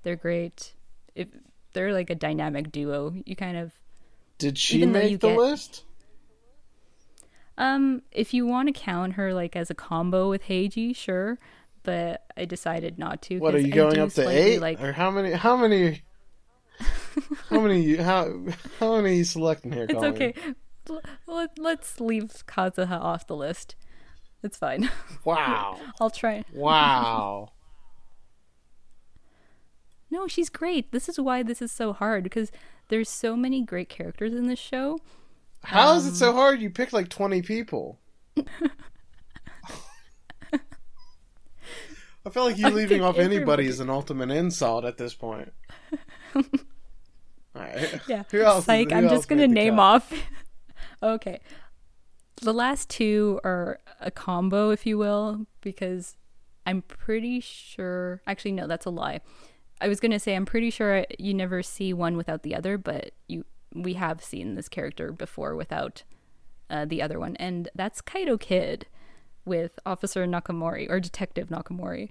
They're 0.02 0.16
great. 0.16 0.74
If 1.14 1.28
they're 1.72 1.92
like 1.92 2.10
a 2.10 2.14
dynamic 2.14 2.72
duo, 2.72 3.14
you 3.24 3.36
kind 3.36 3.56
of 3.56 3.72
Did 4.38 4.56
she 4.58 4.78
you 4.78 4.86
make 4.86 5.20
the 5.20 5.28
get- 5.28 5.36
list? 5.38 5.84
um 7.58 8.02
if 8.12 8.34
you 8.34 8.46
want 8.46 8.68
to 8.68 8.72
count 8.72 9.14
her 9.14 9.32
like 9.32 9.56
as 9.56 9.70
a 9.70 9.74
combo 9.74 10.28
with 10.28 10.42
Heiji, 10.44 10.94
sure, 10.94 11.38
but 11.82 12.24
I 12.36 12.44
decided 12.44 12.98
not 12.98 13.22
to. 13.22 13.38
What 13.38 13.54
are 13.54 13.58
you 13.58 13.72
I 13.72 13.76
going 13.76 13.98
up 13.98 14.10
to 14.12 14.28
eight? 14.28 14.60
Like 14.60 14.80
or 14.80 14.92
how 14.92 15.10
many? 15.10 15.32
How 15.32 15.56
many? 15.56 16.02
how 17.48 17.60
many? 17.60 17.96
How 17.96 18.24
how 18.78 18.96
many 18.96 19.08
are 19.10 19.18
you 19.18 19.24
selecting 19.24 19.72
here? 19.72 19.84
it's 19.84 19.94
Colleen? 19.94 20.12
okay. 20.14 20.34
Let, 21.26 21.58
let's 21.58 21.98
leave 22.00 22.32
Kazuha 22.46 22.92
off 23.00 23.26
the 23.26 23.34
list. 23.34 23.74
It's 24.46 24.56
fine. 24.58 24.88
Wow! 25.24 25.78
I'll 26.00 26.08
try. 26.10 26.44
Wow! 26.54 27.50
No, 30.08 30.28
she's 30.28 30.48
great. 30.48 30.92
This 30.92 31.08
is 31.08 31.18
why 31.18 31.42
this 31.42 31.60
is 31.60 31.72
so 31.72 31.92
hard 31.92 32.22
because 32.22 32.52
there's 32.88 33.08
so 33.08 33.34
many 33.34 33.62
great 33.64 33.88
characters 33.88 34.32
in 34.34 34.46
this 34.46 34.58
show. 34.60 35.00
How 35.64 35.94
is 35.96 36.06
it 36.06 36.10
Um, 36.10 36.14
so 36.14 36.32
hard? 36.32 36.60
You 36.60 36.70
picked 36.70 36.92
like 36.92 37.08
twenty 37.08 37.42
people. 37.42 37.98
I 42.24 42.30
feel 42.30 42.44
like 42.44 42.56
you 42.58 42.68
leaving 42.70 43.02
off 43.02 43.18
anybody 43.18 43.66
is 43.66 43.80
an 43.80 43.90
ultimate 43.90 44.30
insult 44.30 44.84
at 44.84 44.96
this 44.96 45.14
point. 45.14 45.52
Yeah. 47.54 48.22
Who 48.30 48.42
else? 48.42 48.58
is- 48.60 48.64
Psych, 48.66 48.90
who 48.90 48.96
I'm 48.96 49.04
else 49.04 49.12
just 49.12 49.28
going 49.28 49.40
to 49.40 49.48
name 49.48 49.78
off. 49.80 50.12
okay. 51.02 51.40
The 52.42 52.52
last 52.52 52.90
two 52.90 53.40
are 53.44 53.78
a 54.00 54.10
combo, 54.10 54.70
if 54.70 54.86
you 54.86 54.98
will, 54.98 55.46
because 55.60 56.16
I'm 56.64 56.82
pretty 56.82 57.40
sure. 57.40 58.20
Actually, 58.26 58.52
no, 58.52 58.66
that's 58.66 58.86
a 58.86 58.90
lie. 58.90 59.20
I 59.80 59.88
was 59.88 60.00
going 60.00 60.12
to 60.12 60.18
say 60.18 60.34
I'm 60.34 60.46
pretty 60.46 60.70
sure 60.70 61.04
you 61.18 61.34
never 61.34 61.62
see 61.62 61.92
one 61.92 62.16
without 62.16 62.42
the 62.42 62.54
other, 62.54 62.78
but 62.78 63.12
you 63.28 63.44
we 63.74 63.94
have 63.94 64.24
seen 64.24 64.54
this 64.54 64.68
character 64.70 65.12
before 65.12 65.54
without 65.54 66.02
uh, 66.70 66.86
the 66.86 67.02
other 67.02 67.18
one, 67.18 67.36
and 67.36 67.68
that's 67.74 68.00
Kaito 68.00 68.40
Kid 68.40 68.86
with 69.44 69.78
Officer 69.84 70.26
Nakamori 70.26 70.88
or 70.88 70.98
Detective 70.98 71.48
Nakamori. 71.48 72.08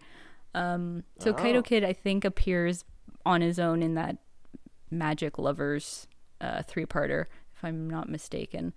Um, 0.53 1.03
so 1.19 1.31
Oh. 1.31 1.33
Kaito 1.33 1.65
Kid, 1.65 1.83
I 1.83 1.91
think, 1.91 2.23
appears 2.23 2.86
on 3.25 3.41
his 3.41 3.59
own 3.59 3.81
in 3.81 3.95
that 3.95 4.17
Magic 4.91 5.38
Lovers 5.39 6.07
uh, 6.39 6.61
three-parter, 6.63 7.25
if 7.55 7.63
I'm 7.63 7.89
not 7.89 8.07
mistaken. 8.07 8.73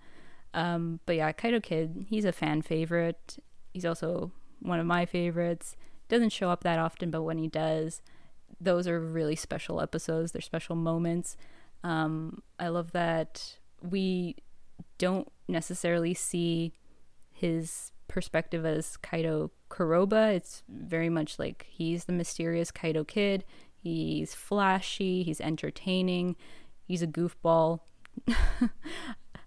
Um, 0.53 0.99
but 1.05 1.15
yeah, 1.15 1.31
Kaito 1.31 1.61
Kid, 1.61 2.05
he's 2.09 2.25
a 2.25 2.31
fan 2.31 2.61
favorite. 2.61 3.37
He's 3.73 3.85
also 3.85 4.31
one 4.61 4.79
of 4.79 4.85
my 4.85 5.05
favorites. 5.05 5.75
Doesn't 6.07 6.31
show 6.31 6.49
up 6.49 6.63
that 6.63 6.79
often, 6.79 7.11
but 7.11 7.23
when 7.23 7.37
he 7.37 7.47
does, 7.47 8.01
those 8.59 8.87
are 8.87 8.99
really 8.99 9.35
special 9.35 9.79
episodes. 9.79 10.31
They're 10.31 10.41
special 10.41 10.75
moments. 10.75 11.37
Um, 11.83 12.41
I 12.59 12.69
love 12.69 12.91
that 12.91 13.57
we 13.81 14.35
don't 14.97 15.31
necessarily 15.47 16.13
see 16.13 16.73
his 17.31 17.91
perspective 18.07 18.65
as 18.65 18.97
Kaito 19.01 19.51
Kuroba. 19.69 20.33
It's 20.33 20.63
very 20.67 21.09
much 21.09 21.39
like 21.39 21.67
he's 21.69 22.05
the 22.05 22.13
mysterious 22.13 22.71
Kaito 22.71 23.07
kid. 23.07 23.45
He's 23.81 24.35
flashy, 24.35 25.23
he's 25.23 25.39
entertaining, 25.39 26.35
he's 26.85 27.01
a 27.01 27.07
goofball. 27.07 27.79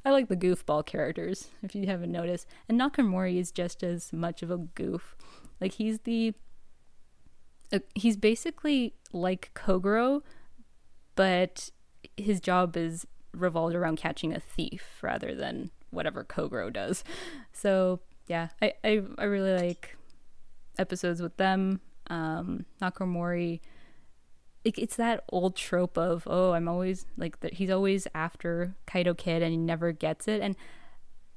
I 0.05 0.11
like 0.11 0.29
the 0.29 0.37
goofball 0.37 0.85
characters, 0.85 1.49
if 1.63 1.75
you 1.75 1.87
haven't 1.87 2.11
noticed. 2.11 2.47
And 2.69 2.81
Nakamori 2.81 3.39
is 3.39 3.53
just 3.53 3.83
as 3.83 4.13
much 4.13 4.43
of 4.43 4.51
a 4.51 4.59
goof. 4.59 5.17
Like 5.61 5.73
he's 5.73 6.01
the 6.01 6.35
uh, 7.73 7.79
he's 7.95 8.17
basically 8.17 8.95
like 9.13 9.51
Kogoro, 9.55 10.23
but 11.15 11.71
his 12.17 12.41
job 12.41 12.77
is 12.77 13.07
revolved 13.33 13.75
around 13.75 13.97
catching 13.97 14.35
a 14.35 14.41
thief 14.41 14.99
rather 15.03 15.35
than 15.35 15.71
whatever 15.91 16.25
Kogoro 16.25 16.73
does. 16.73 17.05
So 17.53 18.01
yeah, 18.27 18.49
I 18.61 18.75
I, 18.83 19.03
I 19.19 19.25
really 19.25 19.55
like 19.55 19.97
episodes 20.79 21.23
with 21.23 21.37
them. 21.37 21.81
Um, 22.09 22.67
Nakamori, 22.81 23.61
it, 24.65 24.79
it's 24.79 24.97
that 24.97 25.25
old 25.31 25.57
trope 25.57 25.97
of 25.99 26.25
oh 26.27 26.53
I'm 26.53 26.69
always 26.69 27.07
like 27.17 27.41
that 27.41 27.55
he's 27.55 27.71
always 27.71 28.07
after 28.15 28.75
Kaito 28.87 29.17
Kid 29.17 29.43
and 29.43 29.53
he 29.53 29.59
never 29.59 29.93
gets 29.93 30.29
it. 30.29 30.41
And 30.41 30.57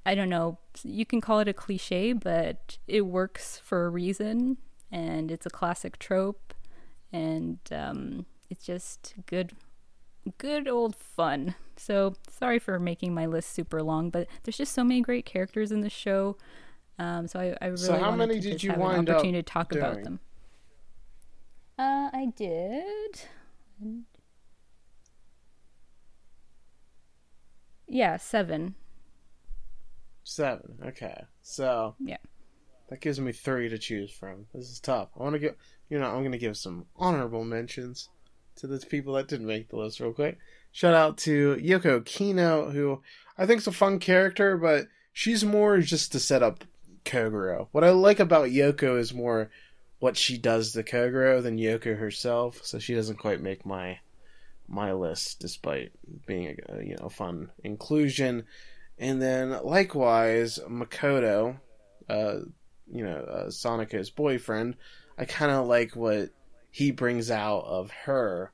I 0.06 0.16
don't 0.16 0.30
know 0.30 0.60
you 0.84 1.06
can 1.06 1.22
call 1.22 1.40
it 1.40 1.48
a 1.48 1.54
cliche 1.54 2.14
but 2.14 2.78
it 2.88 3.02
works 3.02 3.60
for 3.64 3.86
a 3.86 3.90
reason. 3.90 4.58
And 4.92 5.32
it's 5.32 5.46
a 5.46 5.50
classic 5.50 6.00
trope. 6.00 6.54
And 7.12 7.60
um, 7.72 8.26
it's 8.50 8.66
just 8.66 9.16
good 9.26 9.54
good 10.38 10.68
old 10.68 10.96
fun. 10.96 11.56
So 11.78 12.16
sorry 12.30 12.60
for 12.60 12.80
making 12.80 13.14
my 13.14 13.26
list 13.26 13.52
super 13.52 13.82
long 13.82 14.10
but 14.10 14.28
there's 14.44 14.58
just 14.58 14.74
so 14.74 14.84
many 14.84 15.02
great 15.02 15.26
characters 15.26 15.72
in 15.72 15.82
the 15.82 15.90
show. 15.90 16.38
Um, 16.98 17.28
so 17.28 17.40
I, 17.40 17.58
I 17.62 17.66
really 17.66 17.78
So 17.78 17.98
how 17.98 18.12
many 18.12 18.40
to 18.40 18.50
did 18.52 18.64
you 18.64 18.70
have 18.70 18.80
an 18.80 18.86
wind 18.86 19.10
up 19.10 19.16
opportunity 19.16 19.40
to 19.40 19.44
talk 19.44 19.74
about 19.74 19.94
doing? 19.96 20.04
them 20.04 20.20
uh, 21.78 22.10
I 22.14 22.32
did. 22.36 23.22
Yeah, 27.88 28.18
seven. 28.18 28.76
Seven. 30.24 30.80
Okay. 30.88 31.24
So 31.42 31.96
Yeah. 32.00 32.18
that 32.90 33.02
gives 33.02 33.20
me 33.20 33.32
three 33.32 33.70
to 33.70 33.78
choose 33.78 34.12
from. 34.12 34.48
This 34.54 34.70
is 34.70 34.80
tough. 34.80 35.10
I 35.20 35.24
want 35.24 35.34
to 35.34 35.40
give 35.40 35.56
you 35.90 36.00
know 36.00 36.08
I'm 36.08 36.22
going 36.22 36.32
to 36.32 36.38
give 36.38 36.58
some 36.58 36.86
honorable 36.96 37.44
mentions 37.46 38.10
to 38.56 38.68
the 38.68 38.80
people 38.80 39.14
that 39.14 39.28
didn't 39.28 39.46
make 39.46 39.70
the 39.70 39.78
list 39.78 40.00
real 40.00 40.14
quick. 40.14 40.40
Shout 40.72 40.94
out 40.96 41.18
to 41.20 41.56
Yoko 41.58 42.02
Okino, 42.02 42.72
who 42.74 43.02
I 43.38 43.46
think 43.46 43.60
is 43.62 43.68
a 43.68 43.72
fun 43.72 44.00
character, 44.00 44.58
but 44.58 44.88
she's 45.14 45.46
more 45.46 45.78
just 45.80 46.12
to 46.14 46.20
set 46.20 46.42
up 46.42 46.64
Kogoro. 47.06 47.68
What 47.72 47.84
I 47.84 47.92
like 47.92 48.20
about 48.20 48.50
Yoko 48.50 48.98
is 48.98 49.14
more 49.14 49.52
what 50.06 50.16
she 50.16 50.38
does 50.38 50.72
to 50.72 50.84
Kogoro 50.84 51.42
than 51.42 51.58
Yoko 51.58 51.98
herself, 51.98 52.60
so 52.64 52.78
she 52.78 52.94
doesn't 52.94 53.18
quite 53.18 53.42
make 53.42 53.66
my 53.66 53.98
my 54.68 54.94
list 54.94 55.40
despite 55.40 55.94
being 56.28 56.60
a 56.70 56.84
you 56.84 56.96
know 57.00 57.10
fun 57.10 57.50
inclusion. 57.64 58.46
And 59.00 59.20
then 59.20 59.58
likewise 59.64 60.60
Makoto, 60.70 61.58
uh, 62.08 62.36
you 62.88 63.04
know 63.04 63.18
uh, 63.18 63.48
Sonoko's 63.48 64.12
boyfriend. 64.12 64.76
I 65.18 65.26
kind 65.26 65.52
of 65.52 65.66
like 65.66 65.96
what 65.96 66.30
he 66.70 66.92
brings 66.92 67.32
out 67.32 67.66
of 67.66 67.90
her 67.90 68.52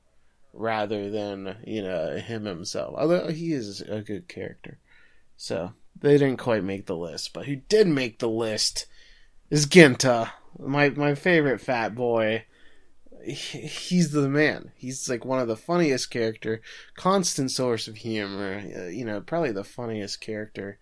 rather 0.54 1.10
than 1.10 1.58
you 1.66 1.82
know 1.82 2.16
him 2.16 2.46
himself. 2.46 2.94
Although 2.96 3.28
he 3.28 3.52
is 3.52 3.82
a 3.82 4.00
good 4.00 4.26
character, 4.26 4.78
so 5.36 5.74
they 6.00 6.16
didn't 6.16 6.38
quite 6.38 6.64
make 6.64 6.86
the 6.86 6.96
list. 6.96 7.34
But 7.34 7.44
who 7.44 7.56
did 7.56 7.88
make 7.88 8.20
the 8.20 8.30
list 8.30 8.86
is 9.50 9.66
Genta, 9.66 10.32
my 10.58 10.90
my 10.90 11.14
favorite 11.14 11.60
fat 11.60 11.94
boy. 11.94 12.44
He's 13.24 14.10
the 14.10 14.28
man. 14.28 14.72
He's 14.74 15.08
like 15.08 15.24
one 15.24 15.38
of 15.38 15.46
the 15.46 15.56
funniest 15.56 16.10
character, 16.10 16.60
constant 16.96 17.52
source 17.52 17.86
of 17.86 17.96
humor. 17.96 18.62
Uh, 18.76 18.84
you 18.86 19.04
know, 19.04 19.20
probably 19.20 19.52
the 19.52 19.62
funniest 19.62 20.20
character 20.20 20.78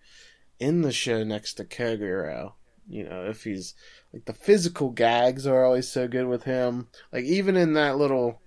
in 0.59 0.81
the 0.81 0.91
show 0.91 1.23
next 1.23 1.55
to 1.55 1.65
Kogoro. 1.65 2.53
You 2.87 3.03
know, 3.07 3.25
if 3.25 3.43
he's 3.43 3.75
like 4.11 4.25
the 4.25 4.33
physical 4.33 4.89
gags 4.89 5.45
are 5.45 5.63
always 5.63 5.87
so 5.87 6.07
good 6.07 6.27
with 6.27 6.43
him. 6.43 6.87
Like 7.11 7.25
even 7.25 7.55
in 7.55 7.73
that 7.73 7.97
little 7.97 8.41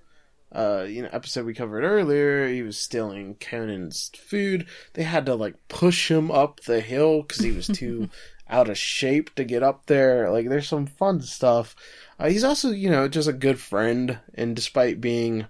uh, 0.54 0.86
you 0.88 1.02
know, 1.02 1.08
episode 1.12 1.44
we 1.44 1.52
covered 1.52 1.82
earlier, 1.82 2.48
he 2.48 2.62
was 2.62 2.78
stealing 2.78 3.36
Conan's 3.40 4.12
food. 4.16 4.66
They 4.92 5.02
had 5.02 5.26
to 5.26 5.34
like 5.34 5.56
push 5.68 6.10
him 6.10 6.30
up 6.30 6.60
the 6.60 6.80
hill 6.80 7.22
because 7.22 7.42
he 7.42 7.50
was 7.50 7.66
too 7.66 8.08
out 8.54 8.70
of 8.70 8.78
shape 8.78 9.34
to 9.34 9.44
get 9.44 9.62
up 9.62 9.86
there. 9.86 10.30
Like, 10.30 10.48
there's 10.48 10.68
some 10.68 10.86
fun 10.86 11.20
stuff. 11.20 11.74
Uh, 12.18 12.28
he's 12.28 12.44
also, 12.44 12.70
you 12.70 12.88
know, 12.88 13.08
just 13.08 13.28
a 13.28 13.32
good 13.32 13.58
friend, 13.58 14.18
and 14.34 14.54
despite 14.54 15.00
being, 15.00 15.46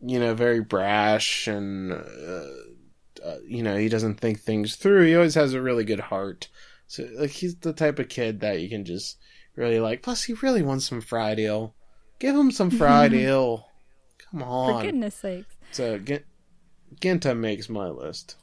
you 0.00 0.20
know, 0.20 0.34
very 0.34 0.60
brash 0.60 1.46
and, 1.46 1.92
uh, 1.92 3.24
uh, 3.24 3.38
you 3.46 3.62
know, 3.62 3.76
he 3.76 3.88
doesn't 3.88 4.20
think 4.20 4.40
things 4.40 4.76
through. 4.76 5.06
He 5.06 5.16
always 5.16 5.34
has 5.34 5.54
a 5.54 5.62
really 5.62 5.84
good 5.84 6.00
heart. 6.00 6.48
So, 6.86 7.08
like, 7.14 7.30
he's 7.30 7.56
the 7.56 7.72
type 7.72 7.98
of 7.98 8.08
kid 8.08 8.40
that 8.40 8.60
you 8.60 8.68
can 8.68 8.84
just 8.84 9.16
really 9.56 9.80
like. 9.80 10.02
Plus, 10.02 10.24
he 10.24 10.34
really 10.34 10.62
wants 10.62 10.86
some 10.86 11.00
fried 11.00 11.38
eel. 11.38 11.74
Give 12.18 12.36
him 12.36 12.50
some 12.50 12.70
fried 12.70 13.12
eel. 13.24 13.66
Come 14.30 14.42
on. 14.42 14.80
For 14.80 14.86
goodness 14.86 15.14
sakes. 15.14 15.54
So 15.72 15.98
G- 15.98 16.20
Genta 17.00 17.34
makes 17.34 17.68
my 17.68 17.88
list. 17.88 18.36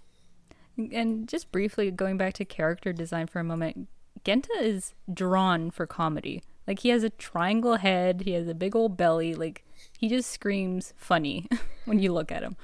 And 0.78 1.28
just 1.28 1.51
briefly 1.51 1.89
going 1.91 2.17
back 2.17 2.34
to 2.36 2.45
character 2.45 2.93
design 2.93 3.28
for 3.28 3.39
a 3.39 3.43
moment, 3.43 3.88
Genta 4.23 4.53
is 4.59 4.93
drawn 5.11 5.71
for 5.71 5.88
comedy. 5.88 6.43
Like 6.67 6.80
he 6.80 6.89
has 6.89 7.03
a 7.03 7.09
triangle 7.09 7.78
head, 7.78 8.21
he 8.25 8.34
has 8.34 8.47
a 8.47 8.53
big 8.53 8.75
old 8.75 8.97
belly, 8.97 9.34
like 9.34 9.63
he 9.97 10.09
just 10.09 10.30
screams 10.30 10.93
funny 10.97 11.47
when 11.86 11.99
you 11.99 12.13
look 12.13 12.32
at 12.32 12.43
him. 12.43 12.57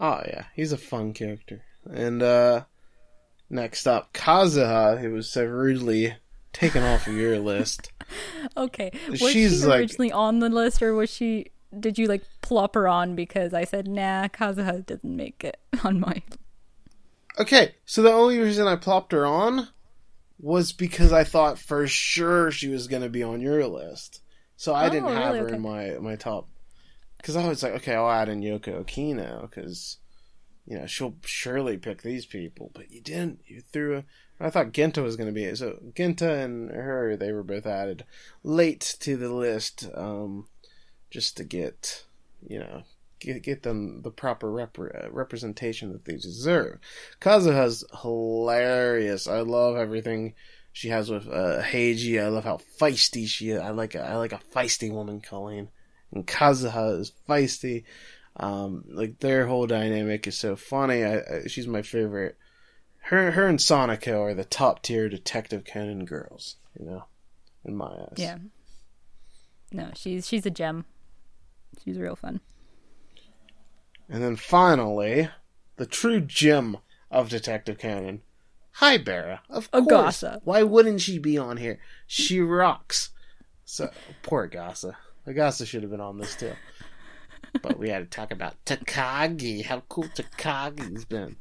Oh 0.00 0.20
yeah, 0.26 0.46
he's 0.54 0.72
a 0.72 0.78
fun 0.78 1.12
character. 1.12 1.62
And 1.88 2.22
uh 2.22 2.64
next 3.50 3.86
up, 3.86 4.12
Kazuha, 4.12 5.00
who 5.00 5.12
was 5.12 5.30
so 5.30 5.44
rudely 5.44 6.16
taken 6.52 6.82
off 6.82 7.06
of 7.06 7.14
your 7.14 7.38
list. 7.38 7.92
Okay. 8.56 8.90
Was 9.08 9.20
She's 9.20 9.62
she 9.62 9.66
originally 9.66 10.08
like, 10.10 10.18
on 10.18 10.40
the 10.40 10.50
list, 10.50 10.82
or 10.82 10.94
was 10.94 11.08
she? 11.08 11.46
Did 11.78 11.98
you 11.98 12.06
like 12.06 12.22
plop 12.40 12.74
her 12.74 12.86
on 12.86 13.14
because 13.14 13.54
I 13.54 13.64
said 13.64 13.88
nah, 13.88 14.28
Kazuha 14.28 14.84
doesn't 14.84 15.04
make 15.04 15.44
it 15.44 15.58
on 15.84 16.00
my. 16.00 16.22
Okay, 17.38 17.74
so 17.86 18.02
the 18.02 18.12
only 18.12 18.38
reason 18.38 18.66
I 18.66 18.76
plopped 18.76 19.12
her 19.12 19.24
on 19.24 19.68
was 20.38 20.72
because 20.72 21.12
I 21.12 21.24
thought 21.24 21.58
for 21.58 21.86
sure 21.86 22.50
she 22.50 22.68
was 22.68 22.88
going 22.88 23.02
to 23.02 23.08
be 23.08 23.22
on 23.22 23.40
your 23.40 23.66
list. 23.66 24.20
So 24.56 24.74
I 24.74 24.86
oh, 24.86 24.90
didn't 24.90 25.14
have 25.14 25.34
really? 25.34 25.38
her 25.38 25.46
okay. 25.46 25.56
in 25.56 25.62
my 25.62 25.90
my 26.00 26.16
top. 26.16 26.48
Because 27.16 27.36
I 27.36 27.48
was 27.48 27.62
like, 27.62 27.74
okay, 27.74 27.94
I'll 27.94 28.10
add 28.10 28.28
in 28.28 28.40
Yoko 28.40 28.84
Okino 28.84 29.42
because 29.42 29.98
you 30.66 30.78
know 30.78 30.86
she'll 30.86 31.14
surely 31.24 31.78
pick 31.78 32.02
these 32.02 32.26
people, 32.26 32.70
but 32.74 32.90
you 32.90 33.00
didn't. 33.00 33.40
You 33.46 33.60
threw 33.60 33.98
a 33.98 34.04
I 34.42 34.50
thought 34.50 34.72
Genta 34.72 35.02
was 35.02 35.16
going 35.16 35.28
to 35.28 35.32
be 35.32 35.44
it. 35.44 35.56
So 35.58 35.78
Genta 35.94 36.30
and 36.30 36.70
her, 36.70 37.16
they 37.16 37.32
were 37.32 37.44
both 37.44 37.66
added 37.66 38.04
late 38.42 38.96
to 39.00 39.16
the 39.16 39.32
list, 39.32 39.88
um, 39.94 40.48
just 41.12 41.36
to 41.36 41.44
get, 41.44 42.04
you 42.46 42.58
know, 42.58 42.82
get, 43.20 43.42
get 43.42 43.62
them 43.62 44.02
the 44.02 44.10
proper 44.10 44.50
rep- 44.50 44.78
representation 45.10 45.92
that 45.92 46.04
they 46.04 46.14
deserve. 46.14 46.78
Kazuha's 47.20 47.84
hilarious. 48.02 49.28
I 49.28 49.40
love 49.40 49.76
everything 49.76 50.34
she 50.72 50.88
has 50.88 51.10
with 51.10 51.28
uh, 51.28 51.62
Heiji. 51.62 52.22
I 52.22 52.28
love 52.28 52.44
how 52.44 52.58
feisty 52.80 53.26
she 53.26 53.50
is. 53.50 53.60
I 53.60 53.70
like 53.70 53.94
a, 53.94 54.02
I 54.02 54.16
like 54.16 54.32
a 54.32 54.40
feisty 54.54 54.90
woman, 54.90 55.20
Colleen. 55.20 55.68
And 56.12 56.26
Kazuha 56.26 56.98
is 56.98 57.12
feisty. 57.28 57.84
Um, 58.36 58.84
like 58.88 59.20
their 59.20 59.46
whole 59.46 59.66
dynamic 59.66 60.26
is 60.26 60.38
so 60.38 60.56
funny. 60.56 61.04
I, 61.04 61.18
I, 61.18 61.46
she's 61.46 61.66
my 61.66 61.82
favorite 61.82 62.36
her 63.02 63.32
her 63.32 63.46
and 63.46 63.58
Sonoko 63.58 64.20
are 64.20 64.34
the 64.34 64.44
top 64.44 64.82
tier 64.82 65.08
Detective 65.08 65.64
Conan 65.64 66.04
girls, 66.04 66.56
you 66.78 66.86
know, 66.86 67.04
in 67.64 67.76
my 67.76 67.86
eyes. 67.86 68.14
Yeah. 68.16 68.38
No, 69.72 69.90
she's 69.94 70.28
she's 70.28 70.46
a 70.46 70.50
gem. 70.50 70.84
She's 71.84 71.98
real 71.98 72.16
fun. 72.16 72.40
And 74.08 74.22
then 74.22 74.36
finally, 74.36 75.28
the 75.76 75.86
true 75.86 76.20
gem 76.20 76.78
of 77.10 77.28
Detective 77.28 77.78
Conan. 77.78 78.22
Hi, 78.76 78.96
Bera. 78.98 79.42
Of 79.50 79.70
course. 79.70 79.86
Agasa. 80.22 80.40
Why 80.44 80.62
wouldn't 80.62 81.00
she 81.00 81.18
be 81.18 81.36
on 81.36 81.56
here? 81.58 81.78
She 82.06 82.40
rocks. 82.40 83.10
So 83.64 83.90
poor 84.22 84.48
Agasa. 84.48 84.94
Agasa 85.26 85.66
should 85.66 85.82
have 85.82 85.90
been 85.90 86.00
on 86.00 86.18
this 86.18 86.34
too. 86.36 86.52
but 87.62 87.78
we 87.78 87.90
had 87.90 87.98
to 88.10 88.16
talk 88.16 88.30
about 88.30 88.62
Takagi. 88.64 89.64
How 89.64 89.82
cool 89.88 90.04
Takagi's 90.04 91.04
been. 91.04 91.36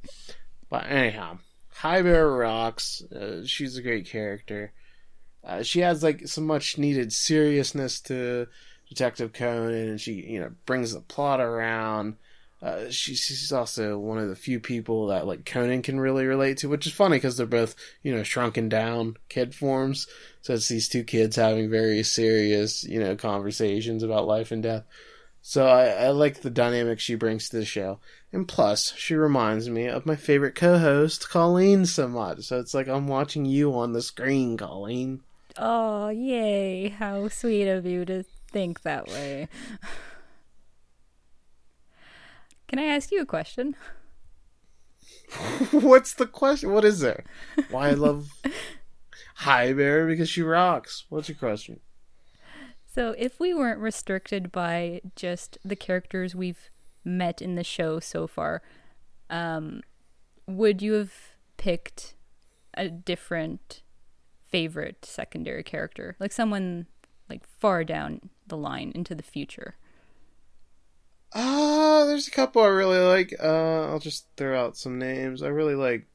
But 0.70 0.88
anyhow, 0.88 1.40
Haibara 1.78 2.40
rocks. 2.40 3.02
Uh, 3.04 3.46
she's 3.46 3.78
a 3.78 3.82
great 3.82 4.08
character. 4.08 4.74
Uh, 5.44 5.64
she 5.64 5.80
has 5.80 6.04
like 6.04 6.28
some 6.28 6.46
much 6.46 6.78
needed 6.78 7.12
seriousness 7.12 8.00
to 8.02 8.48
Detective 8.92 9.32
Conan, 9.32 9.88
and 9.88 10.02
she 10.02 10.12
you 10.12 10.42
know 10.42 10.52
brings 10.66 10.94
the 10.94 11.00
plot 11.00 11.39
around. 11.39 12.18
Uh, 12.62 12.89
she, 12.89 13.16
she's 13.16 13.54
also 13.54 13.98
one 13.98 14.18
of 14.18 14.28
the 14.28 14.36
few 14.36 14.60
people 14.60 15.08
that 15.08 15.26
like 15.26 15.46
Conan 15.46 15.82
can 15.82 15.98
really 15.98 16.26
relate 16.26 16.58
to, 16.58 16.68
which 16.68 16.86
is 16.86 16.92
funny 16.92 17.16
because 17.16 17.38
they're 17.38 17.46
both 17.46 17.74
you 18.04 18.14
know 18.14 18.22
shrunken 18.22 18.68
down 18.68 19.16
kid 19.30 19.56
forms. 19.56 20.08
So 20.42 20.56
it's 20.56 20.68
these 20.68 20.89
two 20.89 21.06
kids 21.06 21.38
having 21.38 21.70
very 21.70 22.04
serious 22.04 22.84
you 22.84 23.00
know 23.00 23.16
conversations 23.16 24.04
about 24.04 24.28
life 24.28 24.52
and 24.52 24.62
death. 24.62 24.84
So 25.42 25.68
I, 25.68 25.86
I 25.86 26.10
like 26.10 26.42
the 26.42 26.50
dynamic 26.50 27.00
she 27.00 27.16
brings 27.16 27.48
to 27.48 27.58
the 27.58 27.66
show. 27.66 28.00
And 28.34 28.46
plus, 28.46 28.94
she 28.98 29.16
reminds 29.16 29.70
me 29.70 29.88
of 29.88 30.06
my 30.06 30.18
favorite 30.18 30.56
co 30.56 30.80
host, 30.80 31.30
Colleen, 31.30 31.86
so 31.86 32.10
much. 32.10 32.42
So 32.42 32.60
it's 32.60 32.74
like 32.74 32.89
I'm 32.89 33.08
watching 33.08 33.46
you 33.46 33.74
on 33.74 33.94
the 33.94 34.02
screen, 34.02 34.58
Colleen. 34.58 35.22
Oh, 35.58 36.10
yay. 36.10 36.89
How 36.89 37.30
sweet 37.30 37.68
of 37.68 37.86
you 37.86 38.06
to 38.06 38.24
think 38.52 38.82
that 38.82 39.08
way. 39.08 39.47
Can 42.68 42.80
I 42.80 42.86
ask 42.86 43.12
you 43.12 43.22
a 43.22 43.26
question? 43.26 43.76
What's 45.72 46.14
the 46.14 46.26
question? 46.26 46.72
What 46.72 46.86
is 46.86 46.99
there? 46.99 47.26
Why 47.70 47.89
I 47.89 47.93
love 47.93 48.30
Haibara 49.41 50.08
because 50.08 50.30
she 50.30 50.41
rocks. 50.41 51.06
What's 51.10 51.28
your 51.28 51.38
question? 51.38 51.80
So, 52.93 53.16
if 53.18 53.39
we 53.39 53.54
weren't 53.54 53.80
restricted 53.80 54.52
by 54.52 55.02
just 55.16 55.58
the 55.64 55.78
characters 55.78 56.36
we've 56.36 56.70
met 57.06 57.41
in 57.41 57.56
the 57.56 57.64
show 57.64 57.99
so 57.99 58.28
far, 58.28 58.62
um, 59.30 59.82
would 60.45 60.82
you 60.82 60.93
have 60.93 61.14
picked 61.58 62.16
a 62.74 62.89
different 62.89 63.82
favorite 64.49 65.06
secondary 65.06 65.64
character, 65.64 66.16
like 66.20 66.32
someone 66.32 66.88
like 67.32 67.48
far 67.60 67.84
down 67.84 68.22
the 68.48 68.58
line 68.58 68.92
into 68.94 69.16
the 69.16 69.24
future? 69.24 69.76
Ah, 71.34 72.02
uh, 72.02 72.06
there's 72.06 72.28
a 72.28 72.32
couple 72.32 72.62
I 72.62 72.68
really 72.68 73.00
like. 73.00 73.34
Uh, 73.42 73.88
I'll 73.88 74.00
just 74.00 74.28
throw 74.36 74.60
out 74.60 74.78
some 74.78 75.00
names. 75.00 75.42
I 75.42 75.48
really 75.48 75.76
like. 75.76 76.08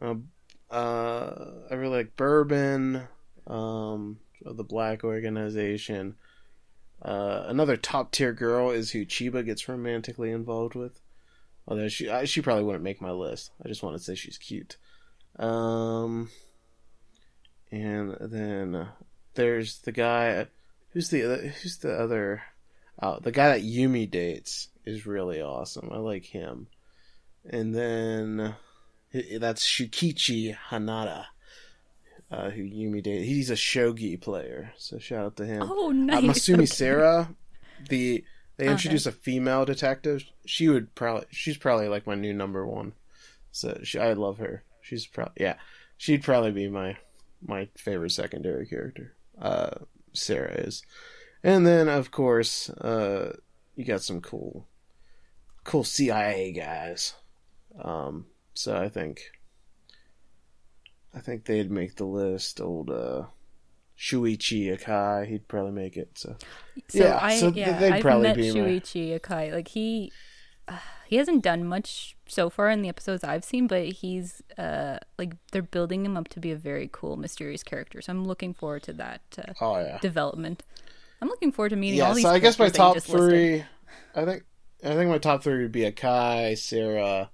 Uh, 0.00 0.14
uh, 0.70 1.50
I 1.70 1.74
really 1.74 1.98
like 1.98 2.16
Bourbon. 2.16 3.02
Um, 3.46 4.18
the 4.42 4.64
black 4.64 5.04
organization. 5.04 6.16
Uh, 7.02 7.44
another 7.46 7.76
top 7.76 8.10
tier 8.10 8.32
girl 8.32 8.70
is 8.70 8.90
who 8.90 9.04
Chiba 9.04 9.44
gets 9.44 9.68
romantically 9.68 10.30
involved 10.30 10.74
with. 10.74 11.00
Although 11.66 11.88
she 11.88 12.08
I, 12.08 12.24
she 12.24 12.40
probably 12.40 12.64
wouldn't 12.64 12.84
make 12.84 13.02
my 13.02 13.10
list. 13.10 13.50
I 13.62 13.68
just 13.68 13.82
want 13.82 13.96
to 13.96 14.02
say 14.02 14.14
she's 14.14 14.38
cute. 14.38 14.78
Um, 15.38 16.30
and 17.70 18.16
then 18.20 18.88
there's 19.38 19.78
the 19.78 19.92
guy 19.92 20.46
who's 20.90 21.10
the 21.10 21.52
who's 21.62 21.78
the 21.78 21.94
other 21.94 22.42
uh, 22.98 23.18
the 23.20 23.32
guy 23.32 23.48
that 23.48 23.64
Yumi 23.64 24.10
dates 24.10 24.68
is 24.84 25.06
really 25.06 25.40
awesome. 25.40 25.88
I 25.92 25.98
like 25.98 26.24
him. 26.24 26.66
And 27.48 27.74
then 27.74 28.56
that's 29.12 29.66
Shukichi 29.66 30.56
Haneda 30.70 31.26
uh, 32.30 32.50
who 32.50 32.62
Yumi 32.62 33.02
dated. 33.02 33.24
He's 33.24 33.50
a 33.50 33.54
shogi 33.54 34.20
player, 34.20 34.72
so 34.76 34.98
shout 34.98 35.24
out 35.24 35.36
to 35.36 35.46
him. 35.46 35.62
Oh, 35.62 35.90
nice. 35.90 36.18
Uh, 36.18 36.20
Masumi 36.26 36.54
okay. 36.54 36.66
Sera, 36.66 37.34
the 37.88 38.24
they 38.56 38.68
introduced 38.68 39.06
okay. 39.06 39.16
a 39.16 39.20
female 39.20 39.64
detective. 39.64 40.24
She 40.44 40.68
would 40.68 40.94
probably 40.94 41.26
she's 41.30 41.56
probably 41.56 41.88
like 41.88 42.06
my 42.06 42.14
new 42.14 42.34
number 42.34 42.66
one. 42.66 42.92
So 43.52 43.80
she, 43.82 43.98
I 43.98 44.12
love 44.12 44.38
her. 44.38 44.64
She's 44.82 45.06
probably 45.06 45.34
yeah, 45.40 45.54
she'd 45.96 46.22
probably 46.22 46.52
be 46.52 46.68
my 46.68 46.96
my 47.46 47.68
favorite 47.76 48.12
secondary 48.12 48.66
character. 48.66 49.14
Uh, 49.40 49.70
Sera 50.12 50.52
is, 50.52 50.82
And 51.44 51.66
then, 51.66 51.88
of 51.88 52.10
course, 52.10 52.70
uh, 52.70 53.36
you 53.76 53.84
got 53.84 54.02
some 54.02 54.20
cool, 54.20 54.66
cool 55.64 55.84
CIA 55.84 56.52
guys. 56.52 57.14
Um, 57.80 58.26
so 58.54 58.76
I 58.76 58.88
think, 58.88 59.30
I 61.14 61.20
think 61.20 61.44
they'd 61.44 61.70
make 61.70 61.94
the 61.96 62.04
list. 62.06 62.60
Old 62.60 62.90
uh, 62.90 63.26
Shuichi 63.96 64.76
Akai, 64.76 65.26
he'd 65.28 65.46
probably 65.48 65.72
make 65.72 65.96
it. 65.96 66.10
So, 66.18 66.36
So 66.88 66.98
yeah, 66.98 67.18
I 67.20 67.38
so 67.38 67.48
yeah, 67.48 67.78
they'd 67.78 67.92
I've 67.94 68.02
probably 68.02 68.28
met 68.28 68.36
be 68.36 68.52
my- 68.52 68.58
Shuichi 68.58 69.20
Akai. 69.20 69.52
Like 69.52 69.68
he 69.68 70.12
uh, 70.66 70.78
he 71.08 71.16
hasn't 71.16 71.42
done 71.42 71.66
much 71.66 72.16
so 72.26 72.50
far 72.50 72.68
in 72.68 72.82
the 72.82 72.88
episodes 72.88 73.24
I've 73.24 73.44
seen, 73.44 73.66
but 73.66 73.86
he's 73.86 74.42
uh 74.58 74.98
like 75.18 75.34
they're 75.52 75.62
building 75.62 76.04
him 76.04 76.16
up 76.16 76.28
to 76.28 76.40
be 76.40 76.52
a 76.52 76.56
very 76.56 76.88
cool, 76.92 77.16
mysterious 77.16 77.62
character. 77.62 78.02
So 78.02 78.12
I'm 78.12 78.24
looking 78.24 78.52
forward 78.52 78.82
to 78.84 78.92
that 78.94 79.22
uh, 79.38 79.52
Oh 79.60 79.78
yeah, 79.78 79.98
development. 79.98 80.62
I'm 81.20 81.28
looking 81.28 81.50
forward 81.50 81.70
to 81.70 81.76
meeting 81.76 81.98
yeah. 81.98 82.08
all 82.08 82.14
these. 82.14 82.24
So 82.24 82.30
I 82.30 82.38
guess 82.38 82.58
my 82.58 82.68
characters 82.68 82.72
that 82.72 82.78
you 82.78 82.84
top 82.84 82.94
just 82.94 83.08
listed. 83.08 83.30
three, 83.30 83.64
I 84.14 84.24
think, 84.24 84.44
I 84.84 84.94
think 84.94 85.10
my 85.10 85.18
top 85.18 85.42
three 85.42 85.62
would 85.62 85.72
be 85.72 85.90
Akai, 85.90 86.56
Sera, 86.56 87.30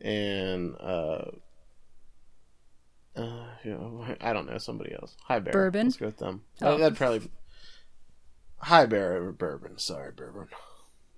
and 0.00 0.76
uh, 0.78 1.24
uh, 3.16 3.46
you 3.64 3.72
know, 3.72 4.04
I 4.20 4.32
don't 4.32 4.48
know 4.48 4.58
somebody 4.58 4.92
else. 4.92 5.16
Haibara. 5.28 5.52
Bourbon? 5.52 5.86
Let's 5.86 5.96
go 5.96 6.06
with 6.06 6.18
them. 6.18 6.42
Oh. 6.62 6.78
That'd 6.78 6.96
probably 6.96 7.30
Haibara 8.62 9.16
over 9.16 9.32
Bourbon. 9.32 9.78
Sorry, 9.78 10.12
Bourbon. 10.12 10.48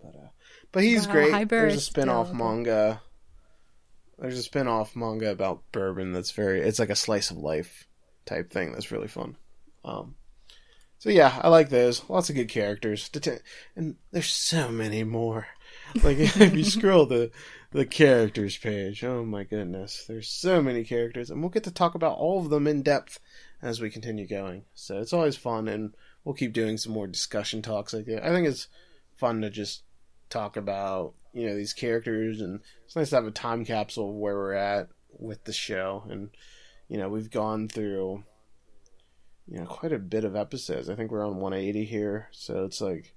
But 0.03 0.15
uh, 0.15 0.29
but 0.73 0.83
he's 0.83 1.07
Wow, 1.07 1.13
great. 1.13 1.49
There's 1.49 1.75
a 1.77 1.81
spin-off 1.81 2.29
still- 2.29 2.39
manga. 2.39 3.03
There's 4.19 4.39
a 4.39 4.43
spin-off 4.43 4.95
manga 4.95 5.31
about 5.31 5.63
bourbon 5.73 6.13
that's 6.13 6.31
very. 6.33 6.61
It's 6.61 6.79
like 6.79 6.91
a 6.91 6.97
slice 6.97 7.31
of 7.31 7.39
life 7.39 7.87
type 8.25 8.51
thing. 8.51 8.73
That's 8.73 8.93
really 8.93 9.09
fun. 9.09 9.37
Um, 9.85 10.15
so 10.99 11.11
yeah, 11.11 11.41
I 11.43 11.49
like 11.49 11.69
those. 11.71 12.09
Lots 12.09 12.31
of 12.31 12.37
good 12.37 12.49
characters, 12.49 13.11
and 13.75 13.97
there's 14.13 14.31
so 14.31 14.69
many 14.71 15.03
more. 15.03 15.49
Like 16.03 16.19
if 16.21 16.55
you 16.55 16.63
scroll 16.65 17.07
the 17.07 17.33
the 17.73 17.85
characters 17.87 18.57
page, 18.57 19.03
oh 19.03 19.25
my 19.25 19.43
goodness, 19.45 20.05
there's 20.07 20.29
so 20.29 20.63
many 20.63 20.85
characters, 20.85 21.31
and 21.31 21.41
we'll 21.41 21.51
get 21.51 21.65
to 21.65 21.73
talk 21.73 21.95
about 21.97 22.19
all 22.19 22.39
of 22.39 22.51
them 22.51 22.67
in 22.69 22.83
depth 22.83 23.19
as 23.61 23.81
we 23.81 23.91
continue 23.91 24.29
going. 24.29 24.65
So 24.75 25.01
it's 25.01 25.13
always 25.13 25.37
fun, 25.37 25.67
and 25.67 25.95
we'll 26.23 26.35
keep 26.37 26.53
doing 26.53 26.77
some 26.77 26.93
more 26.93 27.09
discussion 27.09 27.63
talks 27.63 27.93
like 27.93 28.07
that. 28.07 28.25
I 28.25 28.31
think 28.31 28.47
it's 28.47 28.69
fun 29.17 29.41
to 29.41 29.51
just 29.51 29.83
talk 30.33 30.57
about 30.57 31.15
you 31.33 31.47
know 31.47 31.57
these 31.57 31.73
characters, 31.73 32.41
and 32.41 32.61
it's 32.85 32.97
nice 32.97 33.11
to 33.11 33.17
have 33.17 33.27
a 33.27 33.31
time 33.31 33.65
capsule 33.65 34.11
of 34.11 34.17
where 34.17 34.35
we're 34.35 34.55
at 34.55 34.89
with 35.19 35.45
the 35.45 35.53
show, 35.53 36.05
and 36.09 36.31
you 36.89 36.99
know 36.99 37.09
we've 37.09 37.31
gone 37.31 37.69
through 37.69 38.25
you 39.47 39.59
know 39.59 39.67
quite 39.67 39.93
a 39.93 39.99
bit 39.99 40.25
of 40.25 40.37
episodes. 40.37 40.89
I 40.89 40.95
think 40.95 41.11
we're 41.11 41.27
on 41.27 41.37
180 41.37 41.85
here, 41.85 42.29
so 42.33 42.65
it's 42.65 42.81
like 42.81 43.15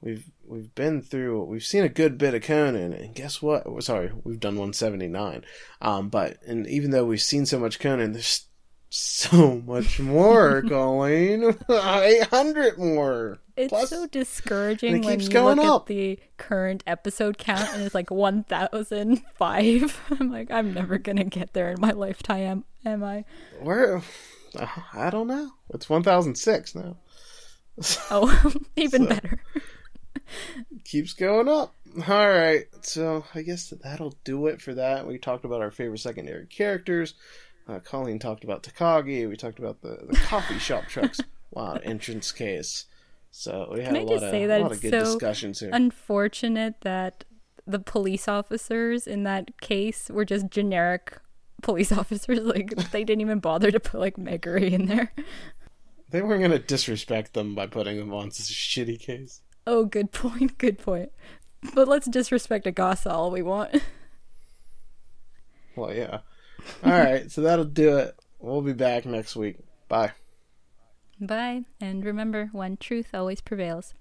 we've 0.00 0.30
we've 0.46 0.74
been 0.74 1.02
through 1.02 1.44
we've 1.44 1.64
seen 1.64 1.84
a 1.84 1.88
good 1.88 2.18
bit 2.18 2.34
of 2.34 2.42
Conan, 2.42 2.92
and 2.92 3.14
guess 3.14 3.42
what? 3.42 3.66
Sorry, 3.82 4.12
we've 4.24 4.40
done 4.40 4.54
179. 4.54 5.44
Um, 5.80 6.08
but 6.08 6.38
and 6.46 6.66
even 6.66 6.90
though 6.90 7.04
we've 7.04 7.20
seen 7.20 7.46
so 7.46 7.58
much 7.58 7.78
Conan, 7.78 8.12
there's 8.12 8.47
so 8.90 9.60
much 9.66 10.00
more, 10.00 10.62
Colleen. 10.62 11.54
800 11.70 12.78
more. 12.78 13.38
It's 13.56 13.70
Plus- 13.70 13.90
so 13.90 14.06
discouraging 14.06 14.96
it 14.98 15.04
when 15.04 15.18
keeps 15.18 15.24
you 15.26 15.30
going 15.32 15.56
look 15.56 15.66
up. 15.66 15.82
at 15.82 15.86
the 15.88 16.18
current 16.36 16.84
episode 16.86 17.38
count 17.38 17.68
and 17.74 17.82
it's 17.82 17.94
like 17.94 18.10
1005. 18.10 20.00
I'm 20.20 20.30
like, 20.32 20.50
I'm 20.50 20.72
never 20.74 20.98
going 20.98 21.16
to 21.16 21.24
get 21.24 21.52
there 21.52 21.70
in 21.70 21.80
my 21.80 21.90
lifetime, 21.92 22.64
am 22.84 23.02
I? 23.04 23.24
Where? 23.60 24.02
uh, 24.58 24.66
I 24.94 25.10
don't 25.10 25.26
know. 25.26 25.50
It's 25.74 25.88
1006 25.88 26.74
now. 26.74 26.96
Oh, 28.10 28.52
even 28.76 29.02
So- 29.02 29.08
better. 29.08 29.40
keeps 30.84 31.12
going 31.12 31.48
up. 31.48 31.74
All 32.08 32.28
right, 32.30 32.64
so 32.82 33.24
I 33.34 33.42
guess 33.42 33.70
that'll 33.82 34.14
do 34.24 34.46
it 34.48 34.60
for 34.60 34.74
that. 34.74 35.06
We 35.06 35.16
talked 35.18 35.44
about 35.44 35.62
our 35.62 35.70
favorite 35.70 36.00
secondary 36.00 36.46
characters. 36.46 37.14
Uh, 37.68 37.80
Colleen 37.80 38.18
talked 38.18 38.44
about 38.44 38.62
Takagi. 38.62 39.28
We 39.28 39.36
talked 39.36 39.58
about 39.58 39.82
the, 39.82 40.06
the 40.08 40.16
coffee 40.16 40.58
shop 40.58 40.84
trucks. 40.88 41.20
Wow, 41.50 41.74
entrance 41.84 42.32
case. 42.32 42.86
So 43.30 43.68
we 43.72 43.80
had 43.80 43.88
Can 43.88 43.96
I 43.96 44.00
a 44.00 44.04
lot 44.04 44.22
of, 44.22 44.30
say 44.30 44.46
that 44.46 44.60
a 44.60 44.62
lot 44.62 44.72
of 44.72 44.80
good 44.80 44.90
so 44.90 45.04
discussions 45.04 45.60
here. 45.60 45.70
Unfortunate 45.72 46.80
that 46.80 47.24
the 47.66 47.78
police 47.78 48.26
officers 48.26 49.06
in 49.06 49.24
that 49.24 49.60
case 49.60 50.08
were 50.08 50.24
just 50.24 50.48
generic 50.48 51.18
police 51.62 51.92
officers. 51.98 52.40
Like, 52.40 52.74
they 52.90 53.04
didn't 53.04 53.20
even 53.20 53.40
bother 53.40 53.70
to 53.70 53.80
put, 53.80 54.00
like, 54.00 54.16
Megure 54.16 54.60
in 54.60 54.86
there. 54.86 55.12
they 56.08 56.22
weren't 56.22 56.40
going 56.40 56.50
to 56.52 56.58
disrespect 56.58 57.34
them 57.34 57.54
by 57.54 57.66
putting 57.66 57.98
them 57.98 58.14
on 58.14 58.30
such 58.30 58.50
a 58.50 58.54
shitty 58.54 58.98
case. 58.98 59.42
Oh, 59.66 59.84
good 59.84 60.10
point, 60.12 60.56
good 60.56 60.78
point. 60.78 61.12
But 61.74 61.86
let's 61.88 62.08
disrespect 62.08 62.64
Agasa 62.64 63.10
all 63.10 63.30
we 63.30 63.42
want. 63.42 63.82
Well, 65.76 65.92
yeah. 65.92 66.20
All 66.84 66.90
right, 66.92 67.30
so 67.30 67.42
that'll 67.42 67.64
do 67.64 67.98
it. 67.98 68.14
We'll 68.38 68.62
be 68.62 68.72
back 68.72 69.04
next 69.06 69.36
week. 69.36 69.58
Bye. 69.88 70.12
Bye, 71.20 71.64
and 71.80 72.04
remember, 72.04 72.50
one 72.52 72.76
truth 72.76 73.08
always 73.12 73.40
prevails. 73.40 73.94